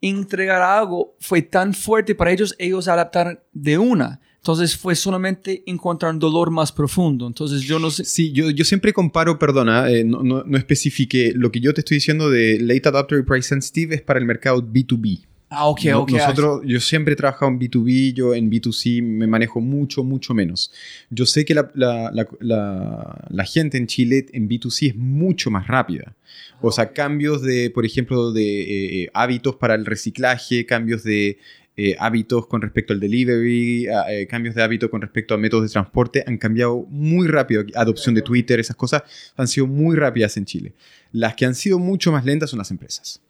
[0.01, 4.19] entregar algo, fue tan fuerte para ellos, ellos adaptaron de una.
[4.45, 7.25] Entonces fue solamente encontrar un dolor más profundo.
[7.25, 8.05] Entonces yo no sé.
[8.05, 11.81] Sí, yo, yo siempre comparo, perdona, eh, no, no, no especifique, lo que yo te
[11.81, 15.21] estoy diciendo de late adopter y price sensitive es para el mercado B2B.
[15.49, 16.11] Ah, ok, No- ok.
[16.11, 20.71] Nosotros, yo siempre he trabajado en B2B, yo en B2C me manejo mucho, mucho menos.
[21.09, 25.49] Yo sé que la, la- la- la- la gente en Chile en B2C es mucho
[25.49, 26.13] más rápida.
[26.61, 31.39] O sea, cambios de, por ejemplo, de eh, hábitos para el reciclaje, cambios de
[31.77, 35.63] eh, hábitos con respecto al delivery, a- eh, cambios de hábito con respecto a métodos
[35.65, 37.63] de transporte han cambiado muy rápido.
[37.75, 39.03] Adopción de Twitter, esas cosas
[39.35, 40.73] han sido muy rápidas en Chile.
[41.11, 43.21] Las que han sido mucho más lentas son las empresas.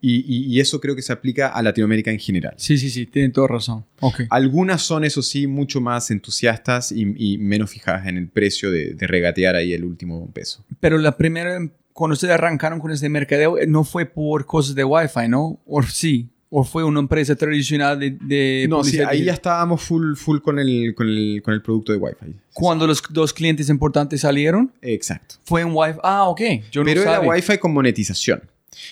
[0.00, 2.52] Y, y- y eso creo que se aplica a Latinoamérica en general.
[2.58, 3.86] Sí, sí, sí, tienen toda razón.
[4.00, 4.22] Ok.
[4.28, 8.92] Algunas son, eso sí, mucho más entusiastas y, y menos fijadas en el precio de,
[8.92, 10.62] de regatear ahí el último peso.
[10.80, 11.58] Pero la primera,
[11.94, 15.58] cuando ustedes arrancaron con este mercadeo, eh, no fue por cosas de Wi-Fi, ¿no?
[15.64, 16.28] O sí.
[16.56, 20.60] ¿O fue una empresa tradicional de, de No, sí, ahí ya estábamos full, full con,
[20.60, 22.32] el, con, el, con el producto de Wi-Fi.
[22.52, 25.34] Cuando los dos clientes importantes salieron, Exacto.
[25.42, 25.98] fue en Wi-Fi.
[26.04, 26.40] Ah, ok.
[26.70, 27.20] Yo pero no era.
[27.20, 28.40] Wi-Fi con monetización.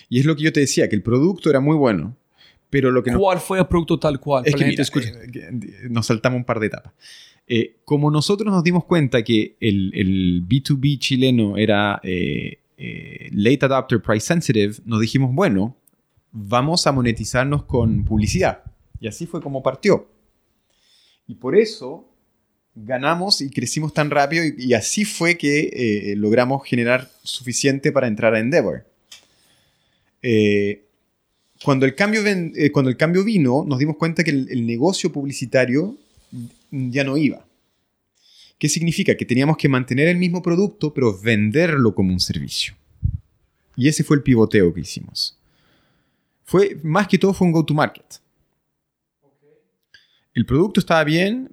[0.08, 2.16] Y es lo que yo te decía, que el producto era muy bueno,
[2.68, 4.42] pero lo que no- ¿Cuál fue el producto tal cual?
[4.44, 6.92] Es que mira, eh, que- nos saltamos un par de etapas.
[7.46, 13.66] Eh, como nosotros nos dimos cuenta que el, el B2B chileno era eh, eh, late
[13.66, 15.76] adopter price sensitive, nos dijimos, bueno,
[16.32, 18.62] vamos a monetizarnos con publicidad.
[19.00, 20.08] Y así fue como partió.
[21.26, 22.08] Y por eso
[22.74, 28.34] ganamos y crecimos tan rápido y, así fue que eh, logramos generar suficiente para entrar
[28.34, 28.86] a Endeavor.
[30.22, 30.86] Eh,
[31.62, 35.12] cuando el, cambio eh, cuando el cambio vino, nos dimos cuenta que el, el negocio
[35.12, 35.96] publicitario
[36.70, 37.46] ya no iba.
[38.58, 39.16] ¿Qué significa?
[39.16, 42.74] Que teníamos que mantener el mismo producto, pero venderlo como un servicio.
[43.76, 45.36] Y ese fue el pivoteo que hicimos.
[46.52, 48.04] Fue, más que todo fue un go-to-market.
[50.34, 51.48] El producto estaba bien,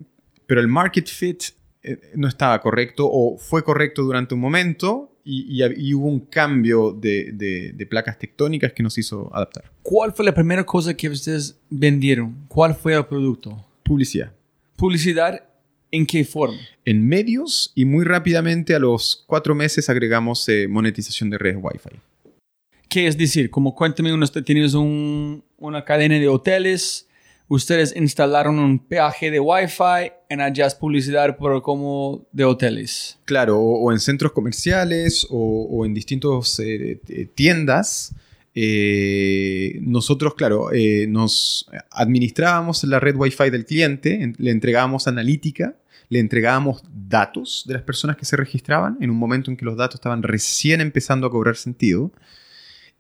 [0.46, 1.42] pero el market fit
[1.84, 6.20] eh, no estaba correcto o fue correcto durante un momento y, y- y hubo un
[6.20, 9.72] cambio de, de- de placas tectónicas que nos hizo adaptar.
[9.82, 12.36] ¿Cuál fue la primera cosa que ustedes vendieron?
[12.50, 13.66] ¿Cuál fue el producto?
[13.84, 14.34] Publicidad.
[14.76, 15.42] ¿Publicidad
[15.92, 16.58] en qué forma?
[16.84, 22.02] En medios y muy rápidamente a los cuatro meses agregamos eh, monetización de redes Wi-Fi.
[22.90, 23.50] ¿Qué es decir?
[23.50, 27.08] Como cuéntame, uno, tienes un- una cadena de hoteles,
[27.48, 33.18] ustedes instalaron un peaje de Wi-Fi en allá es publicidad por como de hoteles.
[33.26, 38.14] Claro, o, o en centros comerciales o, o en distintos eh, eh, tiendas.
[38.56, 45.76] eh, nosotros, claro, eh, nos administrábamos la red Wi-Fi del cliente, en- le entregábamos analítica,
[46.10, 49.78] le entregábamos datos de las personas que se registraban en un momento en que los
[49.78, 52.12] datos estaban recién empezando a cobrar sentido.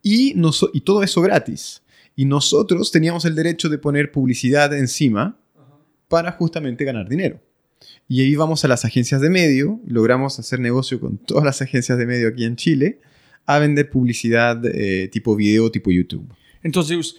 [0.01, 1.81] Y, noso- y todo eso gratis.
[2.15, 5.37] Y nosotros teníamos el derecho de poner publicidad encima
[6.07, 7.39] para justamente ganar dinero.
[8.07, 11.97] Y ahí vamos a las agencias de medio, logramos hacer negocio con todas las agencias
[11.97, 12.99] de medio aquí en Chile,
[13.45, 16.27] a vender publicidad eh, tipo video, tipo YouTube.
[16.61, 17.15] Entonces,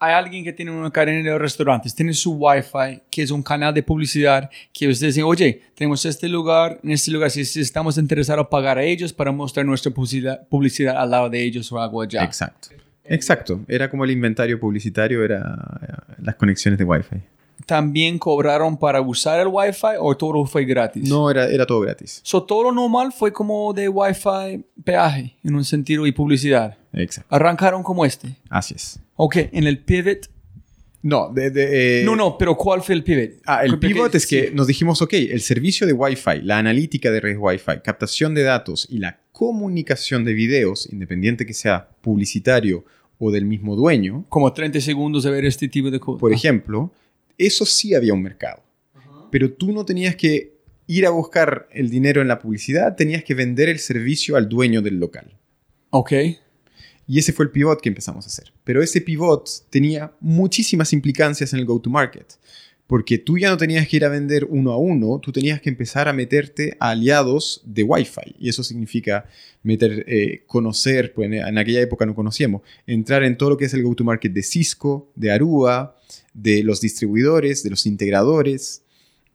[0.00, 3.74] hay alguien que tiene una cadena de restaurantes, tiene su Wi-Fi, que es un canal
[3.74, 7.98] de publicidad, que ustedes dicen, oye, tenemos este lugar, en este lugar, si, si estamos
[7.98, 11.80] interesados en pagar a ellos para mostrar nuestra publicidad, publicidad al lado de ellos o
[11.80, 12.22] algo allá.
[12.22, 12.68] Exacto.
[13.04, 13.60] Exacto.
[13.66, 15.38] Era como el inventario publicitario, era
[15.82, 17.16] eh, las conexiones de Wi-Fi.
[17.68, 21.06] ¿También cobraron para usar el Wi-Fi o todo fue gratis?
[21.06, 22.20] No, era, era todo gratis.
[22.24, 26.78] So, todo lo normal fue como de Wi-Fi peaje, en un sentido, y publicidad.
[26.94, 27.28] Exacto.
[27.34, 28.36] Arrancaron como este.
[28.48, 28.98] Así es.
[29.16, 30.30] Ok, en el pivot.
[31.02, 33.32] No, de, de, eh, no, no, pero ¿cuál fue el pivot?
[33.44, 34.54] Ah, el Porque- pivot es que sí.
[34.54, 38.86] nos dijimos, ok, el servicio de Wi-Fi, la analítica de redes Wi-Fi, captación de datos
[38.90, 42.84] y la comunicación de videos, independiente que sea publicitario
[43.18, 46.20] o del mismo dueño, Como 30 segundos de ver este tipo de cosas.
[46.20, 46.92] por ejemplo,
[47.38, 48.62] eso sí había un mercado.
[49.30, 50.58] Pero tú no tenías que
[50.88, 54.82] ir a buscar el dinero en la publicidad, tenías que vender el servicio al dueño
[54.82, 55.38] del local.
[55.90, 56.12] Ok.
[57.06, 58.52] Y ese fue el pivot que empezamos a hacer.
[58.64, 62.26] Pero ese pivot tenía muchísimas implicancias en el go-to-market.
[62.86, 65.68] Porque tú ya no tenías que ir a vender uno a uno, tú tenías que
[65.68, 68.36] empezar a meterte a aliados de Wi-Fi.
[68.38, 69.26] Y eso significa
[69.62, 73.66] meter, eh, conocer, pues en, en aquella época no conocíamos, entrar en todo lo que
[73.66, 75.97] es el go-to-market de Cisco, de Aruba,
[76.42, 78.82] de los distribuidores, de los integradores.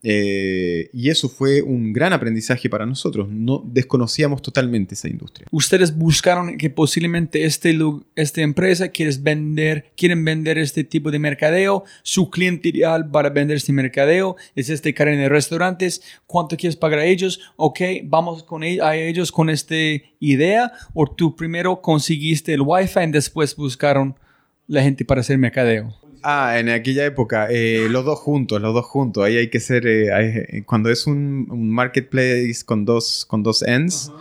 [0.05, 3.29] Eh, y eso fue un gran aprendizaje para nosotros.
[3.29, 5.47] No desconocíamos totalmente esa industria.
[5.49, 7.77] Ustedes buscaron que posiblemente este,
[8.15, 12.73] esta empresa quieres vender, quieren vender este tipo de mercadeo, su cliente
[13.13, 17.39] para vender este mercadeo es este cadena de restaurantes, ¿cuánto quieres pagar a ellos?
[17.55, 19.75] Ok, vamos con e- a ellos con esta
[20.19, 24.15] idea, o tú primero conseguiste el wifi y después buscaron
[24.67, 26.02] la gente para hacer mercadeo.
[26.23, 29.23] Ah, en aquella época, eh, los dos juntos, los dos juntos.
[29.25, 33.61] Ahí hay que ser, eh, hay- cuando es un, un marketplace con dos, con dos
[33.61, 34.11] ends,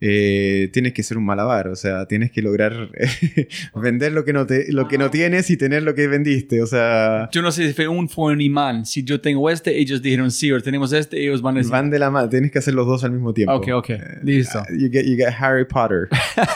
[0.00, 1.68] eh, tienes que ser un malabar.
[1.68, 2.90] O sea, tienes que lograr
[3.74, 6.60] vender lo que, no te, lo que no tienes y tener lo que vendiste.
[6.60, 8.84] O sea, Yo no sé si fue un fue un imán.
[8.84, 11.72] Si yo tengo este, ellos dijeron sí, o tenemos este, ellos van a decir.
[11.72, 12.28] van de la mano.
[12.28, 13.54] Tienes que hacer los dos al mismo tiempo.
[13.54, 13.90] Ok, ok.
[14.24, 14.62] Listo.
[14.76, 16.08] You get, you get Harry Potter.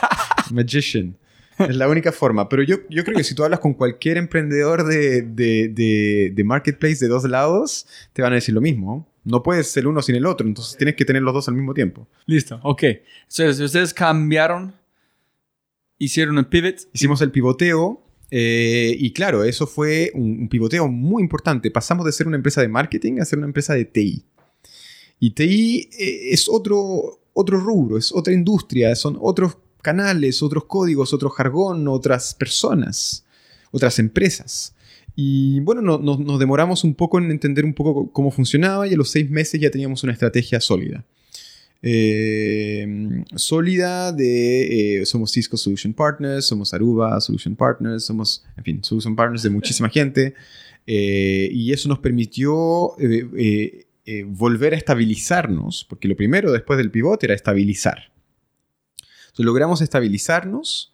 [0.51, 1.17] Magician.
[1.59, 2.49] Es la única forma.
[2.49, 6.45] Pero yo, yo creo que si tú hablas con cualquier emprendedor de, de, de, de
[6.45, 9.09] marketplace de dos lados, te van a decir lo mismo.
[9.25, 10.47] No puedes ser uno sin el otro.
[10.47, 12.07] Entonces tienes que tener los dos al mismo tiempo.
[12.27, 12.83] Listo, ok.
[12.85, 14.75] Entonces, ustedes cambiaron,
[15.99, 16.77] hicieron un pivot.
[16.93, 18.03] Hicimos el pivoteo.
[18.31, 21.71] eh, y claro, eso fue un, un pivoteo muy importante.
[21.71, 24.25] Pasamos de ser una empresa de marketing a ser una empresa de TI.
[25.21, 31.13] Y TI eh, es otro, otro rubro, es otra industria, son otros canales, otros códigos,
[31.13, 33.25] otro jargón, otras personas.
[33.71, 34.75] otras empresas.
[35.15, 38.95] Y bueno, no- no- nos demoramos un poco en entender un poco cómo funcionaba y
[38.95, 41.05] a los seis meses ya teníamos una estrategia sólida.
[41.83, 48.85] Eh, sólida de, eh, somos Cisco Solution Partners, somos Aruba Solution Partners, somos, en fin,
[48.85, 50.35] Solution Partners de muchísima gente.
[50.87, 52.95] Eh, y eso nos permitió
[54.29, 58.11] volver a estabilizarnos, porque lo primero después del pivote era estabilizar.
[59.39, 60.93] Entonces logramos estabilizarnos.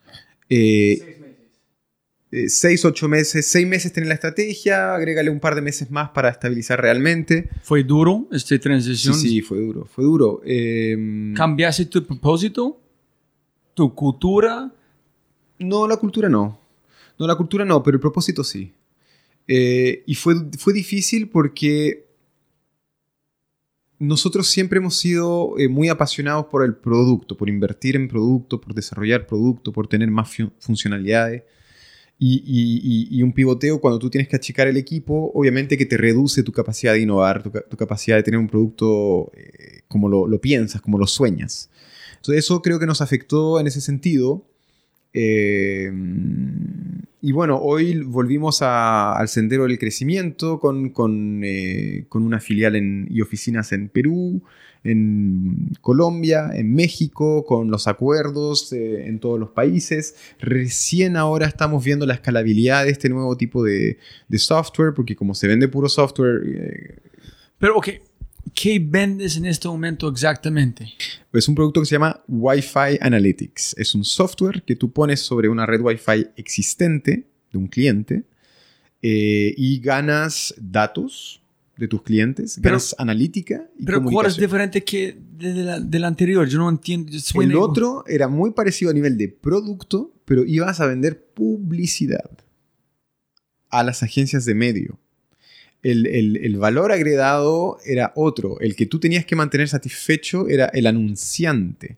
[0.50, 1.20] eh,
[2.30, 6.10] eh, seis, ocho meses, seis meses tener la estrategia, agrégale un par de meses más
[6.10, 7.48] para estabilizar realmente.
[7.62, 9.14] ¿Fue duro esta Sí, transición?
[9.14, 10.42] sí, fue duro, fue duro.
[10.44, 12.78] Eh, ¿Cambiaste tu propósito?
[13.72, 14.70] ¿Tu cultura?
[15.60, 16.58] no, la cultura no.
[17.18, 18.72] No, la cultura no, pero el propósito sí.
[19.48, 22.03] Eh, y fue, fue difícil porque
[23.98, 28.74] nosotros siempre hemos sido eh, muy apasionados por el producto, por invertir en producto, por
[28.74, 31.42] desarrollar producto, por tener más fu- funcionalidades.
[32.18, 36.52] Y, un pivoteo, cuando tú tienes que achicar el equipo, obviamente que te reduce tu
[36.52, 40.96] capacidad de innovar, tu capacidad de tener un producto eh, como lo, lo piensas, como
[40.96, 41.70] lo sueñas.
[42.16, 44.46] Entonces eso creo que nos afectó en ese sentido.
[45.14, 45.90] Eh,
[47.22, 53.06] y bueno, hoy volvimos al sendero del crecimiento con, con, eh, con una filial en-
[53.08, 54.42] y oficinas en Perú,
[54.82, 60.16] en Colombia, en México, con los acuerdos eh, en todos los países.
[60.38, 63.96] Recién ahora estamos viendo la escalabilidad de este nuevo tipo de,
[64.36, 67.00] software, porque como se vende puro software,
[67.58, 67.88] Pero, ok,
[68.54, 70.92] ¿qué vendes en este momento exactamente?
[71.32, 73.74] Es un producto que se llama Wi-Fi Analytics.
[73.78, 78.24] Es un software que tú pones sobre una red Wi-Fi existente de un cliente
[79.02, 81.40] eh, y ganas datos
[81.76, 86.04] de tus clientes, Pero- ganas analítica y Pero ¿cuál es diferente que de la- del
[86.04, 86.48] anterior?
[86.48, 87.12] Yo no entiendo.
[87.18, 92.30] suena El otro era muy parecido a nivel de producto, pero ibas a vender publicidad
[93.70, 94.98] a las agencias de medio.
[95.84, 98.58] El, el- el valor agregado era otro.
[98.60, 101.96] El que tú tenías que mantener satisfecho era el anunciante.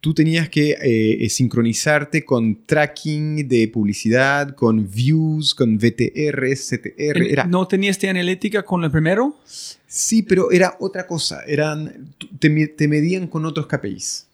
[0.00, 7.26] Tú tenías que eh, eh, sincronizarte con tracking de publicidad, con views, con VTR, CTR.
[7.28, 9.36] Era, ¿No tenías esta analítica con el primero?
[9.44, 11.42] Sí, pero era otra cosa.
[11.46, 14.26] Eran, te medían con otros KPIs.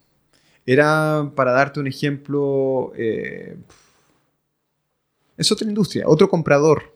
[0.66, 3.56] Era, para darte un ejemplo, eh,
[5.36, 6.93] es otra industria, otro comprador.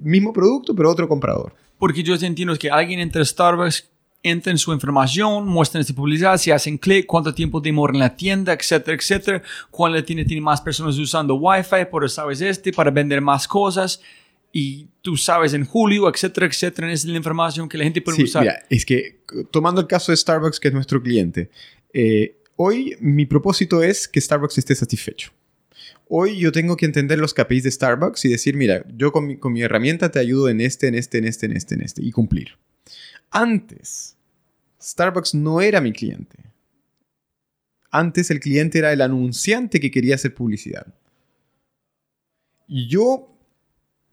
[0.00, 1.54] Mismo producto, pero otro comprador.
[1.78, 3.88] Porque yo entiendo que alguien entra a Starbucks,
[4.22, 8.16] entra en su información, muestran esta publicidad, si hacen clic, cuánto tiempo demora en la
[8.16, 9.42] tienda, etcétera, etcétera.
[9.70, 14.00] Cuál tiene, tiene más personas usando Wi-Fi, por sabes este, para vender más cosas.
[14.52, 18.16] Y tú sabes en julio, etcétera, etcétera, esa es la información que la gente puede
[18.16, 18.42] Sí, usar.
[18.42, 19.20] mira, es que
[19.50, 21.50] tomando el caso de Starbucks, que es nuestro cliente,
[21.92, 25.30] eh, hoy mi propósito es que Starbucks esté satisfecho.
[26.08, 29.36] Hoy yo tengo que entender los KPIs de Starbucks y decir, mira, yo con mi,
[29.36, 32.02] con mi herramienta te ayudo en este, en este, en este, en este, en este,
[32.02, 32.56] y cumplir.
[33.30, 34.16] Antes,
[34.80, 36.38] Starbucks no era mi cliente.
[37.90, 40.86] Antes el cliente era el anunciante que quería hacer publicidad.
[42.66, 43.34] Y yo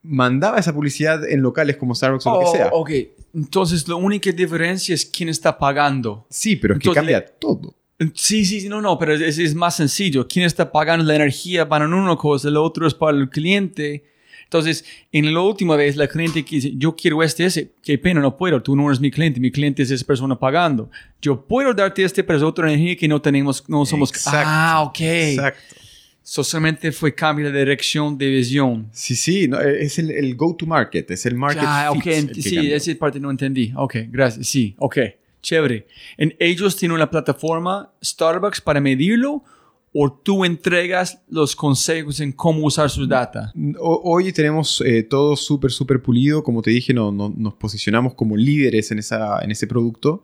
[0.02, 2.70] mandaba esa publicidad en locales como Starbucks o lo Oh, que sea.
[2.72, 2.92] ok.
[3.34, 6.26] Entonces, la única diferencia es quién está pagando.
[6.30, 7.76] Sí, pero es que cambia todo.
[8.14, 10.28] Sí, sí, no, no, pero es, es más sencillo.
[10.28, 12.50] ¿Quién está pagando la energía para una cosa?
[12.50, 14.04] El otro es para el cliente.
[14.44, 18.22] Entonces, en la última vez, la cliente que dice, yo quiero este, ese, qué pena,
[18.22, 20.90] no puedo, tú no eres mi cliente, mi cliente es esa persona pagando.
[21.22, 24.10] Yo puedo darte este, pero es otra energía que no tenemos, no somos...
[24.12, 25.00] Exacto, Ah, ok.
[25.02, 25.76] Exacto.
[26.22, 28.90] So, solamente fue cambio de dirección de visión.
[28.92, 32.04] Sí, sí, no, es el, el go-to-market, es el market Ah, ok,
[32.40, 33.72] sí, esa parte no entendí.
[33.76, 34.98] Ok, gracias, sí, ok,
[35.46, 35.88] chévere.
[36.18, 39.44] En, ¿Ellos tienen una plataforma Starbucks para medirlo
[39.94, 43.54] o tú entregas los consejos en cómo usar sus data?
[43.80, 46.44] Ho- Hoy tenemos eh, todo súper, súper pulido.
[46.44, 50.24] Como te dije, no- nos posicionamos como líderes en, esa, en ese producto.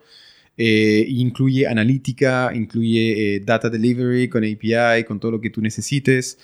[0.57, 6.37] Eh, incluye analítica, incluye eh, data delivery con API, con todo lo que tú necesites.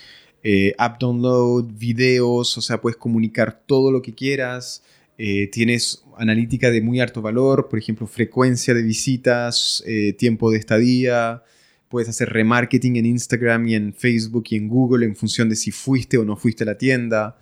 [0.43, 4.81] eh, app download, videos, o sea, puedes comunicar todo lo que quieras.
[5.17, 10.59] Eh, tienes analítica de muy alto valor, por ejemplo, frecuencia de visitas, eh, tiempo de
[10.59, 11.43] estadía.
[11.89, 15.71] Puedes hacer remarketing en Instagram y en Facebook y en Google en función de si
[15.71, 17.37] fuiste o no fuiste a la tienda.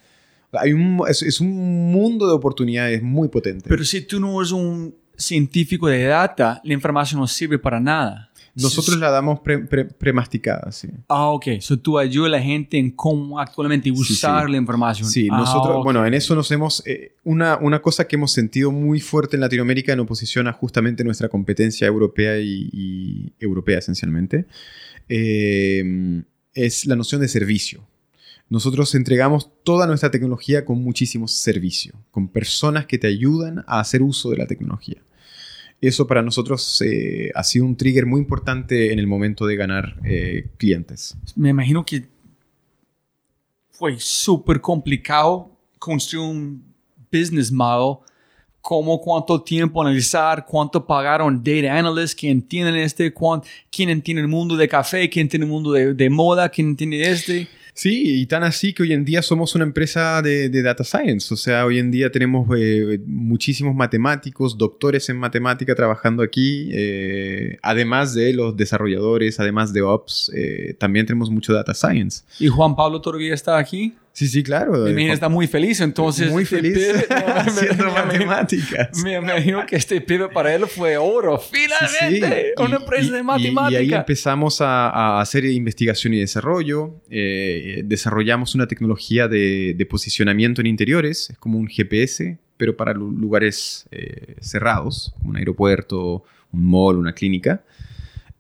[0.54, 3.68] Hay un, es, es un mundo de oportunidades muy potente.
[3.68, 8.32] Pero si tú no eres un científico de data, la información no sirve para nada.
[8.56, 10.88] Nosotros la damos pre- pre- premasticada, sí.
[11.10, 11.48] Ah, ok.
[11.60, 14.52] So tú ayudas a la gente en cómo actualmente usar sí.
[14.52, 15.10] la información.
[15.10, 15.84] Sí, Ah, nosotros, ok.
[15.84, 16.82] bueno, en eso nos hemos...
[16.86, 21.04] eh, una, una cosa que hemos sentido muy fuerte en Latinoamérica en oposición a justamente
[21.04, 24.46] nuestra competencia europea y, y europea esencialmente,
[25.10, 27.86] eh, es la noción de servicio.
[28.50, 34.02] nosotros entregamos toda nuestra tecnología con muchísimo servicio, con personas que te ayudan a hacer
[34.04, 35.02] uso de la tecnología.
[35.88, 39.96] Eso para nosotros eh, ha sido un trigger muy importante en el momento de ganar
[40.04, 41.16] eh, clientes.
[41.36, 42.06] Me imagino que
[43.72, 46.64] fue súper complicado construir un
[47.12, 47.98] business model.
[48.62, 53.14] Cómo, cuánto tiempo analizar, cuánto pagaron data analysts, quién entienden este,
[53.70, 57.12] quién entiende el mundo de café, quién entiende el mundo de, de moda, quién entiende
[57.12, 57.48] este.
[57.76, 61.34] Sí, y tan así que hoy en día somos una empresa de, data science.
[61.34, 67.60] O sea, hoy en día tenemos eh, muchísimos matemáticos, doctores en matemática trabajando aquí, eh,
[67.62, 72.24] además de los desarrolladores, además de Ops, eh, también tenemos mucho data science.
[72.40, 73.94] ¿Y Juan Pablo todavía está aquí?
[74.18, 74.72] Sí, sí, claro.
[74.86, 76.32] Me imagino está muy feliz, entonces.
[76.32, 77.06] Muy feliz pibe-
[77.36, 78.98] haciendo matemáticas.
[79.04, 81.38] Me imagino que este pibe para él fue oro.
[81.38, 83.82] Finalmente, Sí, una empresa de y- matemática.
[83.82, 86.96] Y, ahí empezamos a, a hacer investigación y desarrollo.
[87.10, 92.94] Eh, desarrollamos una tecnología de, de posicionamiento en interiores, es como un GPS, pero para
[92.94, 97.64] lu- lugares eh, cerrados, como un aeropuerto, un mall, una clínica.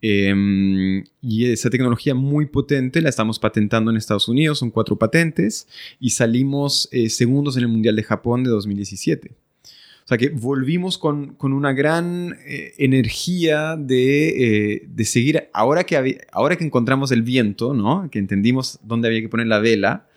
[0.07, 5.67] Eh, y esa tecnología muy potente la estamos patentando en Estados Unidos, son cuatro patentes,
[5.99, 9.31] y salimos eh, segundos en el Mundial de Japón de 2017.
[9.31, 15.83] O sea que volvimos con, con una gran eh, energía de, eh, de seguir, ahora
[15.83, 18.07] que, ahora que encontramos el viento, ¿no?
[18.11, 20.07] que entendimos dónde había que poner la vela,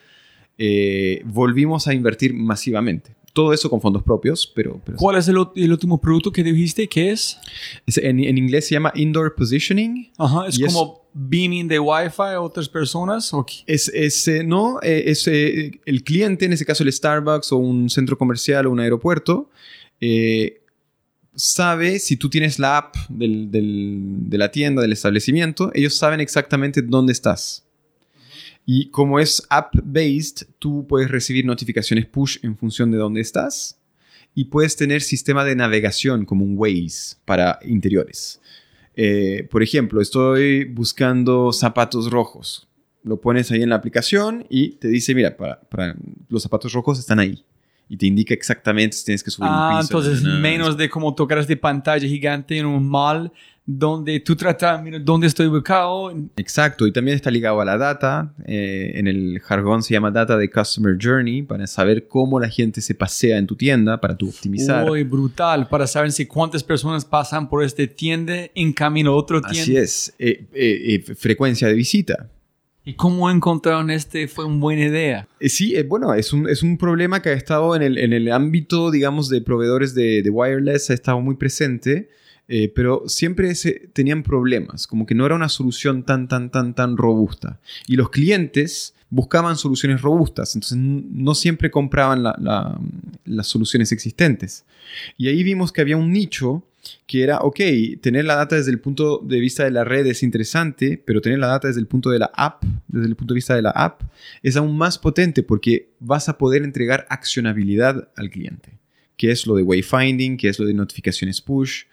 [1.24, 3.17] volvimos a invertir masivamente.
[3.38, 4.80] Todo eso con fondos propios, pero...
[4.84, 6.88] pero ¿Cuál es el, último producto que dijiste?
[6.88, 7.38] ¿Qué es?
[7.86, 10.10] es- en, en inglés se llama Indoor Positioning.
[10.18, 13.32] Ajá, es como beaming de Wi-Fi a otras personas.
[13.32, 13.54] ¿o qué?
[13.68, 17.58] Es, es, eh, no, eh, es eh, el cliente, en ese caso el Starbucks o
[17.58, 19.50] un centro comercial o un aeropuerto,
[20.00, 20.60] eh,
[21.36, 26.18] sabe si tú tienes la app del- del- de la tienda, del establecimiento, ellos saben
[26.18, 27.64] exactamente dónde estás.
[28.70, 33.80] Y como es app-based, tú puedes recibir notificaciones push en función de dónde estás
[34.34, 38.42] y puedes tener sistema de navegación como un Waze para interiores.
[38.94, 42.68] Eh, por ejemplo, estoy buscando zapatos rojos.
[43.02, 45.96] Lo pones ahí en la aplicación y te dice, mira, para, para-
[46.28, 47.42] los zapatos rojos están ahí.
[47.88, 49.98] Y te indica exactamente si tienes que subir Ah, un piso.
[49.98, 50.40] entonces na, na.
[50.40, 53.32] menos de como tocar de pantalla gigante en un mall
[53.70, 56.10] donde tú tratas, mira, dónde estoy ubicado.
[56.38, 58.32] Exacto, y también está ligado a la data.
[58.46, 62.80] eh, en el jargón se llama data de Customer Journey para saber cómo la gente
[62.80, 64.90] se pasea en tu tienda para tú optimizar.
[64.90, 69.42] Uy, brutal, para saber si cuántas personas pasan por este tienda en camino a otro
[69.42, 69.60] tienda.
[69.60, 72.30] Así es, eh, eh, eh, frecuencia de visita.
[72.86, 74.28] ¿Y cómo encontraron este?
[74.28, 75.28] Fue una buena idea.
[75.40, 78.14] Eh, Sí, eh, bueno, es un, es un problema que ha estado en el, en
[78.14, 82.08] el ámbito, digamos, de proveedores de, de wireless, ha estado muy presente,
[82.48, 83.52] eh, pero siempre
[83.92, 87.60] tenían problemas, como que no era una solución tan, tan, tan, tan robusta.
[87.86, 92.78] Y los clientes buscaban soluciones robustas, entonces no siempre compraban la- la-
[93.24, 94.64] las soluciones existentes.
[95.16, 96.64] Y ahí vimos que había un nicho
[97.06, 97.60] que era, ok,
[98.00, 101.38] tener la data desde el punto de vista de la red es interesante, pero tener
[101.38, 103.70] la data desde el punto de la app, desde el punto de vista de la
[103.70, 104.02] app,
[104.42, 108.78] es aún más potente porque vas a poder entregar accionabilidad al cliente,
[109.16, 111.84] que es lo de wayfinding, que es lo de notificaciones push,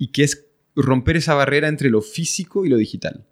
[0.00, 3.26] y que es romper esa barrera entre lo físico y lo digital.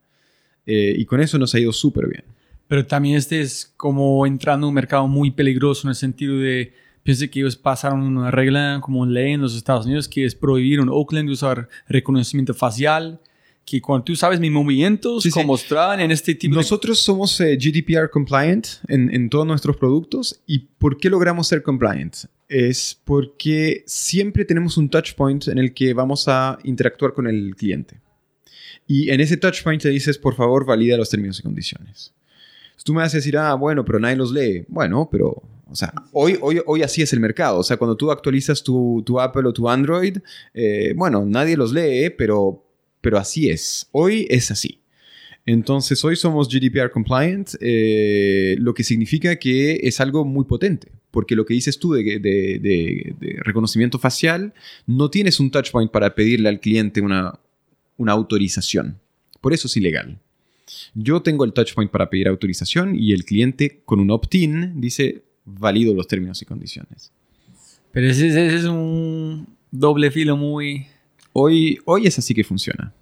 [0.66, 2.24] Eh, y con eso nos ha ido súper bien.
[2.68, 6.74] Pero también este es como entrando en un mercado muy peligroso en el sentido de,
[7.02, 10.78] piense que ellos pasaron una regla como ley en los Estados Unidos que es prohibir
[10.80, 13.18] en Oakland usar reconocimiento facial,
[13.64, 15.32] que cuando tú sabes mis movimientos, Sí, sí.
[15.32, 20.38] como mostraban en este tipo Nosotros somos eh, GDPR compliant en, en todos nuestros productos.
[20.46, 22.14] ¿Y por qué logramos ser compliant?
[22.48, 27.54] Es porque siempre tenemos un touch point en el que vamos a interactuar con el
[27.56, 28.00] cliente.
[28.86, 32.14] Y en ese touch point te dices, por favor, valida los términos y condiciones.
[32.84, 34.64] Tú me vas a decir, ah, bueno, pero nadie los lee.
[34.66, 37.58] Bueno, pero, o sea, hoy, hoy, hoy así es el mercado.
[37.58, 40.16] O sea, cuando tú actualizas tu, tu Apple o tu Android,
[40.54, 42.64] eh, bueno, nadie los lee, pero,
[43.02, 43.88] pero así es.
[43.92, 44.80] Hoy es así.
[45.48, 51.34] Entonces, hoy somos GDPR compliant, eh, lo que significa que es algo muy potente, porque
[51.34, 54.52] lo que dices tú de, de- de- de reconocimiento facial,
[54.86, 57.38] no tienes un touch point para pedirle al cliente una,
[57.96, 58.98] una autorización.
[59.40, 60.18] Por eso es ilegal.
[60.94, 65.22] Yo tengo el touch point para pedir autorización y el cliente con un opt-in dice
[65.46, 67.10] valido los términos y condiciones.
[67.90, 70.86] Pero ese, ese es un doble filo muy...
[71.32, 72.92] Hoy, hoy es así que funciona.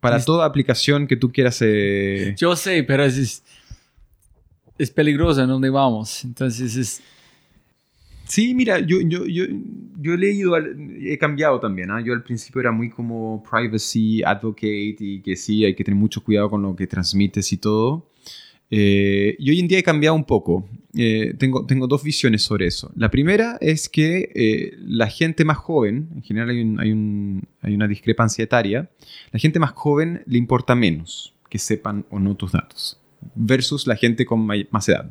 [0.00, 1.58] Para toda aplicación que tú quieras...
[1.62, 3.42] eh, Yo sé, pero es, es,
[4.78, 6.24] es peligroso en donde vamos.
[6.24, 7.02] Entonces es...
[8.24, 9.44] Sí, mira, yo, yo, yo,
[9.98, 11.90] yo he leído, he cambiado también.
[11.90, 12.00] ¿ah?
[12.04, 16.22] Yo al principio era muy como privacy advocate y que sí, hay que tener mucho
[16.22, 18.06] cuidado con lo que transmites y todo.
[18.70, 20.68] Eh, y hoy en día he cambiado un poco.
[20.96, 22.90] Eh, tengo, tengo dos visiones sobre eso.
[22.96, 27.48] La primera es que eh, la gente más joven, en general hay, un- hay un-
[27.62, 28.90] hay una discrepancia etaria,
[29.30, 33.00] la gente más joven le importa menos que sepan o no tus datos,
[33.34, 35.10] versus la gente con más edad.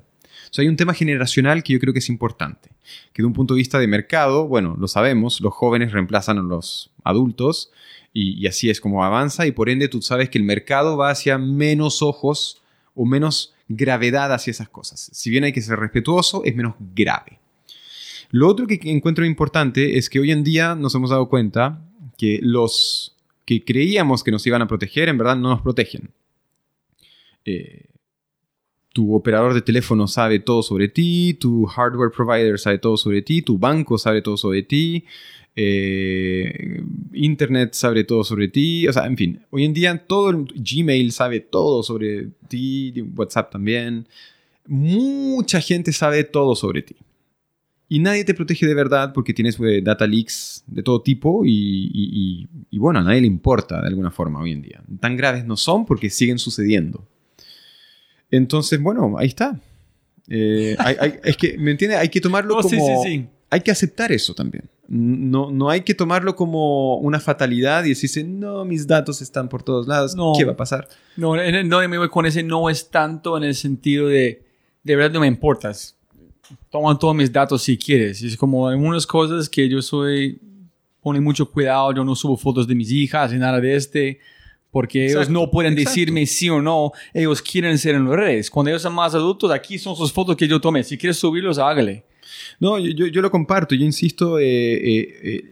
[0.58, 2.70] O hay un tema generacional que yo creo que es importante,
[3.14, 6.42] que de un punto de vista de mercado, bueno, lo sabemos, los jóvenes reemplazan a
[6.42, 7.72] los adultos
[8.14, 11.38] y así es como avanza y por ende tú sabes que el mercado va hacia
[11.38, 12.62] menos ojos
[12.98, 15.10] o menos gravedad hacia esas cosas.
[15.14, 17.40] Si bien hay que ser respetuoso, es menos grave.
[18.32, 21.82] Lo otro que encuentro importante es que hoy en día nos hemos dado cuenta
[22.18, 23.16] que los
[23.46, 26.10] que creíamos que nos iban a proteger, en verdad no nos protegen.
[27.46, 27.86] Eh,
[28.92, 33.44] tu operador de teléfono sabe todo sobre ti, tu hardware provider sabe todo sobre ti,
[33.44, 35.06] tu banco sabe todo sobre ti,
[35.60, 36.82] eh,
[37.14, 41.12] Internet sabe todo sobre ti, o sea, en fin, hoy en día todo el Gmail
[41.12, 44.08] sabe todo sobre ti, WhatsApp también,
[44.68, 46.96] mucha gente sabe todo sobre ti.
[47.90, 51.50] Y nadie te protege de verdad porque tienes eh, data leaks de todo tipo y,
[51.52, 54.84] y- y- y bueno, a nadie le importa de alguna forma hoy en día.
[55.00, 57.08] Tan graves no son porque siguen sucediendo.
[58.30, 59.60] Entonces, bueno, ahí está.
[60.28, 62.00] Eh, hay- hay- es que, ¿me entiendes?
[62.00, 62.70] Hay que tomarlo No, como...
[62.70, 63.26] sí, sí, sí.
[63.50, 64.66] Hay que aceptar eso también.
[64.90, 69.62] No, no hay que tomarlo como una fatalidad y decirse, no, mis datos están por
[69.62, 70.32] todos lados, No.
[70.38, 70.88] ¿qué va a pasar?
[71.18, 74.46] No, no, me voy con ese no es tanto en el sentido de,
[74.84, 75.98] de verdad no me importas.
[76.70, 78.22] Toma todos mis datos si quieres.
[78.22, 80.40] Es como algunas cosas que yo soy,
[81.02, 84.20] pone mucho cuidado, yo no subo fotos de mis hijas ni nada de este,
[84.72, 85.90] porque ellos no pueden exacto.
[85.90, 88.50] decirme sí o no, ellos quieren ser en las redes.
[88.50, 90.84] Cuando ellos son más adultos, aquí son sus fotos que yo tomé.
[90.84, 92.06] Si quieres subirlos, hágale.
[92.60, 95.52] No, yo, yo- lo comparto, yo insisto, eh, eh, eh,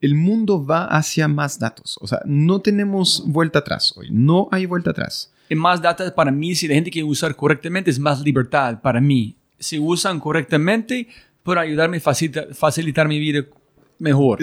[0.00, 1.98] el mundo va hacia más datos.
[2.00, 5.32] O sea, no tenemos vuelta atrás hoy, no hay vuelta atrás.
[5.50, 9.00] Y más data para mí, si la gente quiere usar correctamente, es más libertad para
[9.00, 9.34] mí.
[9.58, 11.08] Si usan correctamente,
[11.42, 13.44] pueden ayudarme a facilita- facilitar mi vida
[13.98, 14.40] mejor.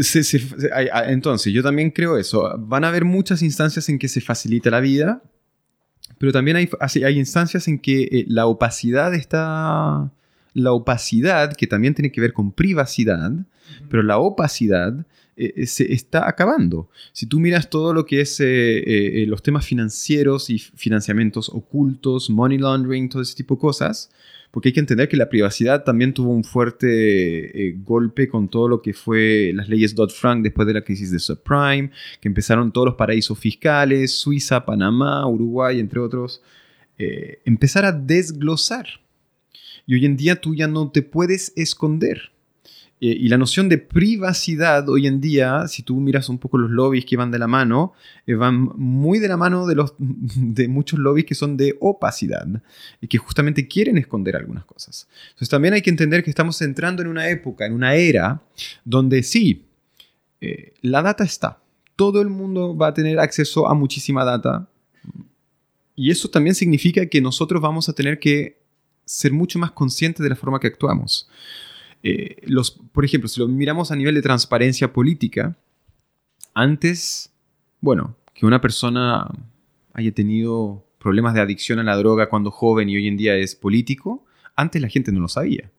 [0.74, 2.52] Hay- hay- entonces, yo también creo eso.
[2.58, 5.22] Van a haber muchas instancias en que se facilita la vida,
[6.18, 6.70] pero también hay,
[7.04, 10.12] hay instancias en que la opacidad está...
[10.56, 13.32] La opacidad, que también tiene que ver con privacidad,
[13.90, 15.06] pero la opacidad
[15.38, 16.90] eh, eh, se está acabando.
[17.12, 22.58] Si tú miras todo lo que es eh, los temas financieros y financiamientos ocultos, money
[22.58, 24.10] laundering, todo ese tipo de cosas,
[24.52, 28.82] porque hay que entender que la privacidad también tuvo un fuerte golpe con todo lo
[28.82, 31.92] que fue las leyes Dodd-Frank después de la crisis de subprime,
[32.22, 36.42] que empezaron todos los paraísos fiscales, Suiza, Panamá, Uruguay, entre otros,
[36.98, 38.88] empezar a desglosar.
[39.88, 42.32] Y hoy en día tú ya no te puedes esconder.
[43.02, 46.72] Eh, y la noción de privacidad hoy en día, si tú miras un poco los
[46.72, 47.94] lobbies que van de la mano,
[48.26, 52.48] eh, van muy de la mano de, los, de muchos lobbies que son de opacidad
[53.02, 55.08] y que justamente quieren esconder algunas cosas.
[55.28, 58.42] Entonces también hay que entender que estamos entrando en una época, en una era,
[58.86, 59.66] donde sí,
[60.40, 61.60] eh, la data está.
[61.98, 64.68] Todo el mundo va a tener acceso a muchísima data.
[65.98, 68.58] Y eso también significa que nosotros vamos a tener que
[69.06, 71.30] ser mucho más conscientes de la forma que actuamos.
[72.04, 72.46] Eh,
[72.92, 75.56] por ejemplo, si lo miramos a nivel de transparencia política,
[76.54, 77.32] antes,
[77.82, 79.28] bueno, que una persona
[79.94, 83.56] haya tenido problemas de adicción a la droga cuando joven y hoy en día es
[83.56, 84.26] político,
[84.56, 85.72] antes la gente no lo sabía.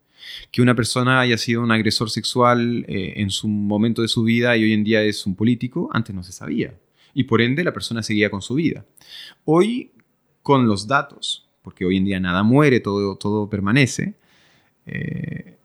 [0.51, 4.57] Que una persona haya sido un agresor sexual eh, en su momento de su vida
[4.57, 6.74] y hoy en día es un político, antes no se sabía.
[7.15, 8.85] Y por ende la persona seguía con su vida.
[9.44, 9.93] Hoy,
[10.43, 14.14] con los datos, porque hoy en día nada muere, todo, todo permanece,
[14.86, 15.56] eh,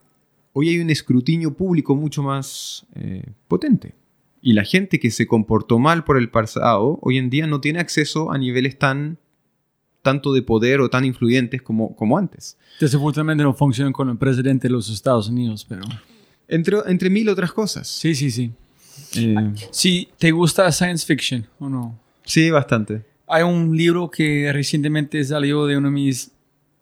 [0.52, 3.94] hoy hay un escrutinio público mucho más eh, potente.
[4.42, 7.80] Y la gente que se comportó mal por el pasado, hoy en día no tiene
[7.80, 9.20] acceso a niveles tan
[10.02, 12.58] tanto de poder o tan influyentes como, como antes.
[12.80, 15.84] Desafortunadamente no funciona con el presidente de los Estados Unidos, pero...
[16.48, 17.88] Entre, entre mil otras cosas.
[17.88, 18.52] Sí, sí, sí.
[19.18, 22.00] Eh, Si te gusta science fiction o no.
[22.26, 23.11] sí, bastante.
[23.34, 26.32] Hay un libro que recientemente salió de uno de mis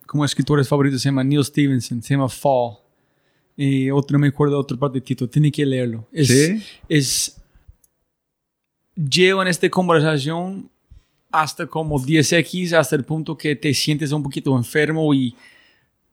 [0.08, 2.78] como escritores favoritos, se llama Neil Stevenson, se llama Fall.
[3.56, 6.08] Y otro, no me acuerdo de otro parte del título, tiene que leerlo.
[6.12, 6.64] Es, ¿Sí?
[6.88, 7.40] es
[8.96, 10.70] llevo en esta conversación
[11.32, 15.36] hasta como 10x, hasta el punto que te sientes un poquito enfermo y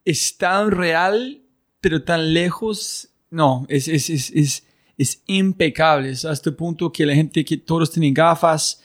[0.04, 1.40] es tan real,
[1.80, 3.08] pero tan lejos.
[3.30, 4.66] No, es, es, es, es,
[4.98, 6.10] es impecable.
[6.10, 8.82] Es hasta el punto que la gente, que todos tienen gafas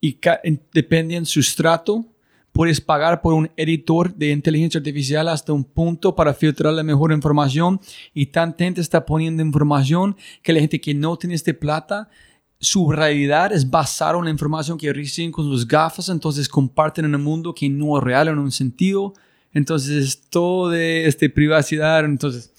[0.00, 0.18] y
[0.72, 2.06] depende en su estrato.
[2.52, 7.12] Puedes pagar por un editor de inteligencia artificial hasta un punto para filtrar la mejor
[7.12, 7.80] información
[8.14, 12.08] y tanta gente está poniendo información que la gente que no tiene este plata
[12.60, 17.14] su realidad es basada en la información que reciben con sus gafas, entonces comparten en
[17.14, 19.14] un mundo que no es real en un sentido.
[19.52, 22.04] Entonces es todo de este, privacidad.
[22.04, 22.52] Entonces,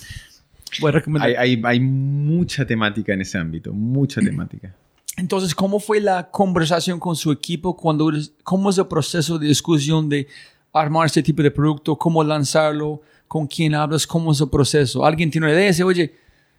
[0.80, 1.30] voy a recomendar.
[1.30, 4.74] Hay, hay, hay mucha temática en ese ámbito, mucha temática.
[5.20, 7.76] Entonces, ¿cómo fue la conversación con su equipo?
[7.76, 8.12] Cuando,
[8.44, 10.28] ¿Cómo es el proceso de discusión de
[10.74, 11.96] armar este tipo de producto?
[11.98, 13.02] ¿Cómo lanzarlo?
[13.28, 14.08] ¿Con quién hablas?
[14.08, 15.06] ¿Cómo es el proceso?
[15.06, 16.16] ¿Alguien tiene una idea dice, oye,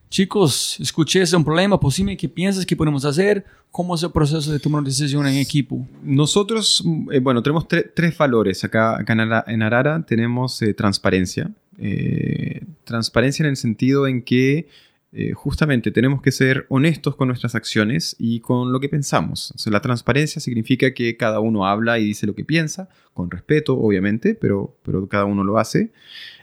[0.09, 3.45] chicos, escuché ese un problema, posible, ¿qué piensas que podemos hacer?
[3.71, 5.87] ¿Cómo es el proceso de tomar una decisión en equipo?
[6.03, 8.99] Nosotros, eh, bueno, tenemos tre- tres valores acá,
[9.47, 10.05] en Arara.
[10.07, 11.51] Tenemos eh, transparencia.
[11.79, 14.69] Eh, transparencia en el sentido en que
[15.13, 19.53] eh, justamente tenemos que ser honestos con nuestras acciones y con lo que pensamos.
[19.57, 23.31] O sea, la transparencia significa que cada uno habla y dice lo que piensa, con
[23.31, 25.93] respeto, obviamente, pero, pero cada uno lo hace.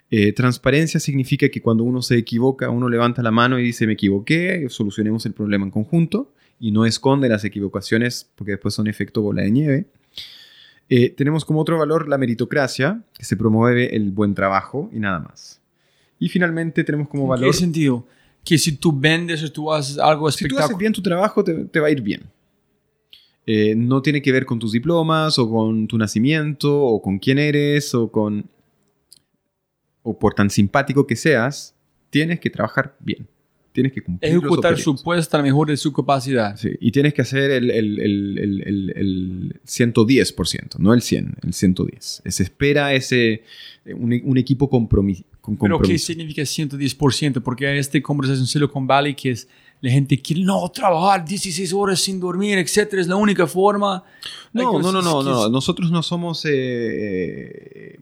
[0.09, 3.93] Eh, transparencia significa que cuando uno se equivoca, uno levanta la mano y dice me
[3.93, 9.21] equivoqué, solucionemos el problema en conjunto y no esconde las equivocaciones porque después son efecto
[9.21, 9.85] bola de nieve.
[10.89, 15.19] Eh, tenemos como otro valor la meritocracia, que se promueve el buen trabajo y nada
[15.19, 15.61] más.
[16.19, 17.51] Y finalmente tenemos como ¿En valor...
[17.51, 18.05] qué sentido?
[18.47, 20.79] Que si tú vendes o tú haces algo Si tú haces espectacular.
[20.79, 22.21] bien tu trabajo, te, te va a ir bien.
[23.45, 27.39] Eh, no tiene que ver con tus diplomas o con tu nacimiento o con quién
[27.39, 28.49] eres o con...
[30.01, 31.75] o por tan simpático que seas,
[32.09, 33.27] tienes que trabajar bien.
[33.73, 36.55] Tienes que cumplir Ejecutar su puesto a lo mejor de su capacidad.
[36.55, 41.35] Sí, y tienes que hacer el, el, el, el, el, el 110%, no el 100,
[41.43, 42.23] el 110.
[42.25, 43.43] Se espera ese,
[43.85, 45.23] un, un equipo compromis,
[45.55, 47.41] con Pero ¿qué significa 110%?
[47.41, 49.47] Porque hay esta conversación Silicon Valley que es
[49.79, 54.03] la gente quiere no trabajar 16 horas sin dormir, etcétera, es la única forma.
[54.51, 55.49] No, no, no, no, no.
[55.49, 56.43] Nosotros no somos.
[56.45, 57.99] eh, eh,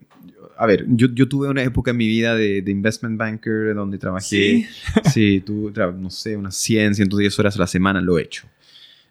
[0.58, 3.98] a ver, yo, yo tuve una época en mi vida de, de investment banker donde
[3.98, 4.68] trabajé.
[5.14, 8.48] Sí, tuve, tra- no sé, unas 100, 110 horas a la semana lo he hecho.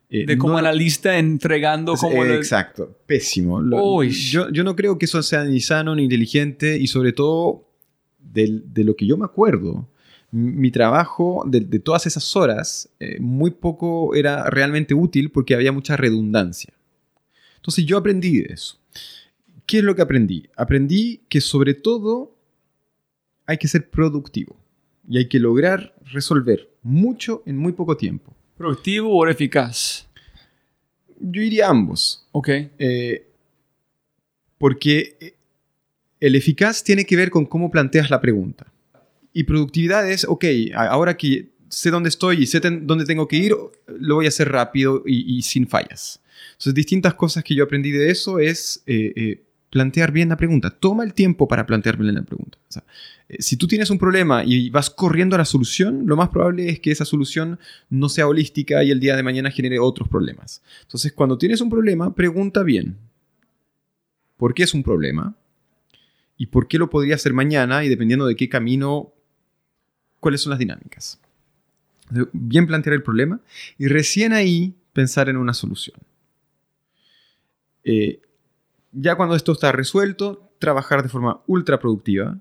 [0.09, 2.24] Eh, De como no- analista entregando como...
[2.24, 3.61] Eh, la- Exacto, pésimo.
[3.61, 7.65] Lo- yo, yo no creo que eso sea ni sano ni inteligente y sobre todo
[8.32, 9.88] de, lo que yo me acuerdo.
[10.30, 15.70] Mi trabajo de, de todas esas horas eh, muy poco era realmente útil porque había
[15.70, 16.72] mucha redundancia.
[17.56, 18.78] Entonces yo aprendí de eso.
[19.66, 20.48] ¿Qué es lo que aprendí?
[20.56, 22.36] Aprendí que sobre todo
[23.46, 24.56] hay que ser productivo
[25.09, 28.34] y hay que lograr resolver mucho en muy poco tiempo.
[28.56, 30.06] ¿Productivo o eficaz?
[31.18, 32.26] Yo diría ambos.
[32.32, 32.48] Ok.
[32.78, 33.26] Eh,
[34.59, 35.34] porque eh,
[36.26, 38.72] el eficaz tiene que ver con cómo planteas la pregunta.
[39.34, 40.44] Y productividad es, ok,
[40.74, 43.55] ahora que sé dónde estoy y sé dónde tengo que ir,
[43.98, 46.22] lo voy a hacer rápido y, sin fallas.
[46.52, 50.70] Entonces, distintas cosas que yo aprendí de eso es eh, eh, plantear bien la pregunta.
[50.70, 52.56] Toma el tiempo para plantear bien la pregunta.
[53.28, 56.70] Eh, si tú tienes un problema y vas corriendo a la solución, lo más probable
[56.70, 57.59] es que esa solución
[57.90, 60.62] no sea holística y el día de mañana genere otros problemas.
[60.82, 62.96] Entonces, cuando tienes un problema, pregunta bien.
[64.38, 65.36] ¿Por qué es un problema?
[66.44, 67.84] ¿Y por qué lo podría hacer mañana?
[67.84, 69.14] Y dependiendo de qué camino,
[70.20, 71.18] cuáles son las dinámicas.
[72.34, 73.40] Bien plantear el problema
[73.78, 75.96] y recién ahí pensar en una solución.
[77.82, 78.20] Eh,
[78.92, 82.36] ya cuando esto está resuelto, trabajar de forma ultra productiva,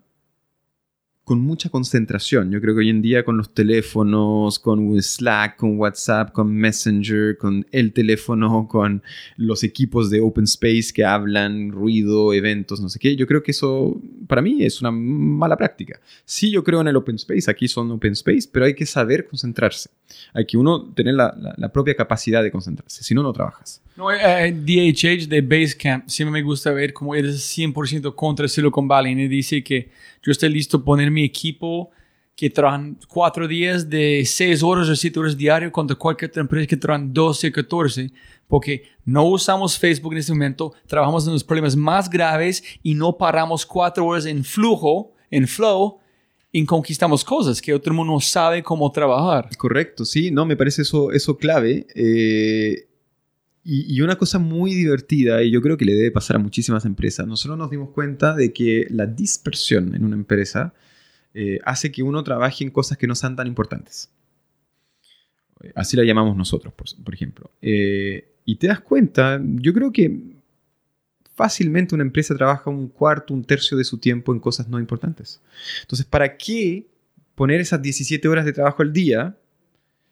[1.24, 2.52] con mucha concentración.
[2.52, 7.38] Yo creo que hoy en día con los teléfonos, con Slack, con WhatsApp, con Messenger,
[7.38, 9.02] con el teléfono, con
[9.38, 13.52] los equipos de Open Space que hablan, ruido, eventos, no sé qué, yo creo que
[13.52, 16.00] eso para mí es una mala práctica.
[16.26, 19.26] Sí, yo creo en el Open Space, aquí son Open Space, pero hay que saber
[19.26, 19.90] concentrarse.
[20.34, 21.34] Hay que uno tener la,
[21.74, 23.82] propia capacidad de concentrarse, si no, no trabajas.
[23.96, 29.14] No, eh, DHH de Basecamp, siempre me gusta ver cómo eres 100% contra Silicon Valley.
[29.14, 29.90] Y dice que
[30.24, 31.92] yo estoy listo poner mi equipo
[32.36, 36.66] que trabajan cuatro días de seis horas o siete horas diario contra cualquier otra empresa
[36.66, 38.12] que trabajan 12 o 14,
[38.48, 43.18] porque no usamos Facebook en este momento, trabajamos en los problemas más graves y no
[43.18, 46.00] paramos cuatro horas en flujo, en flow,
[46.52, 49.50] y conquistamos cosas que otro mundo sabe cómo trabajar.
[49.58, 51.86] Correcto, sí, no, me parece eso, eso clave.
[51.96, 52.88] eh,
[53.66, 57.26] y, una cosa muy divertida, y yo creo que le debe pasar a muchísimas empresas,
[57.26, 60.74] nosotros nos dimos cuenta de que la dispersión en una empresa
[61.34, 64.10] eh, hace que uno trabaje en cosas que no sean tan importantes.
[65.76, 67.52] Así la llamamos nosotros, por, por ejemplo.
[67.62, 70.34] Eh, y te das cuenta, yo creo que
[71.36, 75.42] fácilmente una empresa trabaja un cuarto, un tercio de su tiempo en cosas no importantes.
[75.82, 76.88] Entonces, ¿para qué
[77.36, 79.38] poner esas 17 horas de trabajo al día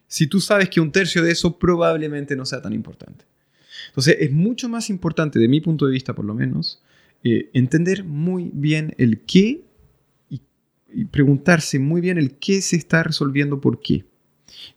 [0.07, 3.25] si tú sabes que un tercio de eso probablemente no sea tan importante?
[3.91, 6.81] Entonces, es mucho más importante, de mi punto de vista por lo menos,
[7.25, 9.65] eh, entender muy bien el qué
[10.29, 10.41] y,
[11.11, 14.05] preguntarse muy bien el qué se está resolviendo por qué.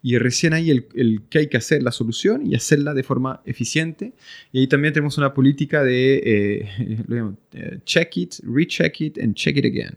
[0.02, 4.14] Y recién ahí el, el hay que hacer la solución y hacerla de forma eficiente.
[4.52, 6.68] Y ahí también tenemos una política de eh,
[7.52, 9.96] eh, check it, recheck it and check it again.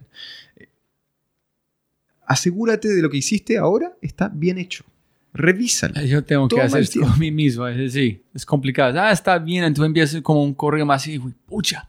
[2.24, 4.84] Asegúrate de lo que hiciste ahora está bien hecho.
[5.38, 5.94] Revísalo.
[6.02, 7.66] Yo tengo que Toma hacer el esto a mí mismo.
[7.68, 9.00] Es decir, es complicado.
[9.00, 9.62] Ah, está bien.
[9.62, 11.88] Entonces empiezas como un correo más y digo, pucha.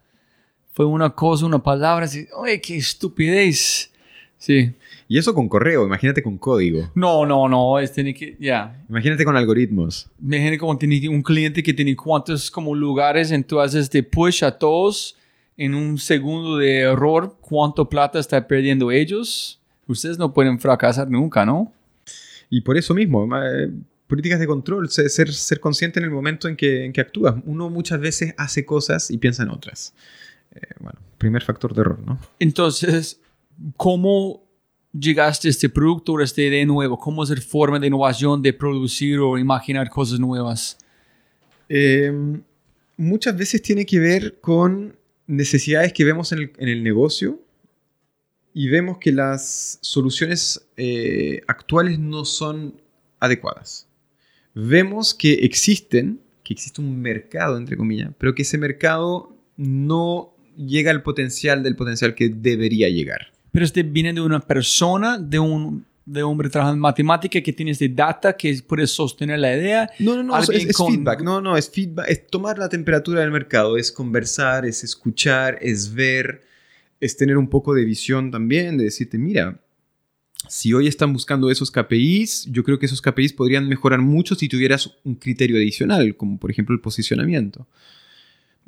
[0.73, 2.05] Fue una cosa, una palabra.
[2.05, 3.91] Así, Oye, qué estupidez.
[4.37, 4.71] Sí.
[5.07, 6.91] Y eso con correo, imagínate con código.
[6.93, 7.79] No, no, no.
[7.79, 8.85] Es tiene que, ya.
[8.87, 10.07] Imagínate con algoritmos.
[10.21, 13.31] Imagino como tiene un cliente que tiene cuántos como lugares.
[13.31, 15.17] Entonces te push a todos
[15.57, 17.35] en un segundo de error.
[17.41, 19.59] ¿Cuánto plata está perdiendo ellos?
[19.87, 21.73] Ustedes no pueden fracasar nunca, ¿no?
[22.49, 23.71] Y por eso mismo, eh,
[24.07, 27.35] políticas de control, ser, ser, consciente en el momento en que, en que actúas.
[27.45, 29.93] Uno muchas veces hace cosas y piensa en otras.
[30.55, 32.19] Eh, bueno, primer factor de error, ¿no?
[32.39, 33.21] Entonces,
[33.77, 34.43] ¿cómo
[34.91, 36.97] llegaste a este producto o a esta idea nueva?
[36.97, 40.77] ¿Cómo es la forma de innovación de producir o imaginar cosas nuevas?
[41.69, 42.11] Eh,
[42.97, 44.95] muchas veces tiene que ver con
[45.27, 47.39] necesidades que vemos en el, en el negocio
[48.53, 52.81] y vemos que las soluciones eh, actuales no son
[53.19, 53.87] adecuadas.
[54.55, 60.91] Vemos que existen, que existe un mercado, entre comillas, pero que ese mercado no llega
[60.91, 63.31] al potencial del potencial que debería llegar.
[63.51, 67.71] Pero este viene de una persona, de un de hombre trabajando en matemática que tiene
[67.71, 69.89] este data que puede sostener la idea.
[69.99, 71.21] No, no, no, es, es con- feedback.
[71.21, 72.09] No, no, es feedback.
[72.09, 76.41] Es tomar la temperatura del mercado, es conversar, es escuchar, es ver,
[76.99, 79.59] es tener un poco de visión también, de decirte, mira,
[80.47, 84.47] si hoy están buscando esos KPIs, yo creo que esos KPIs podrían mejorar mucho si
[84.47, 87.67] tuvieras un criterio adicional, como por ejemplo el posicionamiento.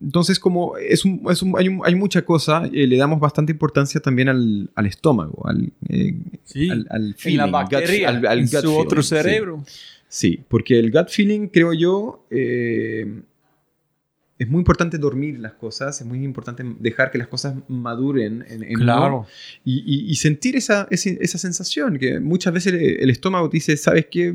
[0.02, 3.52] Entonces, como es un- es un- hay, un- hay mucha cosa, eh, le damos bastante
[3.52, 8.10] importancia también al, al estómago, al, eh, Sí, al, al en la feeling, gut- bacteria,
[8.10, 9.16] al- en gut su otro feeling, sí.
[9.30, 9.64] cerebro.
[10.08, 13.22] Sí, porque el gut feeling, creo yo, eh,
[14.42, 18.64] es muy importante dormir las cosas, es muy importante dejar que las cosas maduren en,
[18.64, 19.26] en Claro.
[19.64, 23.58] y, y- y sentir esa, ese- esa sensación, que muchas veces el, el estómago te
[23.58, 24.34] dice, ¿sabes qué?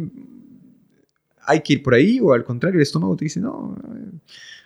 [1.49, 3.77] Hay que ir por ahí, o al contrario, el estómago te dice, no,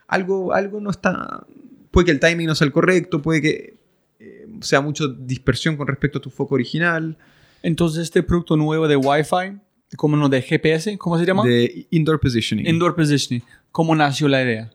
[0.08, 1.46] algo, algo no está,
[1.90, 3.76] puede que el timing no sea el correcto, puede que
[4.18, 7.16] eh, sea mucha dispersión con respecto a tu foco original,
[7.62, 9.58] Entonces, este producto nuevo de Wi-Fi,
[9.96, 11.44] como no de GPS, ¿cómo se llama?
[11.44, 12.66] de indoor positioning.
[12.66, 13.42] Indoor Positioning.
[13.72, 14.70] ¿Cómo nació la idea?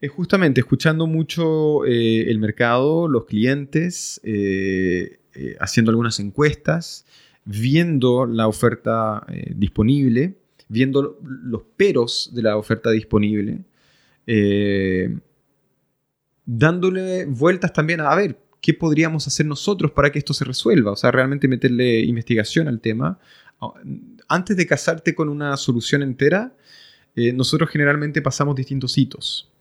[0.00, 7.06] Es justamente escuchando mucho eh, el mercado, los clientes, eh, eh, haciendo algunas encuestas,
[7.46, 10.36] viendo la oferta disponible,
[10.68, 13.60] viendo los peros de la oferta disponible,
[16.44, 20.96] dándole vueltas también a, ver qué podríamos hacer nosotros para que esto se resuelva, o
[20.96, 23.20] sea, realmente meterle investigación al tema.
[24.26, 26.52] Antes de casarte con una solución entera,
[27.14, 29.52] nosotros generalmente pasamos distintos hitos.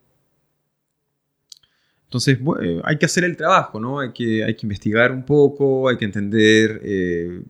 [2.06, 4.00] Entonces, eh, hay que hacer el trabajo, ¿no?
[4.00, 7.42] Hay que, hay que investigar un poco, hay que entender, eh,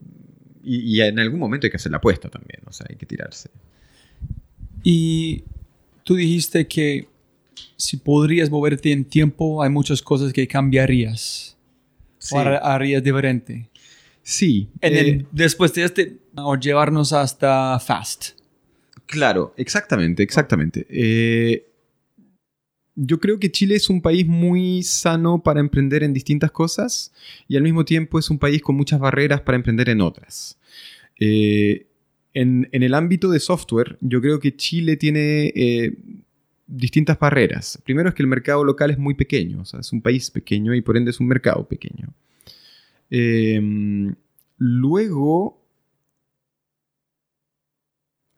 [0.64, 3.06] y, y en algún momento hay que hacer la apuesta también, o sea, hay que
[3.06, 3.50] tirarse.
[4.82, 5.44] Y
[6.04, 7.08] tú dijiste que
[7.76, 11.56] si podrías moverte en tiempo, hay muchas cosas que cambiarías.
[12.32, 13.68] O har- harías diferente.
[14.22, 18.30] Sí, En eh, el- después de este, o llevarnos hasta Fast.
[19.06, 20.84] Claro, exactamente, exactamente.
[20.90, 21.64] Eh,
[22.96, 27.12] yo creo que Chile es un país muy sano para emprender en distintas cosas
[27.46, 30.58] y al mismo tiempo es un país con muchas barreras para emprender en otras.
[31.20, 31.86] Eh,
[32.32, 35.92] en, el ámbito de software, yo creo que Chile tiene eh,
[36.66, 37.80] distintas barreras.
[37.84, 40.74] Primero es que el mercado local es muy pequeño, o sea, es un país pequeño
[40.74, 42.14] y por ende es un mercado pequeño.
[43.10, 43.60] Eh,
[44.58, 45.62] luego,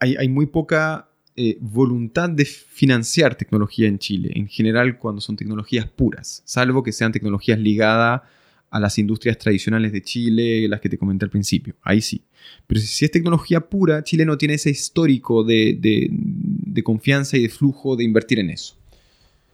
[0.00, 1.07] hay muy poca
[1.40, 6.90] eh, voluntad de financiar tecnología en Chile, en general cuando son tecnologías puras, salvo que
[6.90, 8.22] sean tecnologías ligadas
[8.70, 12.22] a las industrias tradicionales de Chile, las que te comenté al principio, ahí sí.
[12.66, 17.48] Pero si, es tecnología pura, Chile no tiene ese histórico de, de- confianza y de
[17.48, 18.76] flujo de invertir en eso.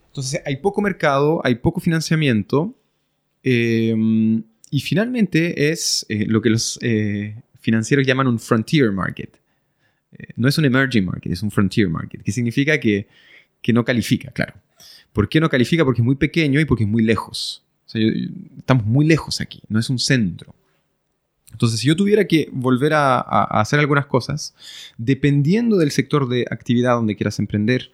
[0.06, 2.74] Entonces hay poco mercado, hay poco financiamiento
[3.42, 3.94] eh,
[4.70, 9.43] y finalmente es eh, lo que los eh, financieros llaman un frontier market.
[10.18, 13.06] Eh, no es un emerging market, es un frontier market, que significa que,
[13.60, 14.54] que no califica, claro.
[15.12, 15.84] ¿Por qué no califica?
[15.84, 17.62] Porque es muy pequeño y porque es muy lejos.
[18.58, 20.54] Estamos muy lejos aquí, no es un centro.
[21.52, 24.54] Entonces, si yo tuviera que volver a- a hacer algunas cosas,
[24.98, 27.92] dependiendo del sector de actividad donde quieras emprender,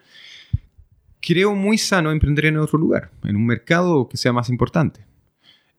[1.20, 5.00] creo muy sano emprender en otro lugar, en un mercado que sea más importante.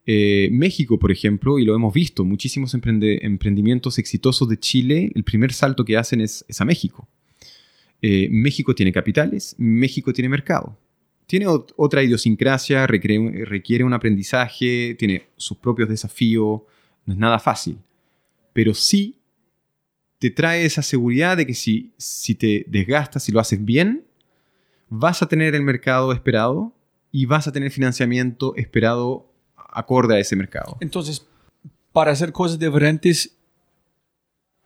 [0.05, 5.53] Eh, México, por ejemplo, y lo hemos visto, muchísimos emprendimientos exitosos de Chile, el primer
[5.53, 7.07] salto que hacen es, a México.
[8.01, 10.77] Eh, México tiene capitales, México tiene mercado.
[11.27, 16.61] Tiene ot- otra idiosincrasia, requiere, un aprendizaje, tiene sus propios desafíos,
[17.05, 17.77] no es nada fácil.
[18.53, 19.17] Pero sí
[20.17, 24.03] te trae esa seguridad de que si, si te desgastas y lo haces bien,
[24.89, 26.73] vas a tener el mercado esperado
[27.11, 29.30] y vas a tener financiamiento esperado
[29.71, 30.77] acorde a ese mercado.
[30.81, 31.25] Entonces,
[31.91, 33.35] para hacer cosas diferentes,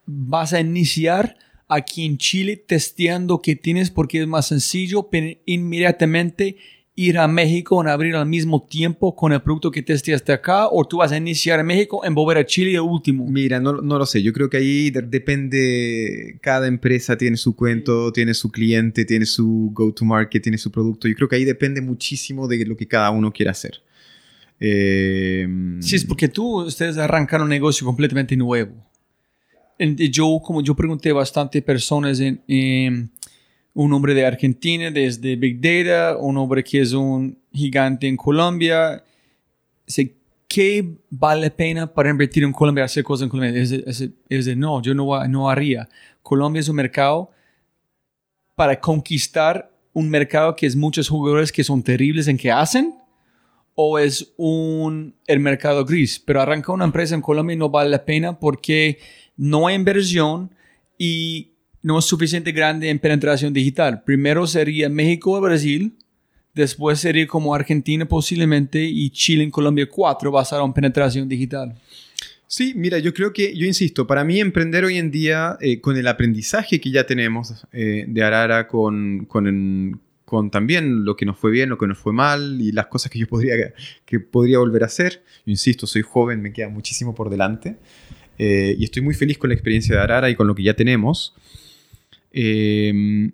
[0.06, 1.38] vas a iniciar
[1.68, 6.57] aquí en Chile testeando qué tienes porque es más sencillo, pero inmediatamente
[6.98, 10.86] ir a México en abrir al mismo tiempo con el producto que testeaste acá o
[10.88, 13.26] tú vas a iniciar en México en volver a Chile de último.
[13.27, 14.22] Mira, no, no lo sé.
[14.23, 16.38] Yo creo que ahí de- depende.
[16.41, 21.07] Cada empresa tiene su cuento, tiene su cliente, tiene su go-to-market, tiene su producto.
[21.10, 23.82] Yo creo que ahí depende muchísimo de lo que cada uno quiera hacer.
[24.60, 25.48] Eh,
[25.80, 28.73] Sí, es porque tú, ustedes arrancaron un negocio completamente nuevo.
[29.77, 33.11] Yo, como yo pregunté a bastante personas, en, en
[33.73, 39.03] un hombre de Argentina, desde Big Data, un hombre que es un gigante en Colombia,
[40.48, 43.61] ¿qué vale pena para invertir en Colombia, hacer cosas en Colombia?
[43.61, 45.90] Es de, es es de, no, yo no, no haría.
[46.22, 47.32] Colombia es un mercado
[48.56, 52.95] para conquistar un mercado que es muchos jugadores que son terribles en que hacen
[53.76, 56.19] o es un el mercado gris.
[56.19, 58.99] Pero arrancar una empresa en Colombia no vale la pena porque
[59.38, 60.52] no hay inversión
[60.97, 64.03] y no es suficiente grande en penetración digital.
[64.03, 65.93] Primero sería México o Brasil,
[66.56, 71.76] después sería como Argentina posiblemente y Chile en Colombia 4 basado en penetración digital.
[72.47, 75.97] Sí, mira, yo creo que, yo insisto, para mí emprender hoy en día, eh, con
[75.97, 81.38] el aprendizaje que ya tenemos eh, de Arara, con, con, con también lo que nos
[81.38, 83.73] fue bien, lo que nos fue mal y las cosas que yo podría,
[84.06, 87.77] que podría volver a hacer, yo insisto, soy joven, me queda muchísimo por delante
[88.38, 90.73] eh, y estoy muy feliz con la experiencia de Arara y con lo que ya
[90.73, 91.34] tenemos.
[92.31, 93.31] Eh,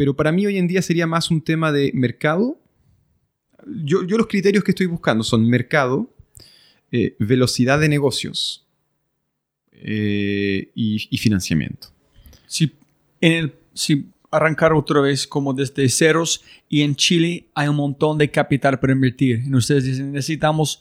[0.00, 2.58] pero para mí hoy en día sería más un tema de mercado.
[3.84, 6.10] Yo, yo los criterios que estoy buscando son mercado,
[6.90, 8.66] eh, velocidad de negocios
[9.72, 11.88] eh, y, financiamiento.
[12.46, 12.72] Si,
[13.20, 13.54] en el,
[14.30, 18.92] arrancar otra vez como desde ceros y en Chile hay un montón de capital para
[18.92, 19.42] invertir.
[19.46, 20.80] Y ustedes dicen, necesitamos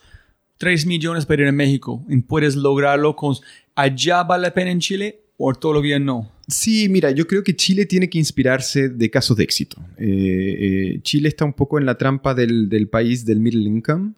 [0.57, 2.03] 3 millones para ir a México.
[2.07, 3.35] Y puedes lograrlo con...
[3.75, 6.29] ¿Allá vale la pena en Chile o todavía no?
[6.47, 9.77] Sí, mira, yo creo que Chile tiene que inspirarse de casos de éxito.
[9.97, 14.13] Eh, eh, Chile está un poco en la trampa del, del país del middle income,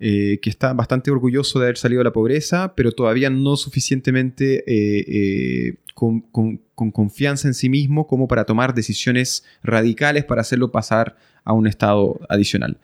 [0.00, 4.58] eh, que está bastante orgulloso de haber salido de la pobreza, pero todavía no suficientemente
[4.66, 10.42] eh, eh, con, con- con confianza en sí mismo como para tomar decisiones radicales para
[10.42, 12.78] hacerlo pasar a un estado adicional.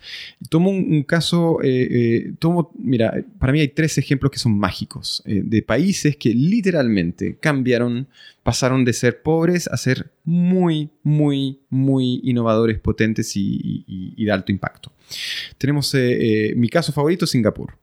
[0.48, 5.22] Tomo un, caso, eh, eh, tomo, mira, para mí hay tres ejemplos que son mágicos,
[5.26, 8.06] eh, de países que literalmente cambiaron,
[8.42, 14.50] pasaron de ser pobres a ser muy, muy, muy innovadores, potentes y, y- de alto
[14.52, 14.90] impacto.
[15.58, 15.94] Tenemos
[16.56, 17.76] mi caso favorito, Singapur.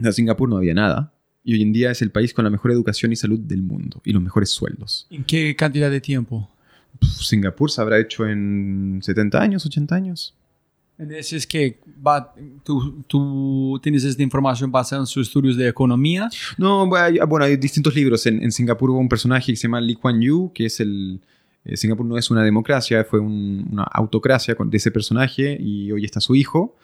[0.00, 1.12] En Singapur no había nada.
[1.46, 4.00] Y hoy en día es el país con la mejor educación y salud del mundo
[4.04, 5.06] y los mejores sueldos.
[5.10, 6.48] ¿En qué cantidad de tiempo?
[7.00, 10.34] Singapur se habrá hecho en 70 años, 80 años.
[10.96, 16.28] Es que va, tú, tú tienes esta información basada en sus estudios de economía.
[16.56, 18.24] No, bueno, hay, bueno, hay distintos libros.
[18.26, 21.18] En, en Singapur hubo un personaje que se llama Lee Kuan Yew, que es el...
[21.64, 26.04] eh, Singapur no es una democracia, fue un- una autocracia de ese personaje y hoy
[26.04, 26.76] está su hijo.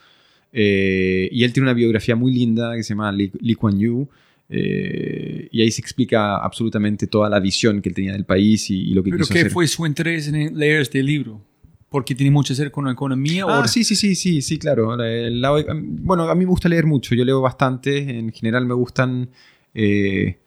[0.53, 4.09] Eh, y él tiene una biografía muy linda que se llama Lee, Lee Kuan Yew.
[4.51, 8.91] Eh, y ahí se explica absolutamente toda la visión que él tenía del país y,
[8.91, 9.53] y lo que ¿Pero quiso qué hacer.
[9.53, 11.41] fue su interés en leer este libro?
[11.89, 13.45] ¿Porque tiene mucho que ver con la economía?
[13.49, 14.97] Ah, o sí, sí, sí, sí, sí, claro.
[14.97, 19.29] La- bueno, a mí me gusta leer mucho, yo leo bastante, en general me gustan,
[19.75, 20.39] eh,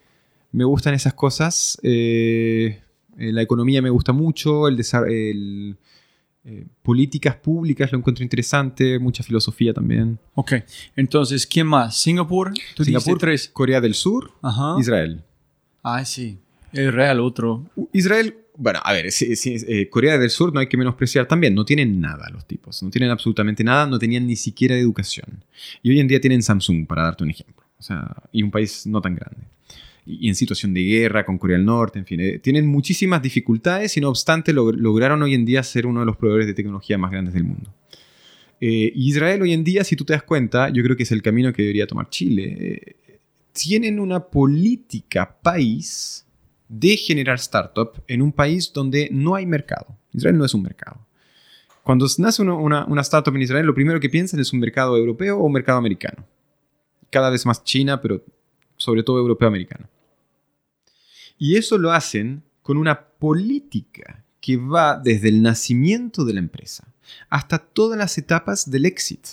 [0.51, 1.77] me gustan esas cosas.
[1.83, 2.79] eh,
[3.17, 5.77] la economía me gusta mucho, el, el,
[6.45, 10.19] eh, políticas públicas lo encuentro interesante, mucha filosofía también.
[10.35, 10.53] Ok,
[10.95, 11.95] entonces, ¿quién más?
[11.97, 12.53] ¿Singapur?
[12.75, 13.49] Tú Singapur, tres.
[13.53, 14.75] Corea del Sur, Ajá.
[14.79, 15.23] Israel.
[15.83, 16.37] Ah, sí.
[16.73, 17.69] El real otro.
[17.93, 21.55] Israel, bueno, a ver, sí, sí, eh, Corea del Sur no hay que menospreciar también,
[21.55, 25.43] no tienen nada los tipos, no tienen absolutamente nada, no tenían ni siquiera educación.
[25.81, 28.85] Y hoy en día tienen Samsung, para darte un ejemplo, o sea, y un país
[28.85, 29.47] no tan grande.
[30.05, 33.95] Y, en situación de guerra con Corea del Norte, en fin, eh, tienen muchísimas dificultades
[33.97, 36.97] y no obstante log- lograron hoy en día ser uno de los proveedores de tecnología
[36.97, 37.73] más grandes del mundo.
[38.59, 41.21] Eh, Israel hoy en día, si tú te das cuenta, yo creo que es el
[41.21, 42.57] camino que debería tomar Chile.
[42.59, 42.95] Eh,
[43.53, 46.25] tienen una política país
[46.67, 49.97] de generar startup en un país donde no hay mercado.
[50.13, 51.05] Israel no es un mercado.
[51.83, 54.97] Cuando nace una, una- una startup en Israel, lo primero que piensan es un mercado
[54.97, 56.25] europeo o un mercado americano.
[57.09, 58.23] cada vez más China, pero
[58.75, 59.87] sobre todo europeo-americano.
[61.37, 66.87] Y eso lo hacen con una política que va desde el nacimiento de la empresa
[67.29, 69.29] hasta todas las etapas del éxito.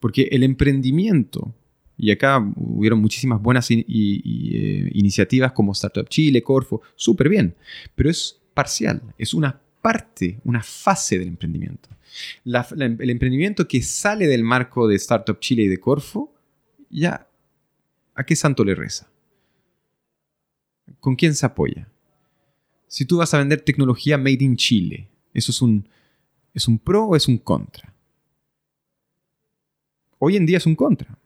[0.00, 1.52] Porque el emprendimiento,
[1.96, 7.54] y acá hubieron muchísimas buenas eh, iniciativas como Startup Chile, Corfo, súper bien,
[7.94, 11.88] pero es parcial, es una parte, una fase del emprendimiento.
[12.44, 16.32] La- el emprendimiento que sale del marco de Startup Chile y de Corfo,
[16.90, 17.26] ya,
[18.14, 19.08] ¿a qué santo le reza?
[21.00, 21.88] ¿Con quién se apoya?
[22.86, 25.88] Si tú vas a vender tecnología made in Chile, ¿eso es un,
[26.54, 27.92] es un pro o es un contra?
[30.18, 31.18] Hoy en día es un contra.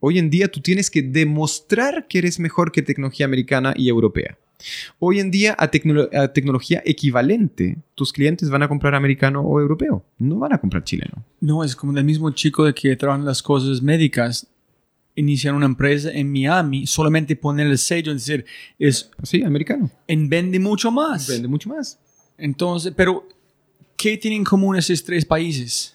[0.00, 4.36] Hoy en día tú tienes que demostrar que eres mejor que tecnología americana y europea.
[4.98, 9.60] Hoy en día a, tecno- a tecnología equivalente, tus clientes van a comprar americano o
[9.60, 11.24] europeo, no van a comprar chileno.
[11.40, 14.46] No, es como el mismo chico de que trabaja en las cosas médicas.
[15.14, 18.46] Iniciar una empresa en Miami, solamente poner el sello, es decir,
[18.78, 19.90] es Sí, americano.
[20.08, 21.28] en vende mucho más.
[21.28, 21.98] Vende mucho más.
[22.38, 23.28] Entonces, pero,
[23.96, 25.92] ¿qué tienen en común esos tres países?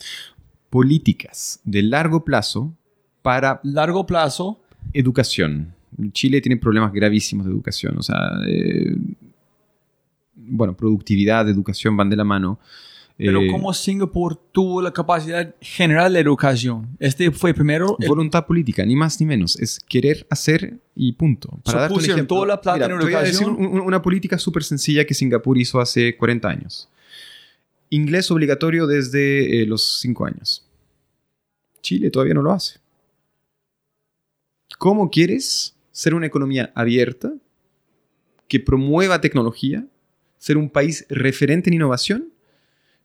[0.69, 2.73] Políticas de largo plazo
[3.21, 4.61] para Largo plazo,
[4.93, 5.73] educación.
[6.11, 7.97] Chile tiene problemas gravísimos de educación.
[7.97, 8.15] O sea,
[8.47, 8.95] eh,
[10.35, 12.59] bueno, productividad, educación van de la mano.
[13.17, 16.87] Pero Eh, como Singapur tuvo la capacidad general de educación.
[16.99, 19.55] Este fue primero, el- Voluntad política, ni más ni menos.
[19.59, 21.59] Es querer hacer y punto.
[21.65, 23.55] Darte un ejemplo, toda la plata en decir educación.
[23.55, 26.89] un- una política súper sencilla que Singapur hizo hace 40 años.
[27.89, 30.63] Inglés obligatorio desde eh, los 5 años.
[31.81, 32.79] Chile todavía no lo hace.
[34.77, 37.33] ¿Cómo quieres ser una economía abierta,
[38.47, 39.85] que promueva tecnología,
[40.37, 42.29] ser un país referente en innovación,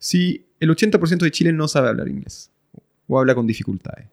[0.04, 2.50] si el 80% de Chile no sabe hablar inglés
[3.06, 4.08] o habla con dificultades?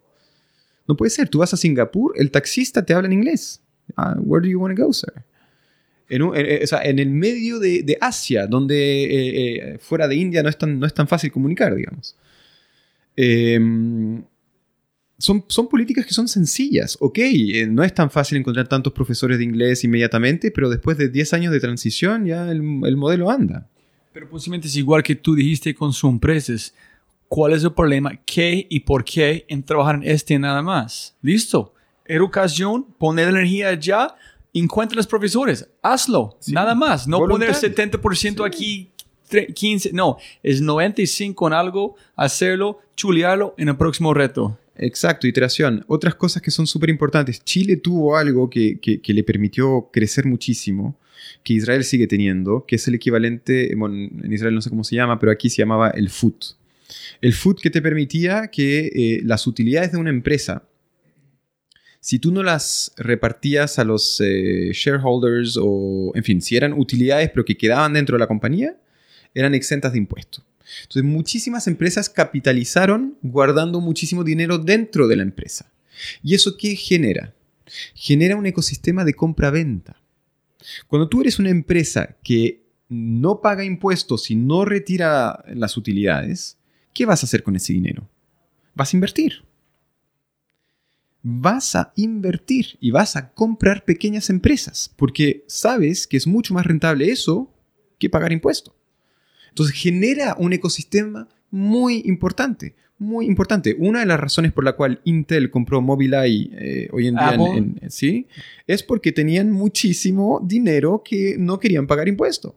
[0.87, 1.29] No puede ser.
[1.29, 3.61] Tú vas a Singapur, el taxista te habla en inglés.
[3.97, 5.11] Ah, where do you want to go, sir?
[6.09, 10.07] En, un- en- eh, o sea, en el medio de, Asia, donde eh, eh, fuera
[10.07, 12.15] de India no es tan, no es tan fácil comunicar, digamos.
[13.15, 14.23] Em,
[15.17, 16.97] son, son políticas que son sencillas.
[16.99, 21.09] Ok, eh, no es tan fácil encontrar tantos profesores de inglés inmediatamente, pero después de
[21.09, 23.67] 10 años de transición ya el, el modelo anda.
[24.19, 26.73] Pero posiblemente es igual que tú dijiste con sus empresas.
[27.29, 28.11] ¿Cuál es el problema?
[28.25, 31.15] ¿Qué y por qué en trabajar en este nada más?
[31.21, 31.73] Listo.
[32.03, 34.13] Educación, poner energía allá,
[34.53, 36.51] encuentra los profesores, hazlo, Sí.
[36.51, 37.07] nada más.
[37.07, 38.89] No poner 70% aquí,
[39.31, 44.57] tre- 15, no, es 95 en algo, hacerlo, chulearlo en el próximo reto.
[44.75, 45.85] Exacto, iteración.
[45.87, 47.41] Otras cosas que son súper importantes.
[47.45, 50.97] Chile tuvo algo que, que- que le permitió crecer muchísimo,
[51.43, 55.19] que Israel sigue teniendo, que es el equivalente, en Israel no sé cómo se llama,
[55.19, 56.43] pero aquí se llamaba el FUT.
[57.21, 60.63] El FUT que te permitía que eh, las utilidades de una empresa,
[61.99, 67.29] si tú no las repartías a los eh, shareholders o, en fin, si eran utilidades
[67.29, 68.77] pero que quedaban dentro de la compañía,
[69.33, 70.43] eran exentas de impuestos.
[70.83, 75.71] Entonces, muchísimas empresas capitalizaron guardando muchísimo dinero dentro de la empresa.
[76.23, 77.33] ¿Y eso qué genera?
[77.93, 79.98] Genera un ecosistema de compra-venta.
[80.87, 86.57] Cuando tú eres una empresa que no paga impuestos y no retira las utilidades,
[86.93, 88.09] ¿qué vas a hacer con ese dinero?
[88.75, 89.43] Vas a invertir.
[91.21, 96.65] Vas a invertir y vas a comprar pequeñas empresas porque sabes que es mucho más
[96.65, 97.53] rentable eso
[97.97, 98.73] que pagar impuestos.
[99.49, 103.75] Entonces genera un ecosistema muy importante, muy importante.
[103.79, 107.77] Una de las razones por la cual Intel compró Mobileye eh, hoy en día, en-
[107.81, 108.27] en- ¿sí?
[108.67, 112.53] Es porque tenían muchísimo dinero que no querían pagar impuestos.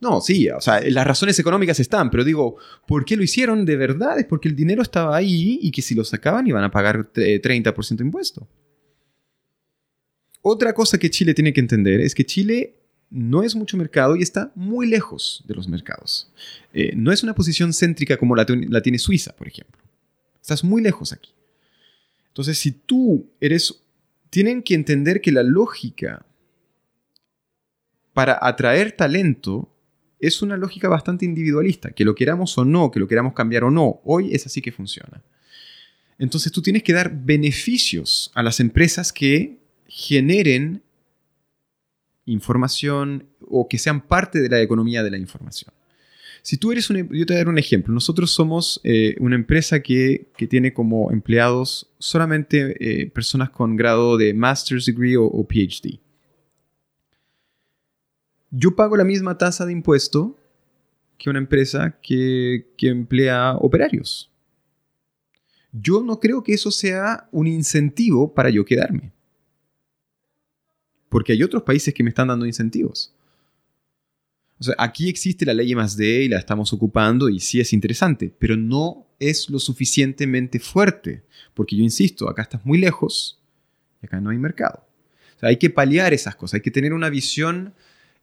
[0.00, 2.56] No, sí, o sea, las razones económicas están, pero digo,
[2.86, 4.18] ¿por qué lo hicieron de verdad?
[4.18, 7.40] Es porque el dinero estaba ahí y que si lo sacaban iban a pagar eh,
[7.42, 8.48] 30% de impuesto.
[10.40, 12.74] Otra cosa que Chile tiene que entender es que Chile
[13.12, 16.30] no es mucho mercado y está muy lejos de los mercados.
[16.72, 19.80] Eh, no es una posición céntrica como la, tiene Suiza, por ejemplo.
[20.40, 21.30] Estás muy lejos aquí.
[22.28, 23.78] Entonces, si tú eres...
[24.30, 26.24] Tienen que entender que la lógica
[28.14, 29.68] para atraer talento
[30.18, 33.70] es una lógica bastante individualista, que lo queramos o no, que lo queramos cambiar o
[33.70, 35.22] no, hoy es así que funciona.
[36.18, 40.82] Entonces tú tienes que dar beneficios a las empresas que generen
[42.26, 45.72] información o que sean parte de la economía de la información.
[46.42, 47.94] Si tú eres un, yo te voy a dar un ejemplo.
[47.94, 54.16] Nosotros somos eh, una empresa que, que tiene como empleados solamente eh, personas con grado
[54.16, 56.00] de master's degree o, o PhD.
[58.50, 60.36] Yo pago la misma tasa de impuesto
[61.16, 64.28] que una empresa que, que emplea operarios.
[65.72, 69.12] yo no creo que eso sea un incentivo para yo quedarme.
[71.12, 73.14] Porque hay otros países que me están dando incentivos.
[74.58, 77.72] O sea, aquí existe la ley más D y la estamos ocupando y sí es
[77.72, 81.22] interesante, pero no es lo suficientemente fuerte.
[81.54, 83.38] Porque yo insisto, acá estás muy lejos
[84.02, 84.86] y acá no hay mercado.
[85.42, 87.74] O hay que paliar esas cosas, hay que tener una visión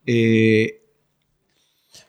[0.06, 0.80] eh,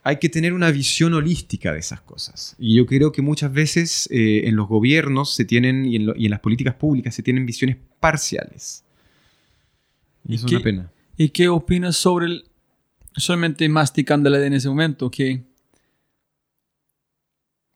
[0.02, 2.56] hay que tener una visión holística de esas cosas.
[2.58, 6.40] Y yo creo que muchas veces eh, en los gobiernos se tienen y en, las
[6.40, 8.84] políticas públicas se tienen visiones parciales.
[10.26, 10.92] Y, es una pena.
[11.16, 12.50] ¿Y qué opinas sobre el,
[13.16, 15.44] solamente masticándola en ese momento, que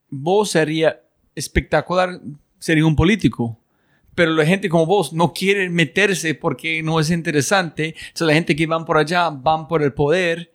[0.09, 1.01] vos sería
[1.35, 2.21] espectacular,
[2.59, 3.59] sería un político,
[4.15, 7.95] pero la gente como vos no quiere meterse porque no es interesante.
[7.97, 10.53] Entonces la gente que van por allá van por el poder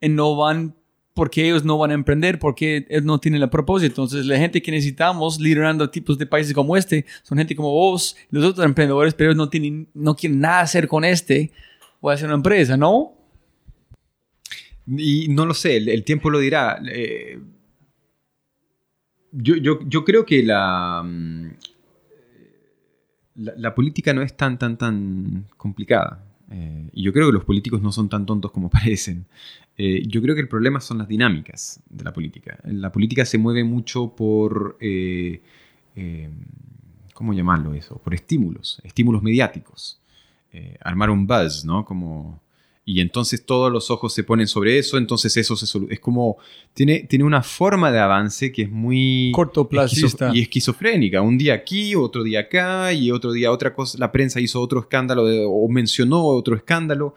[0.00, 0.76] y no van
[1.14, 4.02] porque ellos no van a emprender, porque ellos no tienen el propósito.
[4.02, 8.16] Entonces, la gente que necesitamos liderando tipos de países como este son gente como vos,
[8.30, 11.52] los otros emprendedores, pero ellos no, tienen, no quieren nada hacer con este
[12.00, 13.14] o hacer una empresa, ¿no?
[14.86, 16.80] Y no lo sé, el, tiempo lo dirá.
[16.90, 17.38] Eh,
[19.30, 21.50] yo, yo, yo, creo que la, mm,
[23.36, 26.24] la, la, política no es tan, tan, tan complicada.
[26.50, 29.26] Eh, y yo creo que los políticos no son tan tontos como parecen.
[29.76, 32.58] Eh, yo creo que el problema son las dinámicas de la política.
[32.64, 35.40] La política se mueve mucho por, eh,
[37.14, 37.98] ¿cómo llamarlo eso?
[37.98, 39.98] Por estímulos, estímulos mediáticos.
[40.80, 41.82] armar un buzz, ¿no?
[41.84, 42.42] Como
[42.84, 46.38] y entonces todos los ojos se ponen sobre eso, entonces eso se es como
[46.74, 51.94] tiene, tiene una forma de avance que es muy cortoplacista y esquizofrénica, un día aquí,
[51.94, 56.24] otro día acá y otro día otra cosa, la prensa hizo otro escándalo o mencionó
[56.24, 57.14] otro escándalo.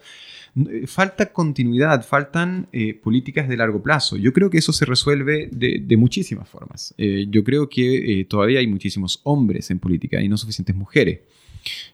[0.56, 4.18] Eh, falta continuidad, faltan eh, políticas de largo plazo.
[4.18, 6.94] Yo creo que eso se resuelve de, muchísimas formas.
[6.98, 11.19] Eh, yo creo que todavía hay muchísimos hombres en política y no suficientes mujeres.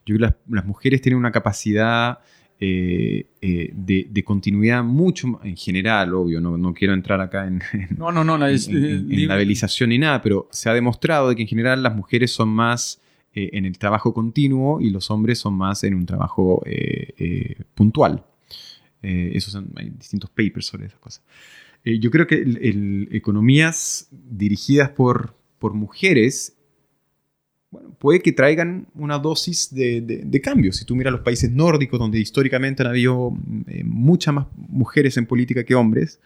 [0.06, 2.20] Yo creo que las mujeres tienen una capacidad
[2.64, 7.60] eh, eh, de, continuidad mucho en general, obvio, no, no quiero entrar acá en,
[7.98, 11.82] no, no, no, la labelización ni nada, pero se ha demostrado de que en general
[11.82, 13.02] las mujeres son más
[13.34, 16.64] eh, en el trabajo continuo y los hombres son más en un trabajo
[17.74, 18.26] puntual.
[19.02, 21.24] Esos son, hay distintos papers sobre esas cosas.
[21.84, 22.44] yo creo que
[23.12, 26.56] economías dirigidas por, por mujeres
[27.72, 30.74] bueno, puede que traigan una dosis de, de, cambio.
[30.74, 33.34] Si tú miras los países nórdicos, donde históricamente han habido
[33.68, 36.20] eh, muchas más mujeres en política que hombres,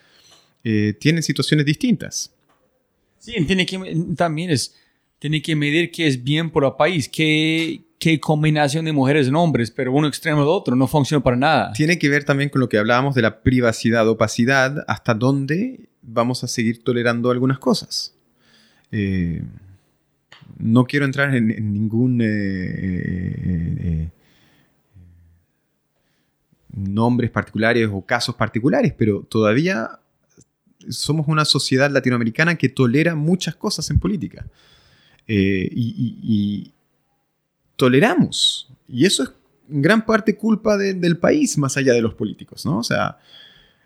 [0.64, 2.34] eh, tienen situaciones distintas.
[3.19, 3.77] Sí, tiene que,
[4.18, 4.76] también es,
[5.19, 9.36] tiene que medir qué es bien por el país, qué, qué combinación de mujeres en
[9.36, 11.73] hombres, pero uno extremo de otro no funciona para nada.
[11.73, 16.44] Tiene que ver también con lo que hablábamos de la privacidad, opacidad, hasta dónde vamos
[16.44, 18.14] a seguir tolerando algunas cosas.
[18.91, 19.41] Eh,
[20.60, 24.10] no quiero entrar en, ningún eh, eh, eh,
[26.76, 29.99] nombres particulares o casos particulares, pero todavía
[30.90, 34.45] somos una sociedad latinoamericana que tolera muchas cosas en política.
[35.27, 36.74] y,
[37.76, 38.72] toleramos.
[38.88, 39.31] Y eso es
[39.69, 42.80] en gran parte culpa del país, más allá de los políticos, ¿no?
[42.80, 43.18] O sea,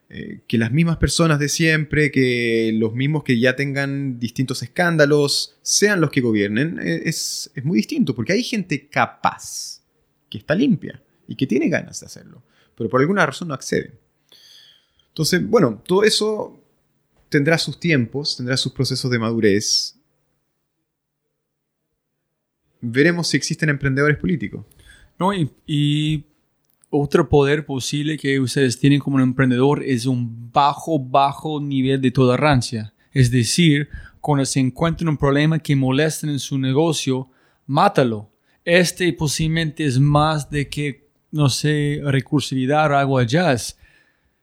[0.09, 5.57] eh, que las mismas personas de siempre, que los mismos que ya tengan distintos escándalos,
[5.61, 9.83] sean los que gobiernen, eh, es, muy distinto, porque hay gente capaz,
[10.27, 12.41] que está limpia y que tiene ganas de hacerlo,
[12.75, 13.93] pero por alguna razón no acceden.
[15.09, 16.59] Entonces, bueno, todo eso
[17.29, 19.98] tendrá sus tiempos, tendrá sus procesos de madurez.
[22.81, 24.65] Veremos si existen emprendedores políticos.
[25.17, 26.25] No, y
[26.89, 32.11] otro poder posible que ustedes tienen como un emprendedor es un bajo, bajo nivel de
[32.11, 32.93] tolerancia.
[33.11, 33.89] Es decir,
[34.21, 37.29] cuando se encuentran un problema que molesta en su negocio,
[37.67, 38.31] mátalo.
[38.65, 43.53] Este posiblemente es más de que, no sé, recursividad o algo allá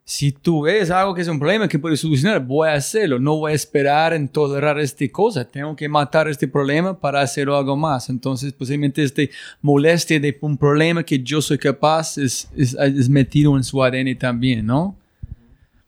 [0.09, 3.19] si tú ves algo que es un problema que puedes solucionar, voy a hacerlo.
[3.19, 5.45] No voy a esperar en tolerar esta cosa.
[5.45, 8.09] Tengo que matar este problema para hacer algo más.
[8.09, 13.57] Entonces, posiblemente este molestia de un problema que yo soy capaz es, es, es metido
[13.57, 14.97] en su ADN también, ¿no?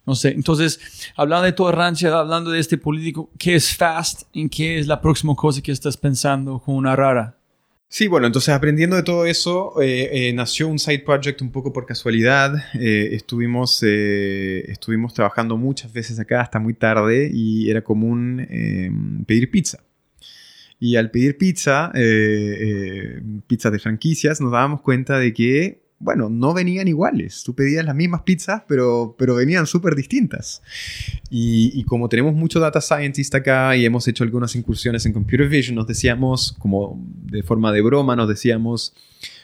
[0.04, 0.30] No sé.
[0.30, 0.80] Entonces,
[1.14, 4.22] hablando de tolerancia, hablando de este político, ¿qué es FAST?
[4.34, 7.37] ¿En qué es la próxima cosa que estás pensando con una rara?
[7.90, 11.72] Sí, bueno, entonces aprendiendo de todo eso, eh, eh, nació un side project un poco
[11.72, 12.52] por casualidad.
[12.74, 18.46] Eh, estuvimos, estuvimos trabajando muchas veces acá hasta muy tarde y era común
[19.26, 19.82] pedir pizza.
[20.78, 21.90] Y al pedir pizza,
[23.46, 27.42] pizzas de franquicias, nos dábamos cuenta de que bueno, no venían iguales.
[27.44, 30.62] Tú pedías las mismas pizzas, pero, pero venían súper distintas.
[31.28, 35.74] Y, como tenemos mucho data scientist acá y hemos hecho algunas incursiones en computer vision,
[35.74, 38.94] nos decíamos, como de forma de broma, nos decíamos,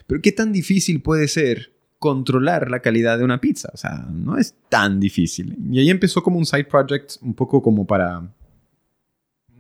[0.07, 3.71] pero ¿qué tan difícil puede ser controlar la calidad de una pizza?
[3.75, 5.57] O sea, no es tan difícil.
[5.71, 8.31] Y ahí empezó como un side project, un poco como para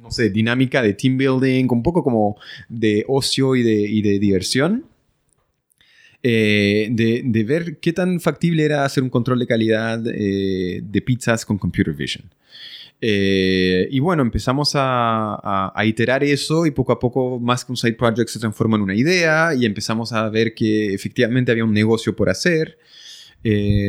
[0.00, 2.36] no sé, dinámica de team building, un poco como
[2.68, 4.84] de ocio y de diversión.
[6.26, 11.02] Eh, de, de ver qué tan factible era hacer un control de calidad eh, de
[11.02, 12.24] pizzas con computer vision.
[13.00, 17.76] Eh, y bueno, empezamos a, a- iterar eso y poco a poco, más que un
[17.76, 21.74] side project, se transformó en una idea y empezamos a ver que efectivamente había un
[21.74, 22.78] negocio por hacer.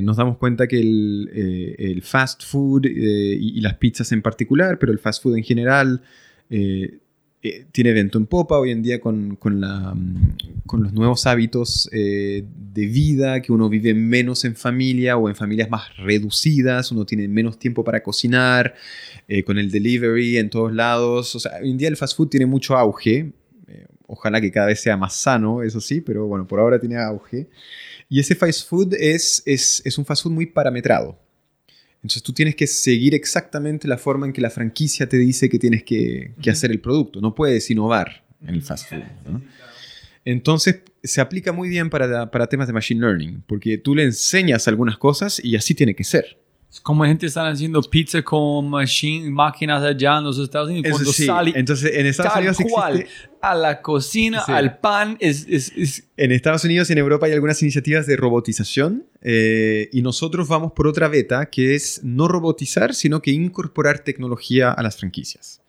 [0.03, 5.23] Nos damos cuenta que el, fast food y las pizzas en particular, pero el fast
[5.23, 6.01] food en general,
[7.45, 11.27] eh, tiene vento en popa hoy en día con, con la, mm, con los nuevos
[11.27, 12.43] hábitos eh,
[12.73, 17.27] de vida, que uno vive menos en familia o en familias más reducidas, uno tiene
[17.27, 18.73] menos tiempo para cocinar,
[19.27, 21.35] eh, con el delivery en todos lados.
[21.35, 23.31] O sea, hoy en día el fast food tiene mucho auge.
[23.67, 26.97] eh, ojalá que cada vez sea más sano, eso sí, pero bueno, por ahora tiene
[26.97, 27.47] auge.
[28.09, 31.24] Y ese fast food es, es, es un fast food muy parametrado.
[32.05, 35.57] Entonces tú tienes que seguir exactamente la forma en que la franquicia te dice que
[35.57, 37.19] tienes que, que hacer el producto.
[37.19, 39.01] No puedes innovar en el fast food.
[39.27, 39.41] ¿no?
[40.23, 44.67] Entonces se aplica muy bien para, para temas de machine learning, porque tú le enseñas
[44.67, 46.37] algunas cosas y así tiene que ser.
[46.83, 50.85] Como gente están haciendo pizza con machine, máquinas allá en los Estados Unidos.
[50.85, 54.51] Eso Cuando sí, sale entonces en Estados tal Unidos cual existe- a la cocina, Sí.
[54.51, 58.17] al pan, es, es, es- En Estados Unidos y en Europa hay algunas iniciativas de
[58.17, 63.99] robotización eh, y nosotros vamos por otra beta que es no robotizar, sino que incorporar
[63.99, 65.61] tecnología a las franquicias.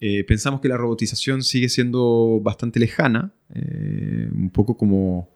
[0.00, 5.30] Eh, pensamos que la robotización sigue siendo bastante lejana, eh, un poco como,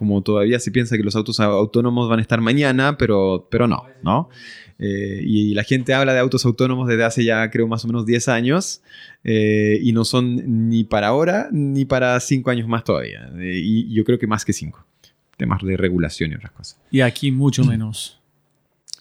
[0.00, 3.68] como todavía se piensa que los autos au- autónomos van a estar mañana, pero, pero
[3.68, 4.28] no, ¿no?
[4.80, 8.06] Eh, y la gente habla de autos autónomos desde hace ya creo más o menos
[8.06, 8.80] 10 años
[9.24, 13.30] eh, y no son ni para ahora ni para 5 años más todavía.
[13.38, 14.84] Eh, y yo creo que más que 5.
[15.36, 16.78] Temas de regulación y otras cosas.
[16.90, 18.16] y aquí mucho menos.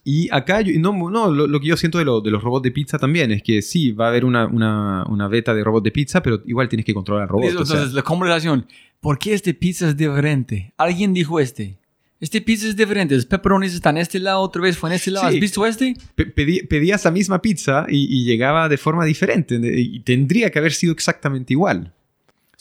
[0.05, 2.71] Y acá, no, no lo, lo que yo siento de, lo- de los robots de
[2.71, 5.91] pizza también es que sí, va a haber una, una, una beta de robot de
[5.91, 7.45] pizza, pero igual tienes que controlar al robot.
[7.45, 8.65] o sea, Entonces, la conversación,
[8.99, 10.73] ¿por qué este pizza es diferente?
[10.77, 11.77] Alguien dijo este.
[12.19, 13.15] Este pizza es diferente.
[13.15, 15.29] Los pepperonis están en este lado, otra vez fue en este lado.
[15.29, 15.35] Sí.
[15.35, 15.95] ¿Has visto este?
[16.15, 20.59] pe- pedí- pedías la misma pizza y, y llegaba de forma diferente y tendría que
[20.59, 21.93] haber sido exactamente igual.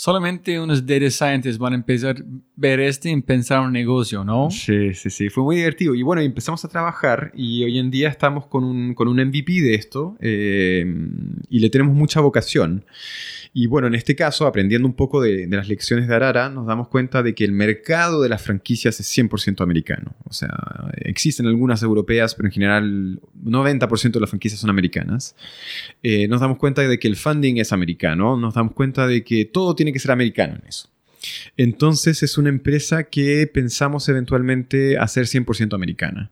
[0.00, 4.48] Solamente unos data scientists van a empezar a ver este y pensar un negocio, ¿no?
[4.48, 5.92] Sí, sí, sí, fue muy divertido.
[5.96, 9.54] Y bueno, empezamos a trabajar y hoy en día estamos con un, con un MVP
[9.60, 10.86] de esto eh,
[11.50, 12.84] y le tenemos mucha vocación.
[13.52, 16.68] Y bueno, en este caso, aprendiendo un poco de, de las lecciones de Arara, nos
[16.68, 20.14] damos cuenta de que el mercado de las franquicias es 100% americano.
[20.26, 20.50] O sea,
[20.98, 25.34] existen algunas europeas, pero en general 90% de las franquicias son americanas.
[26.04, 29.44] Eh, nos damos cuenta de que el funding es americano, nos damos cuenta de que
[29.44, 30.89] todo tiene que ser americano en eso.
[31.56, 36.31] Entonces es una empresa que pensamos eventualmente hacer 100% americana,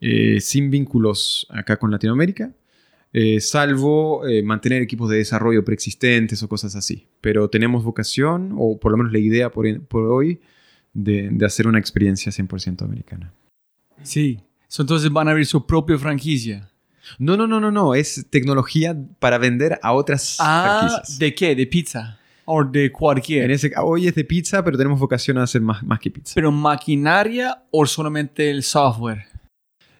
[0.00, 2.52] eh, sin vínculos acá con Latinoamérica,
[3.12, 7.06] eh, salvo eh, mantener equipos de desarrollo preexistentes o cosas así.
[7.20, 10.40] Pero tenemos vocación, o por lo menos la idea por, por hoy,
[10.94, 13.32] de, de hacer una experiencia 100% americana.
[14.02, 14.40] Sí.
[14.68, 16.70] So, entonces van a abrir su propia franquicia.
[17.18, 21.18] No, no, no, no, no, es tecnología para vender a otras Ah, franquicias.
[21.18, 21.54] ¿de qué?
[21.54, 22.18] ¿De pizza?
[22.46, 23.44] ¿O de cualquier?
[23.44, 26.32] En ese, hoy es de pizza, pero tenemos vocación a hacer más, más que pizza.
[26.34, 29.24] ¿Pero maquinaria o solamente el software?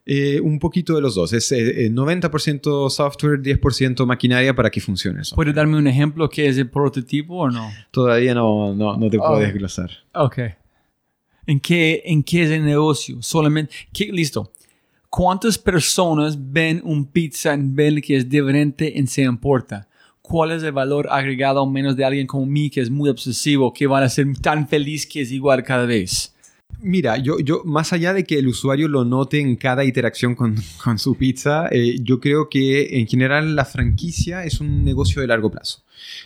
[0.06, 1.32] Eh, un poquito de los dos.
[1.32, 5.34] Es eh, eh, 90% software, 10% maquinaria para que funcione eso.
[5.34, 7.70] ¿Puede darme un ejemplo que es el prototipo o no?
[7.90, 9.38] Todavía no, no, no te puedo Oh.
[9.38, 9.90] desglosar.
[10.14, 10.38] Ok.
[11.46, 13.22] ¿En qué, ¿En qué es el negocio?
[13.22, 13.74] Solamente.
[13.92, 14.52] ¿qué- listo.
[15.08, 19.88] ¿Cuántas personas ven un pizza en ven que es diferente en se importa?
[20.26, 23.86] ¿Cuál es el valor agregado menos de alguien como mí que es muy obsesivo, que
[23.86, 26.33] van a ser tan feliz que es igual cada vez?
[26.84, 30.56] Mira, yo, yo, más allá de que el usuario lo note en cada interacción con,
[30.84, 35.28] con su pizza, eh, yo creo que en general la franquicia es un negocio de
[35.28, 35.82] largo plazo.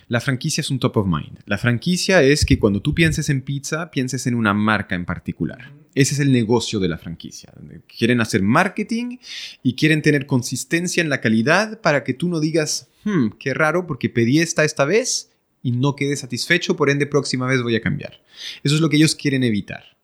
[0.08, 1.38] La franquicia es un top of mind.
[1.46, 5.72] La franquicia es que cuando tú pienses en pizza, pienses en una marca en particular.
[5.94, 7.52] Ese es el negocio de la franquicia.
[7.86, 9.18] Quieren hacer marketing
[9.62, 13.86] y quieren tener consistencia en la calidad para que tú no digas, hmm, qué raro
[13.86, 15.30] porque pedí esta esta vez
[15.62, 18.20] y no quedé satisfecho, por ende próxima vez voy a cambiar.
[18.64, 19.97] Eso es lo que ellos quieren evitar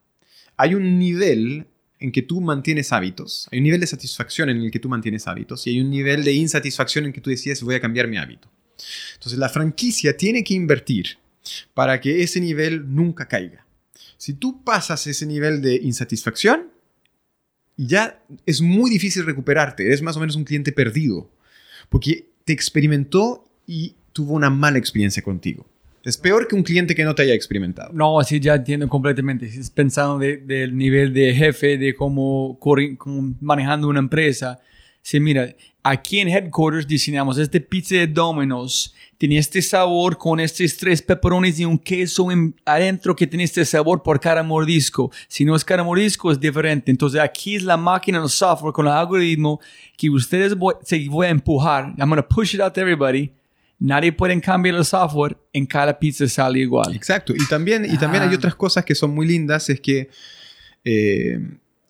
[0.56, 1.66] hay un nivel
[2.00, 5.26] en que tú mantienes hábitos, hay un nivel de satisfacción en el que tú mantienes
[5.26, 8.18] hábitos y hay un nivel de insatisfacción en que tú decides voy a cambiar mi
[8.18, 8.50] hábito.
[9.14, 11.18] Entonces la franquicia tiene que invertir
[11.72, 13.66] para que ese nivel nunca caiga.
[14.16, 16.70] Si tú pasas ese nivel de insatisfacción,
[17.76, 19.86] ya es muy difícil recuperarte.
[19.86, 21.30] Eres más o menos un cliente perdido.
[21.88, 25.66] Porque te experimentó y tuvo una mala experiencia contigo.
[26.04, 27.90] Es peor que un cliente que no te haya experimentado.
[27.92, 29.46] No, así ya entiendo completamente.
[29.46, 34.60] Es pensando de- del nivel de jefe, de cómo, cómo manejando una empresa.
[35.00, 38.94] Sí, mira, aquí en Headquarters diseñamos este pizza de Domino's.
[39.18, 43.64] Tiene este sabor con estos tres pepperonis y un queso en- adentro que tiene este
[43.64, 45.10] sabor por cada mordisco.
[45.28, 46.90] Si no es cada mordisco, es diferente.
[46.90, 49.60] Entonces aquí es la máquina, el software con el algoritmo
[49.96, 50.54] que ustedes
[50.84, 51.94] se voy a empujar.
[51.98, 53.30] I'm going to push it out to everybody.
[53.78, 55.36] Nadie puede cambiar el software.
[55.52, 56.94] En cada pizza sale igual.
[56.94, 57.34] Exacto.
[57.36, 58.36] Y también, y también hay Ah.
[58.36, 59.68] otras cosas que son muy lindas.
[59.70, 60.08] Es que
[60.84, 61.38] eh,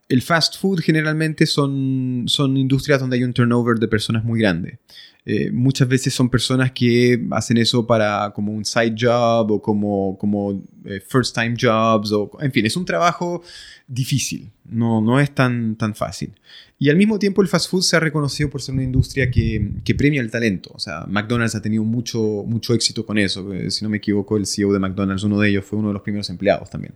[0.09, 4.78] el fast food generalmente son, son industrias donde hay un turnover de personas muy grande.
[5.27, 10.19] Eh, muchas veces son personas que hacen eso para como un side job o como,
[10.19, 12.13] como eh, first time jobs.
[12.13, 13.43] O, en fin, es un trabajo
[13.87, 14.51] difícil.
[14.67, 16.35] No, no es tan, tan fácil.
[16.79, 19.71] Y al mismo tiempo el fast food se ha reconocido por ser una industria que,
[19.83, 20.71] que premia el talento.
[20.75, 23.53] O sea, McDonald's ha tenido mucho, mucho éxito con eso.
[23.55, 25.95] Eh, Si no me equivoco, el CEO de McDonald's, uno de ellos, fue uno de
[25.95, 26.95] los primeros empleados también.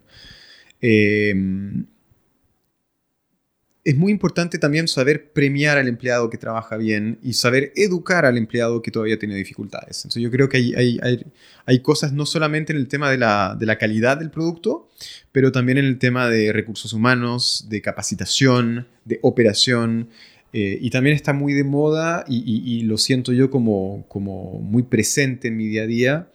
[3.89, 8.37] Es muy importante también saber premiar al empleado que trabaja bien y saber educar al
[8.37, 10.01] empleado que todavía tiene dificultades.
[10.01, 11.25] Entonces yo creo que hay, hay,
[11.65, 14.91] hay, cosas no solamente en el tema de la, de la calidad del producto,
[15.33, 20.11] pero también en el tema de recursos humanos, de capacitación, de operación.
[20.53, 25.49] eh, y también está muy de moda y lo siento yo como, como muy presente
[25.49, 26.29] en mi día a día,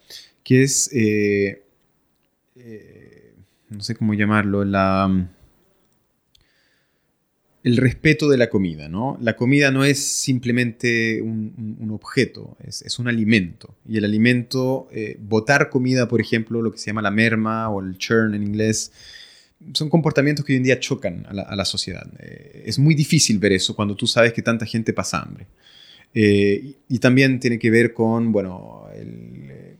[0.43, 1.61] que es, eh,
[2.55, 3.34] eh,
[3.69, 5.30] no sé cómo llamarlo, la
[7.64, 9.18] el respeto de la comida, ¿no?
[9.22, 13.76] La comida no es simplemente un, objeto, es, un alimento.
[13.88, 17.81] Y el alimento, eh, botar comida, por ejemplo, lo que se llama la merma o
[17.81, 18.91] el churn en inglés,
[19.73, 22.06] son comportamientos que hoy en día chocan a la, sociedad.
[22.19, 25.48] Eh, es muy difícil ver eso cuando tú sabes que tanta gente pasa hambre.
[26.14, 29.77] Eh, y también tiene que ver con, bueno, el, eh,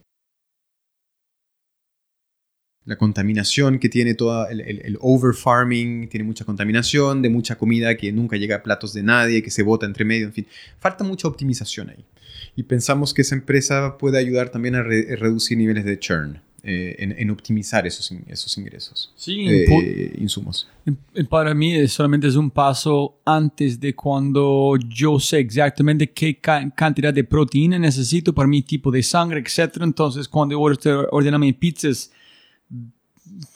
[2.86, 7.96] la contaminación que tiene toda el, el, el overfarming, tiene mucha contaminación de mucha comida
[7.96, 10.46] que nunca llega a platos de nadie, que se bota entre medio, en fin,
[10.78, 12.04] falta mucha optimización ahí.
[12.56, 16.96] Y pensamos que esa empresa puede ayudar también a re- reducir niveles de churn, eh,
[16.98, 20.68] en, en optimizar esos, in- esos ingresos, Sí, eh, eh, insumos.
[21.14, 26.70] Eh, Para mí solamente es un paso antes de cuando yo sé exactamente qué ca-
[26.74, 29.78] cantidad de proteína necesito para mi tipo de sangre, etc.
[29.82, 32.10] Entonces, cuando ord- ordeno mis pizzas,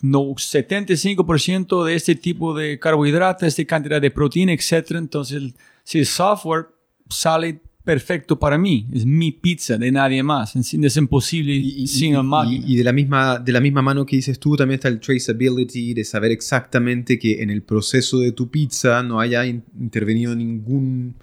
[0.00, 4.92] no 75% de este tipo de carbohidratos, esta cantidad de proteína, etc.
[4.92, 5.54] Entonces,
[5.84, 6.66] si el software
[7.08, 10.54] sale perfecto para mí, es mi pizza de nadie más.
[10.56, 12.64] Es, imposible sin el máquina.
[12.66, 15.94] y de la misma de la misma mano que dices tú también está el traceability
[15.94, 21.14] de saber exactamente que en el proceso de tu pizza no haya in- intervenido ningún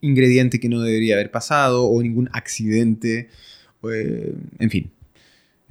[0.00, 3.28] ingrediente que no debería haber pasado o ningún accidente
[3.92, 4.90] eh, en fin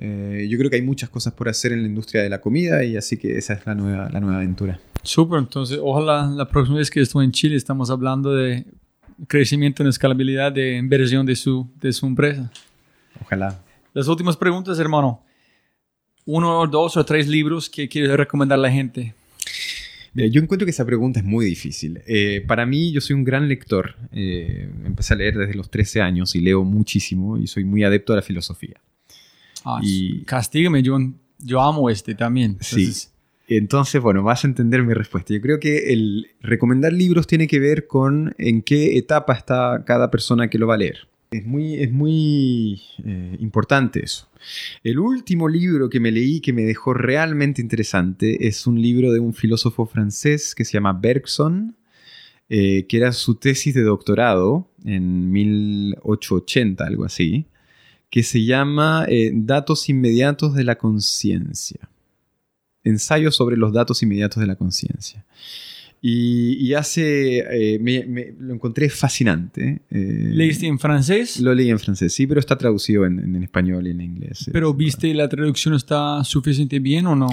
[0.01, 2.83] Eh, yo creo que hay muchas cosas por hacer en la industria de la comida
[2.83, 6.77] y así que esa es la nueva la nueva aventura Súper, entonces ojalá la próxima
[6.77, 8.65] vez que estoy en Chile estamos hablando de
[9.27, 12.51] crecimiento en escalabilidad de inversión de su, de su empresa.
[13.21, 13.59] ojalá
[13.93, 15.23] Las últimas preguntas, hermano.
[16.25, 19.15] Uno, dos o tres libros que quieres recomendar a la gente.
[20.13, 22.01] Mira, yo encuentro que esa pregunta es muy difícil.
[22.05, 23.95] Eh, para mí, yo soy un gran lector.
[24.11, 28.13] Eh, empecé a leer desde los 13 años y leo muchísimo y soy muy adepto
[28.13, 28.79] a la filosofía.
[29.63, 30.97] Ah, Y- Castígame, yo,
[31.39, 32.57] yo amo este también.
[32.61, 32.81] Sí.
[32.81, 33.13] Entonces,
[33.47, 35.33] Entonces, bueno, vas a entender mi respuesta.
[35.33, 40.09] Yo creo que el recomendar libros tiene que ver con en qué etapa está cada
[40.09, 41.07] persona que lo va a leer.
[41.31, 44.27] Es muy, es muy eh, importante eso.
[44.83, 49.19] El último libro que me leí que me dejó realmente interesante es un libro de
[49.19, 51.75] un filósofo francés que se llama Bergson,
[52.49, 57.45] eh, que era su tesis de doctorado en 1880, algo así,
[58.11, 61.79] que se llama eh, Datos inmediatos de la conciencia.
[62.83, 65.25] Ensayo sobre los datos inmediatos de la conciencia.
[66.03, 67.39] Y, y hace,
[67.75, 69.81] eh, me- me- lo encontré fascinante.
[69.91, 71.39] eh, ¿Leíste en francés?
[71.39, 74.49] Lo leí en francés, sí, pero está traducido en, en español y en inglés.
[74.51, 77.27] pero viste la traducción está suficiente bien o no?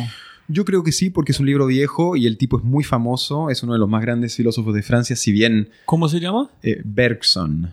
[0.48, 3.48] Yo creo que sí, porque es un libro viejo y el tipo es muy famoso,
[3.50, 6.50] es uno de los más grandes filósofos de Francia, si bien ¿Cómo se llama?
[6.62, 7.70] eh, Bergson,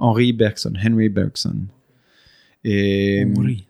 [0.00, 1.70] Henri Bergson, Henry Bergson.
[2.64, 3.26] Eh,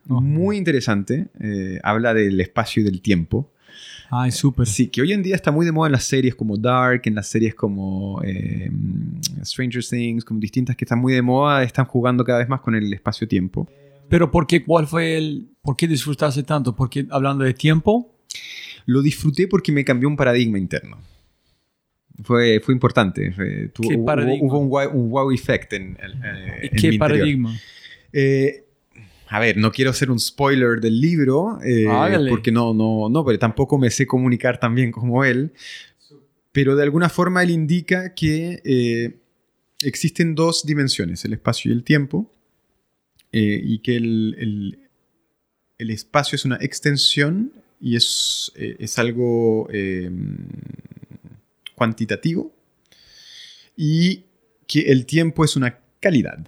[0.09, 0.21] oh.
[0.21, 3.51] Muy interesante, eh, habla del espacio y del tiempo.
[4.11, 4.67] Ay, súper.
[4.67, 7.15] Sí, que hoy en día está muy de moda en las series como Dark, en
[7.15, 8.71] las series como eh,
[9.43, 12.75] Stranger Things, como distintas que están muy de moda, están jugando cada vez más con
[12.75, 13.67] el espacio-tiempo.
[14.11, 14.63] Pero ¿por qué?
[14.63, 15.49] ¿Cuál fue el...?
[15.63, 16.77] ¿Por qué disfrutaste tanto?
[16.77, 18.15] Porque hablando de tiempo,
[18.85, 20.99] Lo disfruté porque me cambió un paradigma interno.
[22.25, 23.33] Fue, fue importante.
[23.33, 24.47] fue- tuvo- ¿Qué hubo- paradigma?
[24.47, 26.13] Hubo un wow, un wow effect en, eh, en
[26.63, 26.99] mi ¿Qué interior.
[26.99, 27.57] paradigma?
[28.13, 28.65] Eh,
[29.33, 32.29] a ver, no quiero hacer un spoiler del libro, eh, Hágale.
[32.31, 35.53] porque no, no, no, pero tampoco me sé comunicar tan bien como él.
[36.53, 39.17] Pero de alguna forma él indica que eh,
[39.83, 42.31] existen dos dimensiones, el espacio y el tiempo,
[43.33, 44.79] eh, y que el, el-
[45.79, 50.09] el espacio es una extensión y es, es algo eh,
[51.75, 52.53] cuantitativo,
[53.77, 54.25] y
[54.67, 56.47] que el tiempo es una calidad.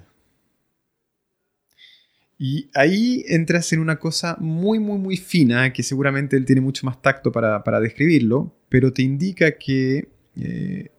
[2.39, 6.85] Y ahí entras en una cosa muy, muy, muy fina, que seguramente él tiene mucho
[6.86, 10.90] más tacto para, para describirlo, pero te indica que eh,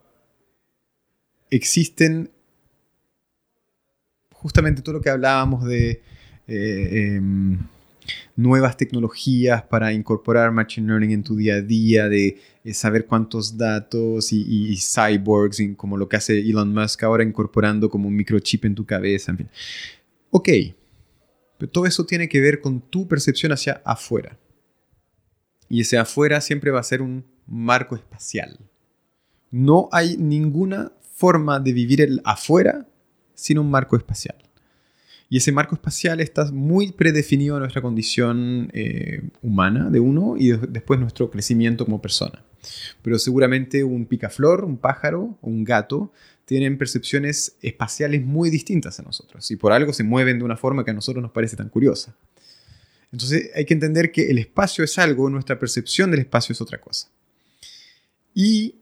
[1.50, 2.30] existen
[4.32, 6.02] justamente todo lo que hablábamos de
[6.48, 7.58] eh, em,
[8.36, 13.58] nuevas tecnologías para incorporar Machine Learning en tu día a día, de eh, saber cuántos
[13.58, 18.66] datos y, cyborgs, y como lo que hace Elon Musk ahora incorporando como un microchip
[18.66, 19.50] en tu cabeza, en fin.
[20.30, 20.50] Ok,
[21.68, 24.38] todo eso tiene que ver con tu percepción hacia afuera.
[25.70, 28.60] Y ese afuera siempre va a ser un marco espacial.
[29.52, 32.88] No hay ninguna forma de vivir el afuera
[33.34, 34.36] sin un marco espacial.
[35.28, 40.50] Y ese marco espacial está muy predefinido a nuestra condición eh, humana de uno y
[40.50, 42.44] de- después nuestro crecimiento como persona.
[43.02, 46.12] Pero seguramente un picaflor, un pájaro un gato
[46.46, 50.86] tienen percepciones espaciales muy distintas a nosotros y por algo se mueven de una forma
[50.86, 52.16] que a nosotros nos parece tan curiosa.
[53.12, 56.80] Entonces hay que entender que el espacio es algo, nuestra percepción del espacio es otra
[56.80, 57.10] cosa.
[58.34, 58.76] Y,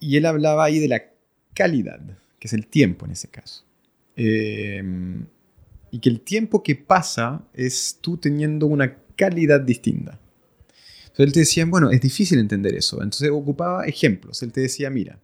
[0.00, 1.02] y él hablaba ahí de la
[1.54, 2.00] calidad,
[2.38, 3.64] que es el tiempo en ese caso.
[4.16, 4.82] Eh,
[5.92, 10.18] y que el tiempo que pasa es tú teniendo una calidad distinta.
[11.02, 12.96] Entonces él te decía, bueno, es difícil entender eso.
[12.96, 14.42] Entonces ocupaba ejemplos.
[14.42, 15.20] Él te decía, mira,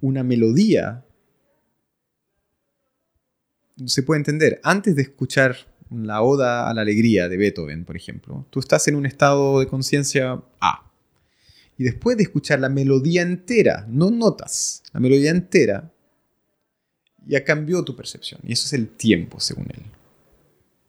[0.00, 1.04] una melodía
[3.86, 4.60] se puede entender.
[4.64, 5.56] Antes de escuchar
[5.90, 9.66] la Oda a la Alegría de Beethoven, por ejemplo, tú estás en un estado de
[9.68, 10.90] conciencia A.
[11.76, 15.92] Y después de escuchar la melodía entera, no notas, la melodía entera,
[17.24, 18.40] ya cambió tu percepción.
[18.42, 19.82] Y eso es el tiempo, según él.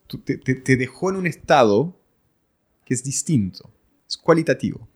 [0.07, 1.95] Tú- te, te- te dejó en un estado
[2.85, 3.69] que es distinto,
[4.07, 4.87] es cualitativo.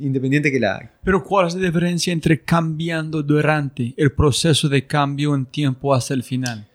[0.00, 0.92] Independiente que la...
[1.02, 6.14] Pero ¿cuál es la diferencia entre cambiando durante el proceso de cambio en tiempo hasta
[6.14, 6.66] el final?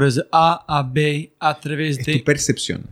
[0.00, 2.18] Desde A a B a través Es de...
[2.18, 2.86] tu percepción.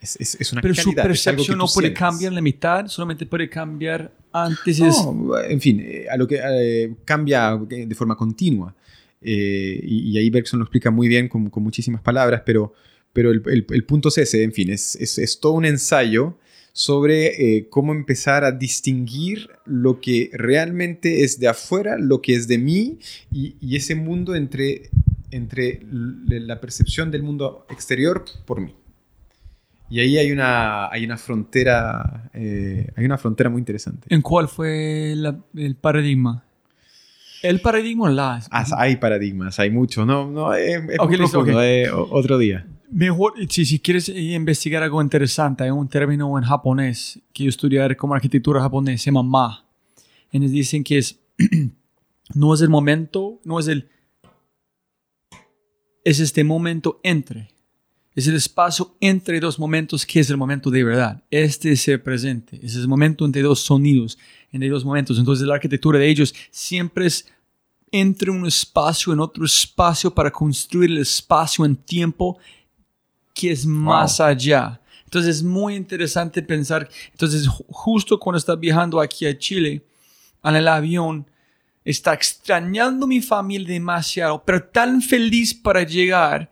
[0.00, 1.98] Es, es- es una Pero su calidad, que percepción no puede sientes.
[1.98, 4.78] cambiar en la mitad, solamente puede cambiar antes.
[4.80, 8.74] No, en fin, eh, a lo que eh, cambia eh, de forma continua.
[9.22, 12.74] Eh, y, y ahí Bergson lo explica muy bien con, con muchísimas palabras, pero,
[13.14, 16.38] pero el, el- el punto es ese, en fin, es, es- es todo un ensayo
[16.78, 22.48] sobre eh, cómo empezar a distinguir lo que realmente es de afuera, lo que es
[22.48, 22.98] de mí,
[23.32, 24.90] y, y ese mundo entre,
[25.30, 28.74] entre la percepción del mundo exterior por mí.
[29.88, 34.06] Y ahí hay una, hay una frontera, eh, hay una frontera muy interesante.
[34.14, 36.44] ¿En cuál fue la- el paradigma?
[37.42, 38.42] El paradigma la...
[38.50, 40.06] Ah, hay paradigmas, hay muchos.
[40.06, 40.96] No, no, es, es muy
[41.30, 42.66] profundo, eh, o- otro día.
[42.90, 47.48] Mejor, si, si quieres eh, investigar algo interesante, hay un término en japonés que yo
[47.48, 49.64] estudiar como arquitectura japonés, se llama ma.
[50.32, 51.18] Y dicen que es,
[52.34, 53.88] no es el momento, no es el,
[56.04, 57.48] es este momento entre.
[58.14, 61.22] Es el espacio entre dos momentos que es el momento de verdad.
[61.30, 62.58] Este es el presente.
[62.62, 64.16] Es el momento entre dos sonidos,
[64.50, 65.18] entre dos momentos.
[65.18, 67.26] Entonces la arquitectura de ellos siempre es
[67.92, 72.38] entre un espacio en otro espacio para construir el espacio en tiempo
[73.38, 74.80] que es más allá.
[75.04, 79.84] Entonces es muy interesante pensar, entonces ju- justo cuando está viajando aquí a Chile,
[80.42, 81.26] en el avión,
[81.84, 86.50] está extrañando mi familia demasiado, pero tan feliz para llegar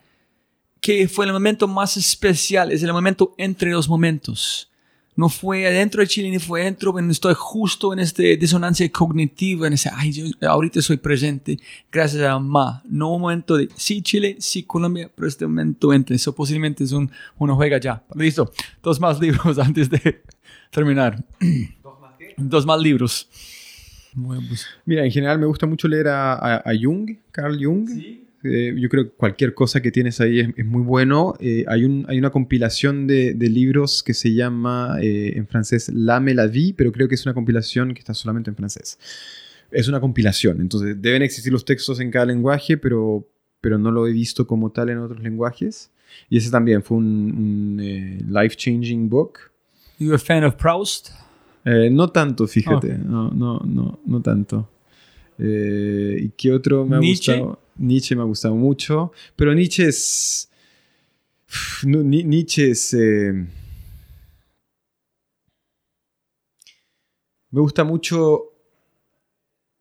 [0.80, 4.70] que fue el momento más especial, es el momento entre dos momentos.
[5.16, 9.66] No fue adentro de Chile ni fue adentro, pero estoy justo en esta disonancia cognitiva,
[9.68, 11.58] en ese, ay, yo ahorita soy presente,
[11.92, 12.82] gracias a Ma.
[12.84, 16.16] No un momento de, sí Chile, sí Colombia, pero este momento entre.
[16.16, 18.02] Eso posiblemente es un, una juega ya.
[18.14, 18.50] Listo.
[18.82, 20.22] Dos más libros antes de
[20.70, 21.24] terminar.
[22.36, 23.28] ¿Dos más libros.
[24.14, 27.88] Bueno, pues, Mira, en general me gusta mucho leer a, a- a Jung, Carl Jung.
[28.44, 31.34] Eh, yo creo que cualquier cosa que tienes ahí es, es muy bueno.
[31.40, 35.90] Eh, hay, un, hay una compilación de, de libros que se llama eh, en francés
[35.92, 38.98] la vie, pero creo que es una compilación que está solamente en francés.
[39.70, 43.26] Es una compilación, entonces deben existir los textos en cada lenguaje, pero,
[43.60, 45.90] pero no lo he visto como tal en otros lenguajes.
[46.30, 47.06] Y ese también fue un,
[47.76, 49.38] un, eh, life-changing book.
[49.98, 51.08] You a fan of Proust?
[51.64, 52.92] Eh, no tanto, fíjate.
[52.92, 52.98] Ok.
[52.98, 54.68] No, no, no, no tanto.
[55.38, 57.32] Eh, ¿Y qué otro me ha Nietzsche.
[57.32, 57.63] gustado?
[57.76, 59.12] Nietzsche me ha gustado mucho.
[59.36, 60.50] Pero Nietzsche es.
[61.84, 62.94] Nietzsche es.
[62.94, 63.46] eh,
[67.50, 68.50] Me gusta mucho.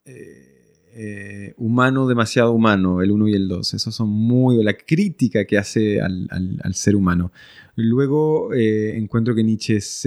[0.06, 0.49] eh,
[0.95, 3.74] eh, humano, demasiado humano, el 1 y el 2.
[3.74, 4.61] Esos son muy.
[4.64, 7.32] La crítica que hace al, al- al ser humano.
[7.76, 10.06] Luego encuentro que Nietzsche es.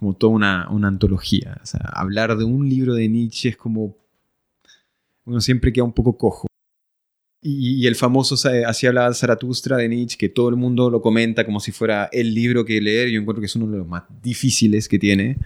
[0.00, 1.58] como toda una, una antología.
[1.62, 3.96] O sea, hablar de un libro de Nietzsche es como.
[5.26, 6.46] Uno siempre queda un poco cojo.
[7.42, 11.00] Y, y el famoso sa- Así hablaba Zaratustra de Nietzsche, que todo el mundo lo
[11.00, 13.08] comenta como si fuera el libro que leer.
[13.10, 15.36] Yo encuentro que es uno de los más difíciles que tiene.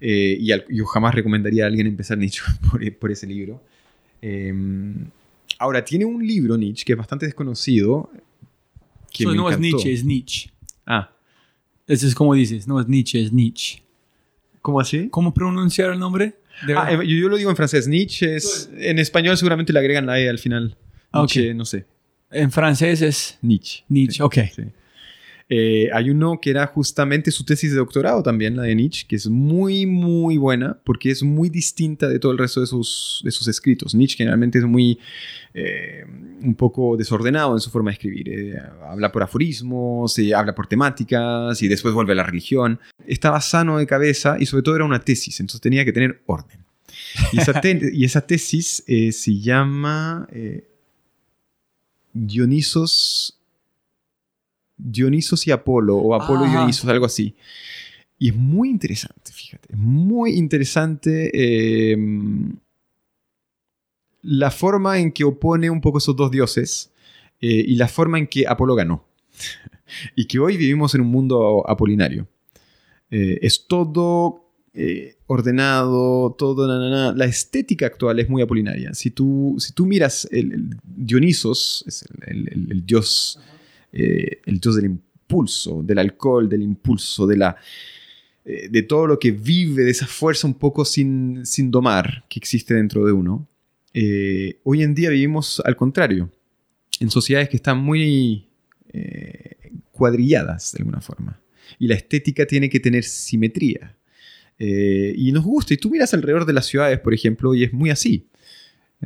[0.00, 3.62] Eh, y al- yo jamás recomendaría a alguien empezar Nietzsche por, por ese libro.
[4.22, 4.52] Eh,
[5.58, 8.10] ahora, tiene un libro Nietzsche que es bastante desconocido.
[9.12, 9.58] Que So, me no es.
[9.58, 10.50] Nietzsche, es Nietzsche.
[10.86, 11.10] Ah,
[11.86, 13.82] Ese es como dices, no es Nietzsche, es Nietzsche.
[14.64, 15.10] ¿Cómo así?
[15.10, 16.36] ¿Cómo pronunciar el nombre?
[16.74, 17.86] Ah, yo, yo lo digo en francés.
[17.86, 18.70] Nietzsche es.
[18.78, 20.74] En español seguramente le agregan la E al final.
[21.12, 21.18] Ah.
[21.20, 21.84] Nietzsche, no sé.
[22.30, 23.84] en francés es Nietzsche.
[23.88, 24.34] Nietzsche, Sí, ok.
[24.56, 24.62] sí.
[25.50, 29.16] Eh, hay uno que era justamente su tesis de doctorado también, la de Nietzsche, que
[29.16, 33.30] es muy, muy buena porque es muy distinta de todo el resto de sus, de
[33.30, 33.94] sus escritos.
[33.94, 34.98] Nietzsche generalmente es muy,
[35.52, 36.04] eh,
[36.42, 38.28] un poco desordenado en su forma de escribir.
[38.30, 38.58] Eh,
[38.88, 42.80] habla por aforismos, habla por temáticas y después vuelve a la religión.
[43.06, 46.64] Estaba sano de cabeza y sobre todo era una tesis, entonces tenía que tener orden.
[47.32, 50.26] Y esa, te- y esa tesis se llama
[52.12, 53.40] Dionisos
[54.86, 56.50] Dionisos y Apolo, o Apolo y.
[56.50, 57.34] Dionisos, algo así.
[58.18, 59.68] Y es muy interesante, fíjate.
[59.72, 61.96] Es muy interesante eh,
[64.22, 66.90] la forma en que opone un poco esos dos dioses
[67.40, 69.04] eh, y la forma en que Apolo ganó.
[70.16, 72.26] y que hoy vivimos en un mundo apolinario.
[73.10, 76.66] Eh, es todo eh, ordenado, todo...
[76.66, 77.12] na, na, na.
[77.16, 78.94] La estética actual es muy apolinaria.
[78.94, 83.38] Si tú, si tú miras el, el Dionisos, es el, el- el- el dios
[83.94, 87.56] eh, el dios del impulso, del alcohol, del impulso, de la
[88.44, 92.38] eh, de todo lo que vive, de esa fuerza un poco sin, sin domar que
[92.38, 93.48] existe dentro de uno.
[93.94, 96.30] Eh, hoy en día vivimos al contrario,
[97.00, 98.48] en sociedades que están muy
[98.92, 101.40] eh, cuadrilladas de alguna forma.
[101.78, 103.96] Y la estética tiene que tener simetría.
[104.58, 107.72] Eh, y nos gusta, y tú miras alrededor de las ciudades, por ejemplo, y es
[107.72, 108.26] muy así.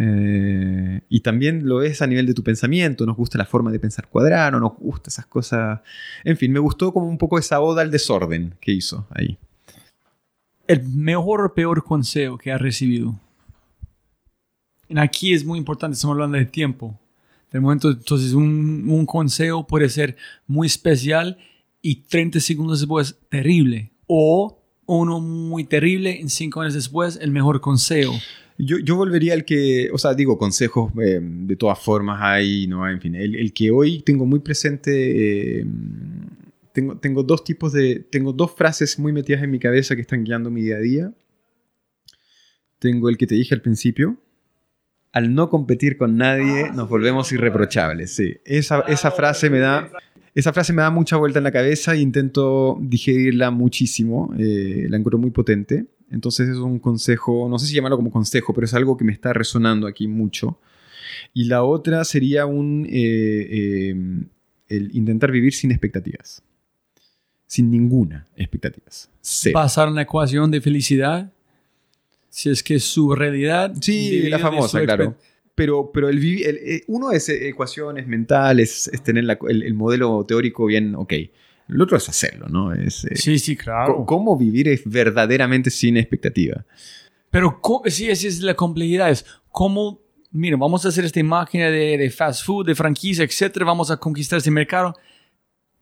[0.01, 3.81] Eh, y también lo es a nivel de tu pensamiento, nos gusta la forma de
[3.81, 5.81] pensar cuadrada, no nos gusta esas cosas.
[6.23, 9.37] En fin, me gustó como un poco esa oda al desorden que hizo ahí.
[10.69, 13.19] El mejor o peor consejo que has recibido.
[14.95, 16.99] Aquí es muy importante, estamos hablando de tiempo.
[17.51, 20.16] Del momento, entonces, un, un consejo puede ser
[20.47, 21.39] muy especial
[21.83, 23.91] y 30 segundos después terrible.
[24.07, 28.15] O uno muy terrible y 5 años después el mejor consejo.
[28.60, 32.94] Yo, volvería al que, o sea, digo, consejos eh, de todas formas hay, no hay,
[32.94, 33.14] en fin.
[33.14, 35.64] El, que hoy tengo muy presente, eh,
[36.72, 40.51] tengo, dos tipos de, tengo dos frases muy metidas en mi cabeza que están guiando
[40.51, 41.14] mi día a día.
[42.80, 44.16] Tengo el que te dije al principio.
[45.12, 48.12] Al no competir con nadie, nos volvemos irreprochables.
[48.12, 49.89] Sí, esa, esa frase me da,
[50.35, 54.35] esa frase me da mucha vuelta en la cabeza e intento digerirla muchísimo.
[54.36, 55.86] eh, la encuentro muy potente.
[56.10, 59.12] Entonces es un consejo, no sé si llamarlo como consejo, pero es algo que me
[59.12, 60.59] está resonando aquí mucho.
[61.35, 63.94] Y la otra sería un eh, eh,
[64.68, 66.43] el intentar vivir sin expectativas.
[67.47, 69.09] Sin ninguna expectativas.
[69.20, 69.55] Cero.
[69.55, 71.32] Pasar una ecuación de felicidad.
[72.28, 73.74] Si es que su realidad.
[73.80, 75.16] Sí, la famosa, claro.
[75.55, 80.24] Pero, pero el, el- eh, uno es ecuaciones mentales, es tener la- el, el modelo
[80.28, 81.12] teórico bien, ok.
[81.69, 82.73] El otro es hacerlo, ¿no?
[82.73, 84.05] Es, eh, Sí, sí, claro.
[84.07, 86.65] ¿Cómo vivir es verdaderamente sin expectativa?
[87.31, 89.11] Pero sí, esa es la complejidad.
[89.11, 90.01] Es cómo,
[90.31, 93.66] mira, vamos a hacer esta máquina de, de fast food, de franquicia, etcétera.
[93.66, 94.95] Vamos a conquistar este mercado.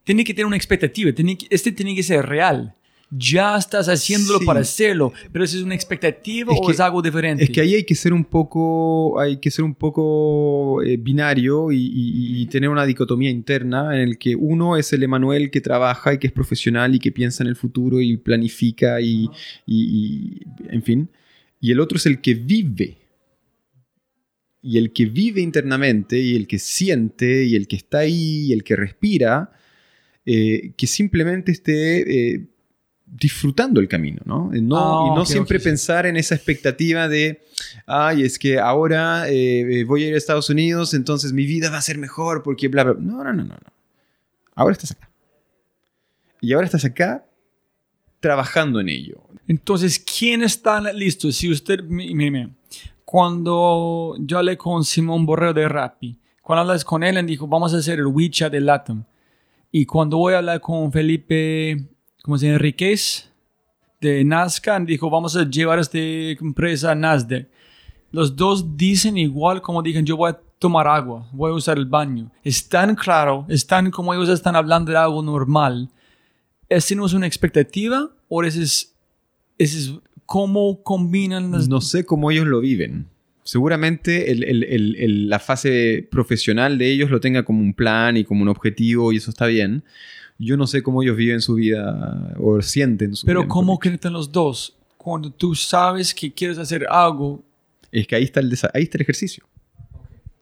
[0.02, 1.12] Tiene que tener una expectativa.
[1.12, 2.74] Tiene que- este tiene que ser real.
[3.08, 4.44] Ya estás haciéndolo Sí.
[4.46, 7.44] para hacerlo, pero ¿eso es una expectativa Es o que- es algo diferente?
[7.44, 11.70] Es que ahí hay que ser un poco, hay que ser un poco eh, binario
[11.70, 15.60] y, y- y tener una dicotomía interna en el que uno es el Emanuel que
[15.60, 19.28] trabaja y que es profesional y que piensa en el futuro y planifica y,
[19.66, 21.08] y- en fin,
[21.60, 22.98] y el otro es el que vive.
[24.62, 28.52] Y el que vive internamente y el que siente y el que está ahí y
[28.52, 29.52] el que respira,
[30.24, 32.46] eh, que simplemente esté eh,
[33.06, 34.52] disfrutando el camino, ¿no?
[34.52, 35.64] Eh, no Ah, y no siempre sí.
[35.64, 37.44] pensar en esa expectativa de,
[37.86, 41.70] ay, es que ahora eh, eh, voy a ir a Estados Unidos, entonces mi vida
[41.70, 42.94] va a ser mejor porque bla, bla.
[42.98, 43.44] No, no, no, no.
[43.44, 43.72] no.
[44.54, 45.08] Ahora estás acá.
[46.40, 47.24] Y ahora estás acá
[48.20, 49.22] trabajando en ello.
[49.48, 51.30] Entonces, ¿quién está listo?
[51.30, 52.48] Si usted, mi- mire, mire,
[53.04, 57.72] cuando yo hablé con Simón Borrero de Rappi, cuando hablas con él, él dijo, vamos
[57.72, 59.04] a hacer el WeChat de Latam.
[59.70, 61.76] Y cuando voy a hablar con Felipe,
[62.26, 62.48] ¿cómo se?
[62.48, 63.30] Enriquez,
[64.00, 67.46] de Nazca, dijo, vamos a llevar esta empresa a Nasdaq.
[68.10, 71.86] Los dos dicen igual como dicen, yo voy a tomar agua, voy a usar el
[71.86, 72.30] baño.
[72.42, 75.88] Es tan claro, es tan como ellos están hablando de algo normal.
[76.68, 78.92] ¿Ese no es una expectativa o ese es,
[79.56, 79.92] ese es
[80.24, 83.06] cómo combinan las No sé cómo ellos lo viven.
[83.44, 89.12] Seguramente la fase profesional de ellos lo tenga como un plan y como un objetivo
[89.12, 89.84] y eso está bien.
[90.38, 93.48] Yo no sé cómo ellos viven su vida o sienten su Pero vida.
[93.48, 94.74] ¿cómo conectan los dos?
[94.98, 97.42] Cuando tú sabes que quieres hacer algo,
[97.92, 99.44] Es que ahí está, el ahí está el ejercicio.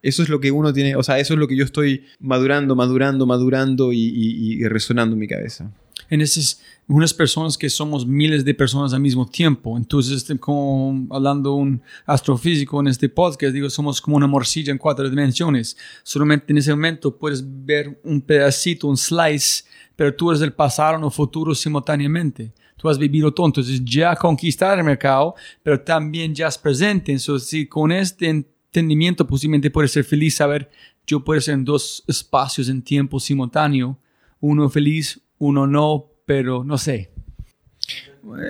[0.03, 2.75] Eso es lo que uno tiene, o sea, eso es lo que yo estoy madurando,
[2.77, 5.71] madurando, madurando y, y- y resonando en mi cabeza.
[6.11, 9.75] en esas unas personas que somos miles de personas al mismo tiempo.
[9.79, 14.77] Entonces, este, como hablando un astrofísico en este podcast, digo, somos como una morcilla en
[14.77, 15.79] cuatro dimensiones.
[16.03, 19.65] Solamente en ese momento puedes ver un pedacito, un slice,
[19.97, 22.53] pero tú eres el pasado o futuro simultáneamente.
[22.77, 27.13] Tú has vivido todo, entonces ya conquistar el mercado, pero también ya es presente.
[27.13, 30.71] Entonces, si con este entendimiento posiblemente puedes ser feliz, saber
[31.07, 33.99] yo puedo ser en dos espacios en tiempo simultáneo,
[34.41, 37.11] uno feliz, uno no, pero no sé.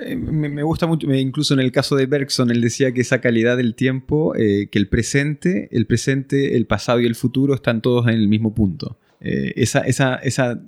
[0.01, 3.57] Eh, Me, gusta mucho, incluso en el caso de Bergson, él decía que esa calidad
[3.57, 8.07] del tiempo, eh, que el presente, el presente, el pasado y el futuro están todos
[8.07, 8.97] en el mismo punto.
[9.19, 10.61] Eh, esa, esa, esa,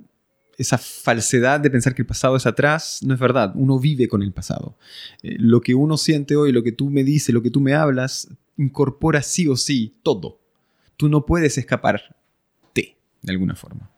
[0.58, 3.52] esa falsedad de pensar que el pasado es atrás no es verdad.
[3.54, 4.76] Uno vive con el pasado.
[5.22, 7.74] Eh, lo que uno siente hoy, lo que tú me dices, lo que tú me
[7.74, 10.40] hablas, incorpora sí o sí todo.
[10.96, 12.16] Tú no puedes escapar
[12.74, 12.96] de,
[13.28, 13.90] alguna forma.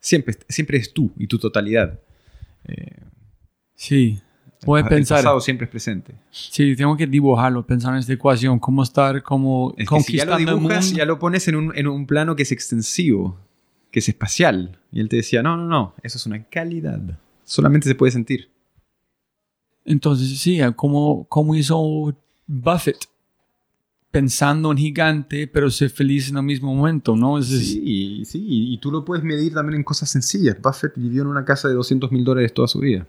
[0.00, 2.00] Siempre, siempre es tú y tu totalidad.
[2.64, 3.02] Eh,
[3.76, 4.18] Sí,
[4.66, 5.18] a el pensar.
[5.18, 6.14] pasado siempre es presente.
[6.30, 10.24] Sí, tengo que dibujarlo, pensar en esta ecuación, cómo estar como Es que si ya
[10.24, 10.98] lo el dibujas, mundo.
[10.98, 13.38] ya lo pones en un, en un plano que es extensivo,
[13.96, 14.78] que es espacial.
[14.92, 17.00] Y él te decía, no, no, no, eso es una calidad.
[17.44, 18.50] Solamente se puede sentir.
[19.86, 22.14] Entonces, sí, como, como hizo
[22.46, 22.98] Buffett,
[24.10, 27.38] pensando en gigante, pero ser feliz en el mismo momento, ¿no?
[27.38, 30.58] Es- Sí, sí, y y tú lo puedes medir también en cosas sencillas.
[30.60, 33.06] Buffett vivió en una casa de 200 mil dólares toda su vida.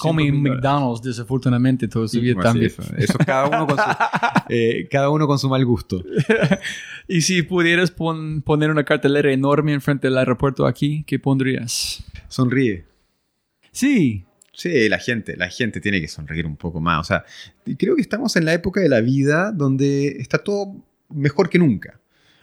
[0.00, 0.42] Come 200.000 dólares.
[0.42, 2.66] McDonald's, desafortunadamente, todo su vida también.
[2.66, 3.82] eso, eso cada, uno con su,
[4.48, 6.02] eh, cada uno con su mal gusto.
[7.08, 12.04] Y si pudieras pon- poner una cartelera enorme enfrente del aeropuerto aquí, ¿qué pondrías?
[12.28, 12.84] Sonríe.
[13.72, 14.24] Sí,
[14.56, 17.00] Sí, la gente, la gente tiene que sonreír un poco más.
[17.00, 17.24] O sea,
[17.76, 20.76] creo que estamos en la época de la vida donde está todo
[21.08, 21.98] mejor que nunca.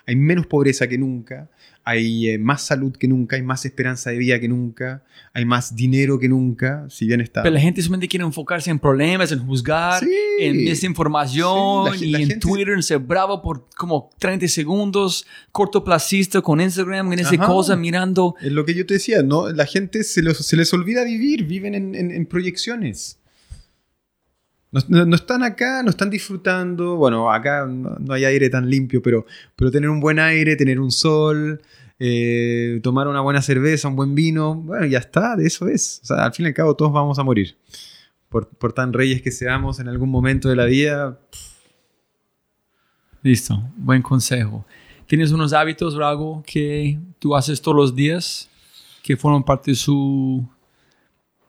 [0.07, 1.49] Hay menos pobreza que nunca,
[1.83, 5.03] hay eh, más salud que nunca, hay más esperanza de vida que nunca,
[5.33, 7.41] hay más dinero que nunca, si bien está...
[7.43, 10.11] pero la gente solamente quiere enfocarse en problemas, en juzgar, Sí.
[10.39, 14.47] en desinformación Sí, la ge- y la en Twitter, en ser bravo por como 30
[14.47, 17.45] segundos, cortoplacista con Instagram, en esa Ajá.
[17.47, 18.35] cosa, mirando.
[18.41, 19.49] Es lo que yo te decía, ¿no?
[19.51, 23.19] La gente se, los- se les olvida vivir, viven en, en- en proyecciones.
[24.87, 26.95] No, no- están acá, no están disfrutando.
[26.95, 29.25] Bueno, acá no, no hay aire tan limpio, pero,
[29.55, 31.61] pero tener un buen aire, tener un sol,
[31.99, 35.99] eh, tomar una buena cerveza, un buen vino, bueno, ya está, de eso es.
[36.03, 37.57] O sea, al fin y al cabo todos vamos a morir.
[38.29, 41.19] Por, por tan reyes que seamos en algún momento de la vida,
[43.23, 44.65] Listo, buen consejo.
[45.05, 48.49] ¿Tienes unos hábitos o algo que tú haces todos los días
[49.03, 50.47] que forman parte de su...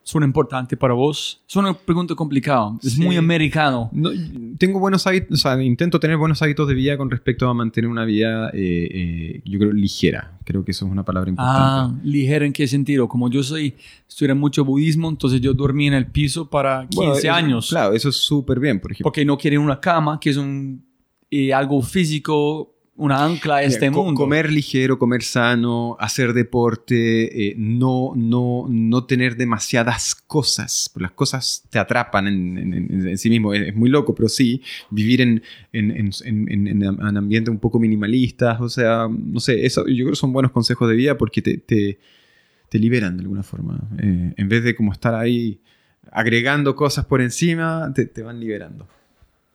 [0.05, 1.41] son importantes para vos?
[1.49, 3.03] Es una pregunta complicada, es Sí.
[3.03, 3.89] muy americano.
[3.93, 4.11] No,
[4.59, 7.89] tengo buenos hábitos, o sea, intento tener buenos hábitos de vida con respecto a mantener
[7.89, 10.39] una vida, eh, eh, yo creo, ligera.
[10.45, 11.61] Creo que eso es una palabra importante.
[11.63, 13.07] Ah, ligero en qué sentido?
[13.09, 13.75] Como yo soy,
[14.09, 17.69] estudié mucho budismo, entonces yo dormí en el piso para 15 Bueno, eso- años.
[17.71, 19.05] Claro, eso es súper bien, por ejemplo.
[19.05, 20.85] Porque no quieren una cama, que es un,
[21.31, 24.19] eh, algo físico, una ancla a este co- mundo.
[24.21, 31.13] Comer ligero, comer sano, hacer deporte, eh, no, no, no tener demasiadas cosas, porque las
[31.13, 33.53] cosas te atrapan en, en- en- en sí mismo.
[33.55, 35.43] Es, es muy loco, pero sí, vivir en,
[35.73, 40.05] en, en, en, en- en ambientes un poco minimalistas, o sea, no sé, eso yo
[40.05, 41.99] creo que son buenos consejos de vida porque te, te,
[42.69, 43.79] te liberan de alguna forma.
[43.99, 45.61] Eh, en vez de como estar ahí
[46.11, 48.89] agregando cosas por encima, te, te van liberando.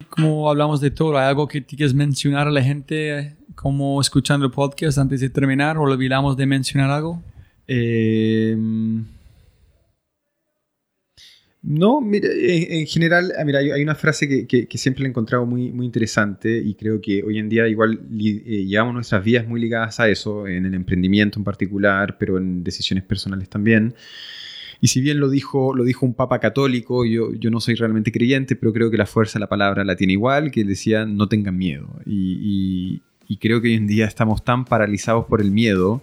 [0.10, 4.52] Como hablamos de todo, ¿hay algo que quieres mencionar a la gente como escuchando el
[4.52, 7.22] podcast antes de terminar o olvidamos de mencionar algo?
[7.68, 8.56] Eh,
[11.64, 15.07] No, mira, en, en general, ah, mira, hay, una frase que, que- que siempre la
[15.07, 19.22] he encontrado muy, muy interesante y creo que hoy en día igual eh, llevamos nuestras
[19.24, 23.95] vidas muy ligadas a eso, en el emprendimiento en particular, pero en decisiones personales también.
[24.80, 28.12] Y si bien lo dijo, lo dijo un papa católico, yo, yo no soy realmente
[28.12, 31.28] creyente, pero creo que la fuerza de la palabra la tiene igual, que decía no
[31.28, 31.88] tengan miedo.
[32.06, 36.02] Y, y- y creo que hoy en día estamos tan paralizados por el miedo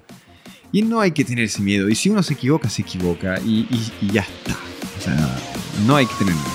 [0.73, 1.89] y no hay que tener ese miedo.
[1.89, 3.67] Y si uno se equivoca, se equivoca y,
[4.03, 4.57] y- ya está.
[4.99, 5.39] O sea,
[5.87, 6.49] no hay que tener miedo.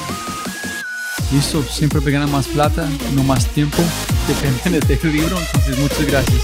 [1.32, 3.78] Listo, siempre gana más plata, no más tiempo.
[4.28, 6.44] Depende de este libro, entonces muchas gracias.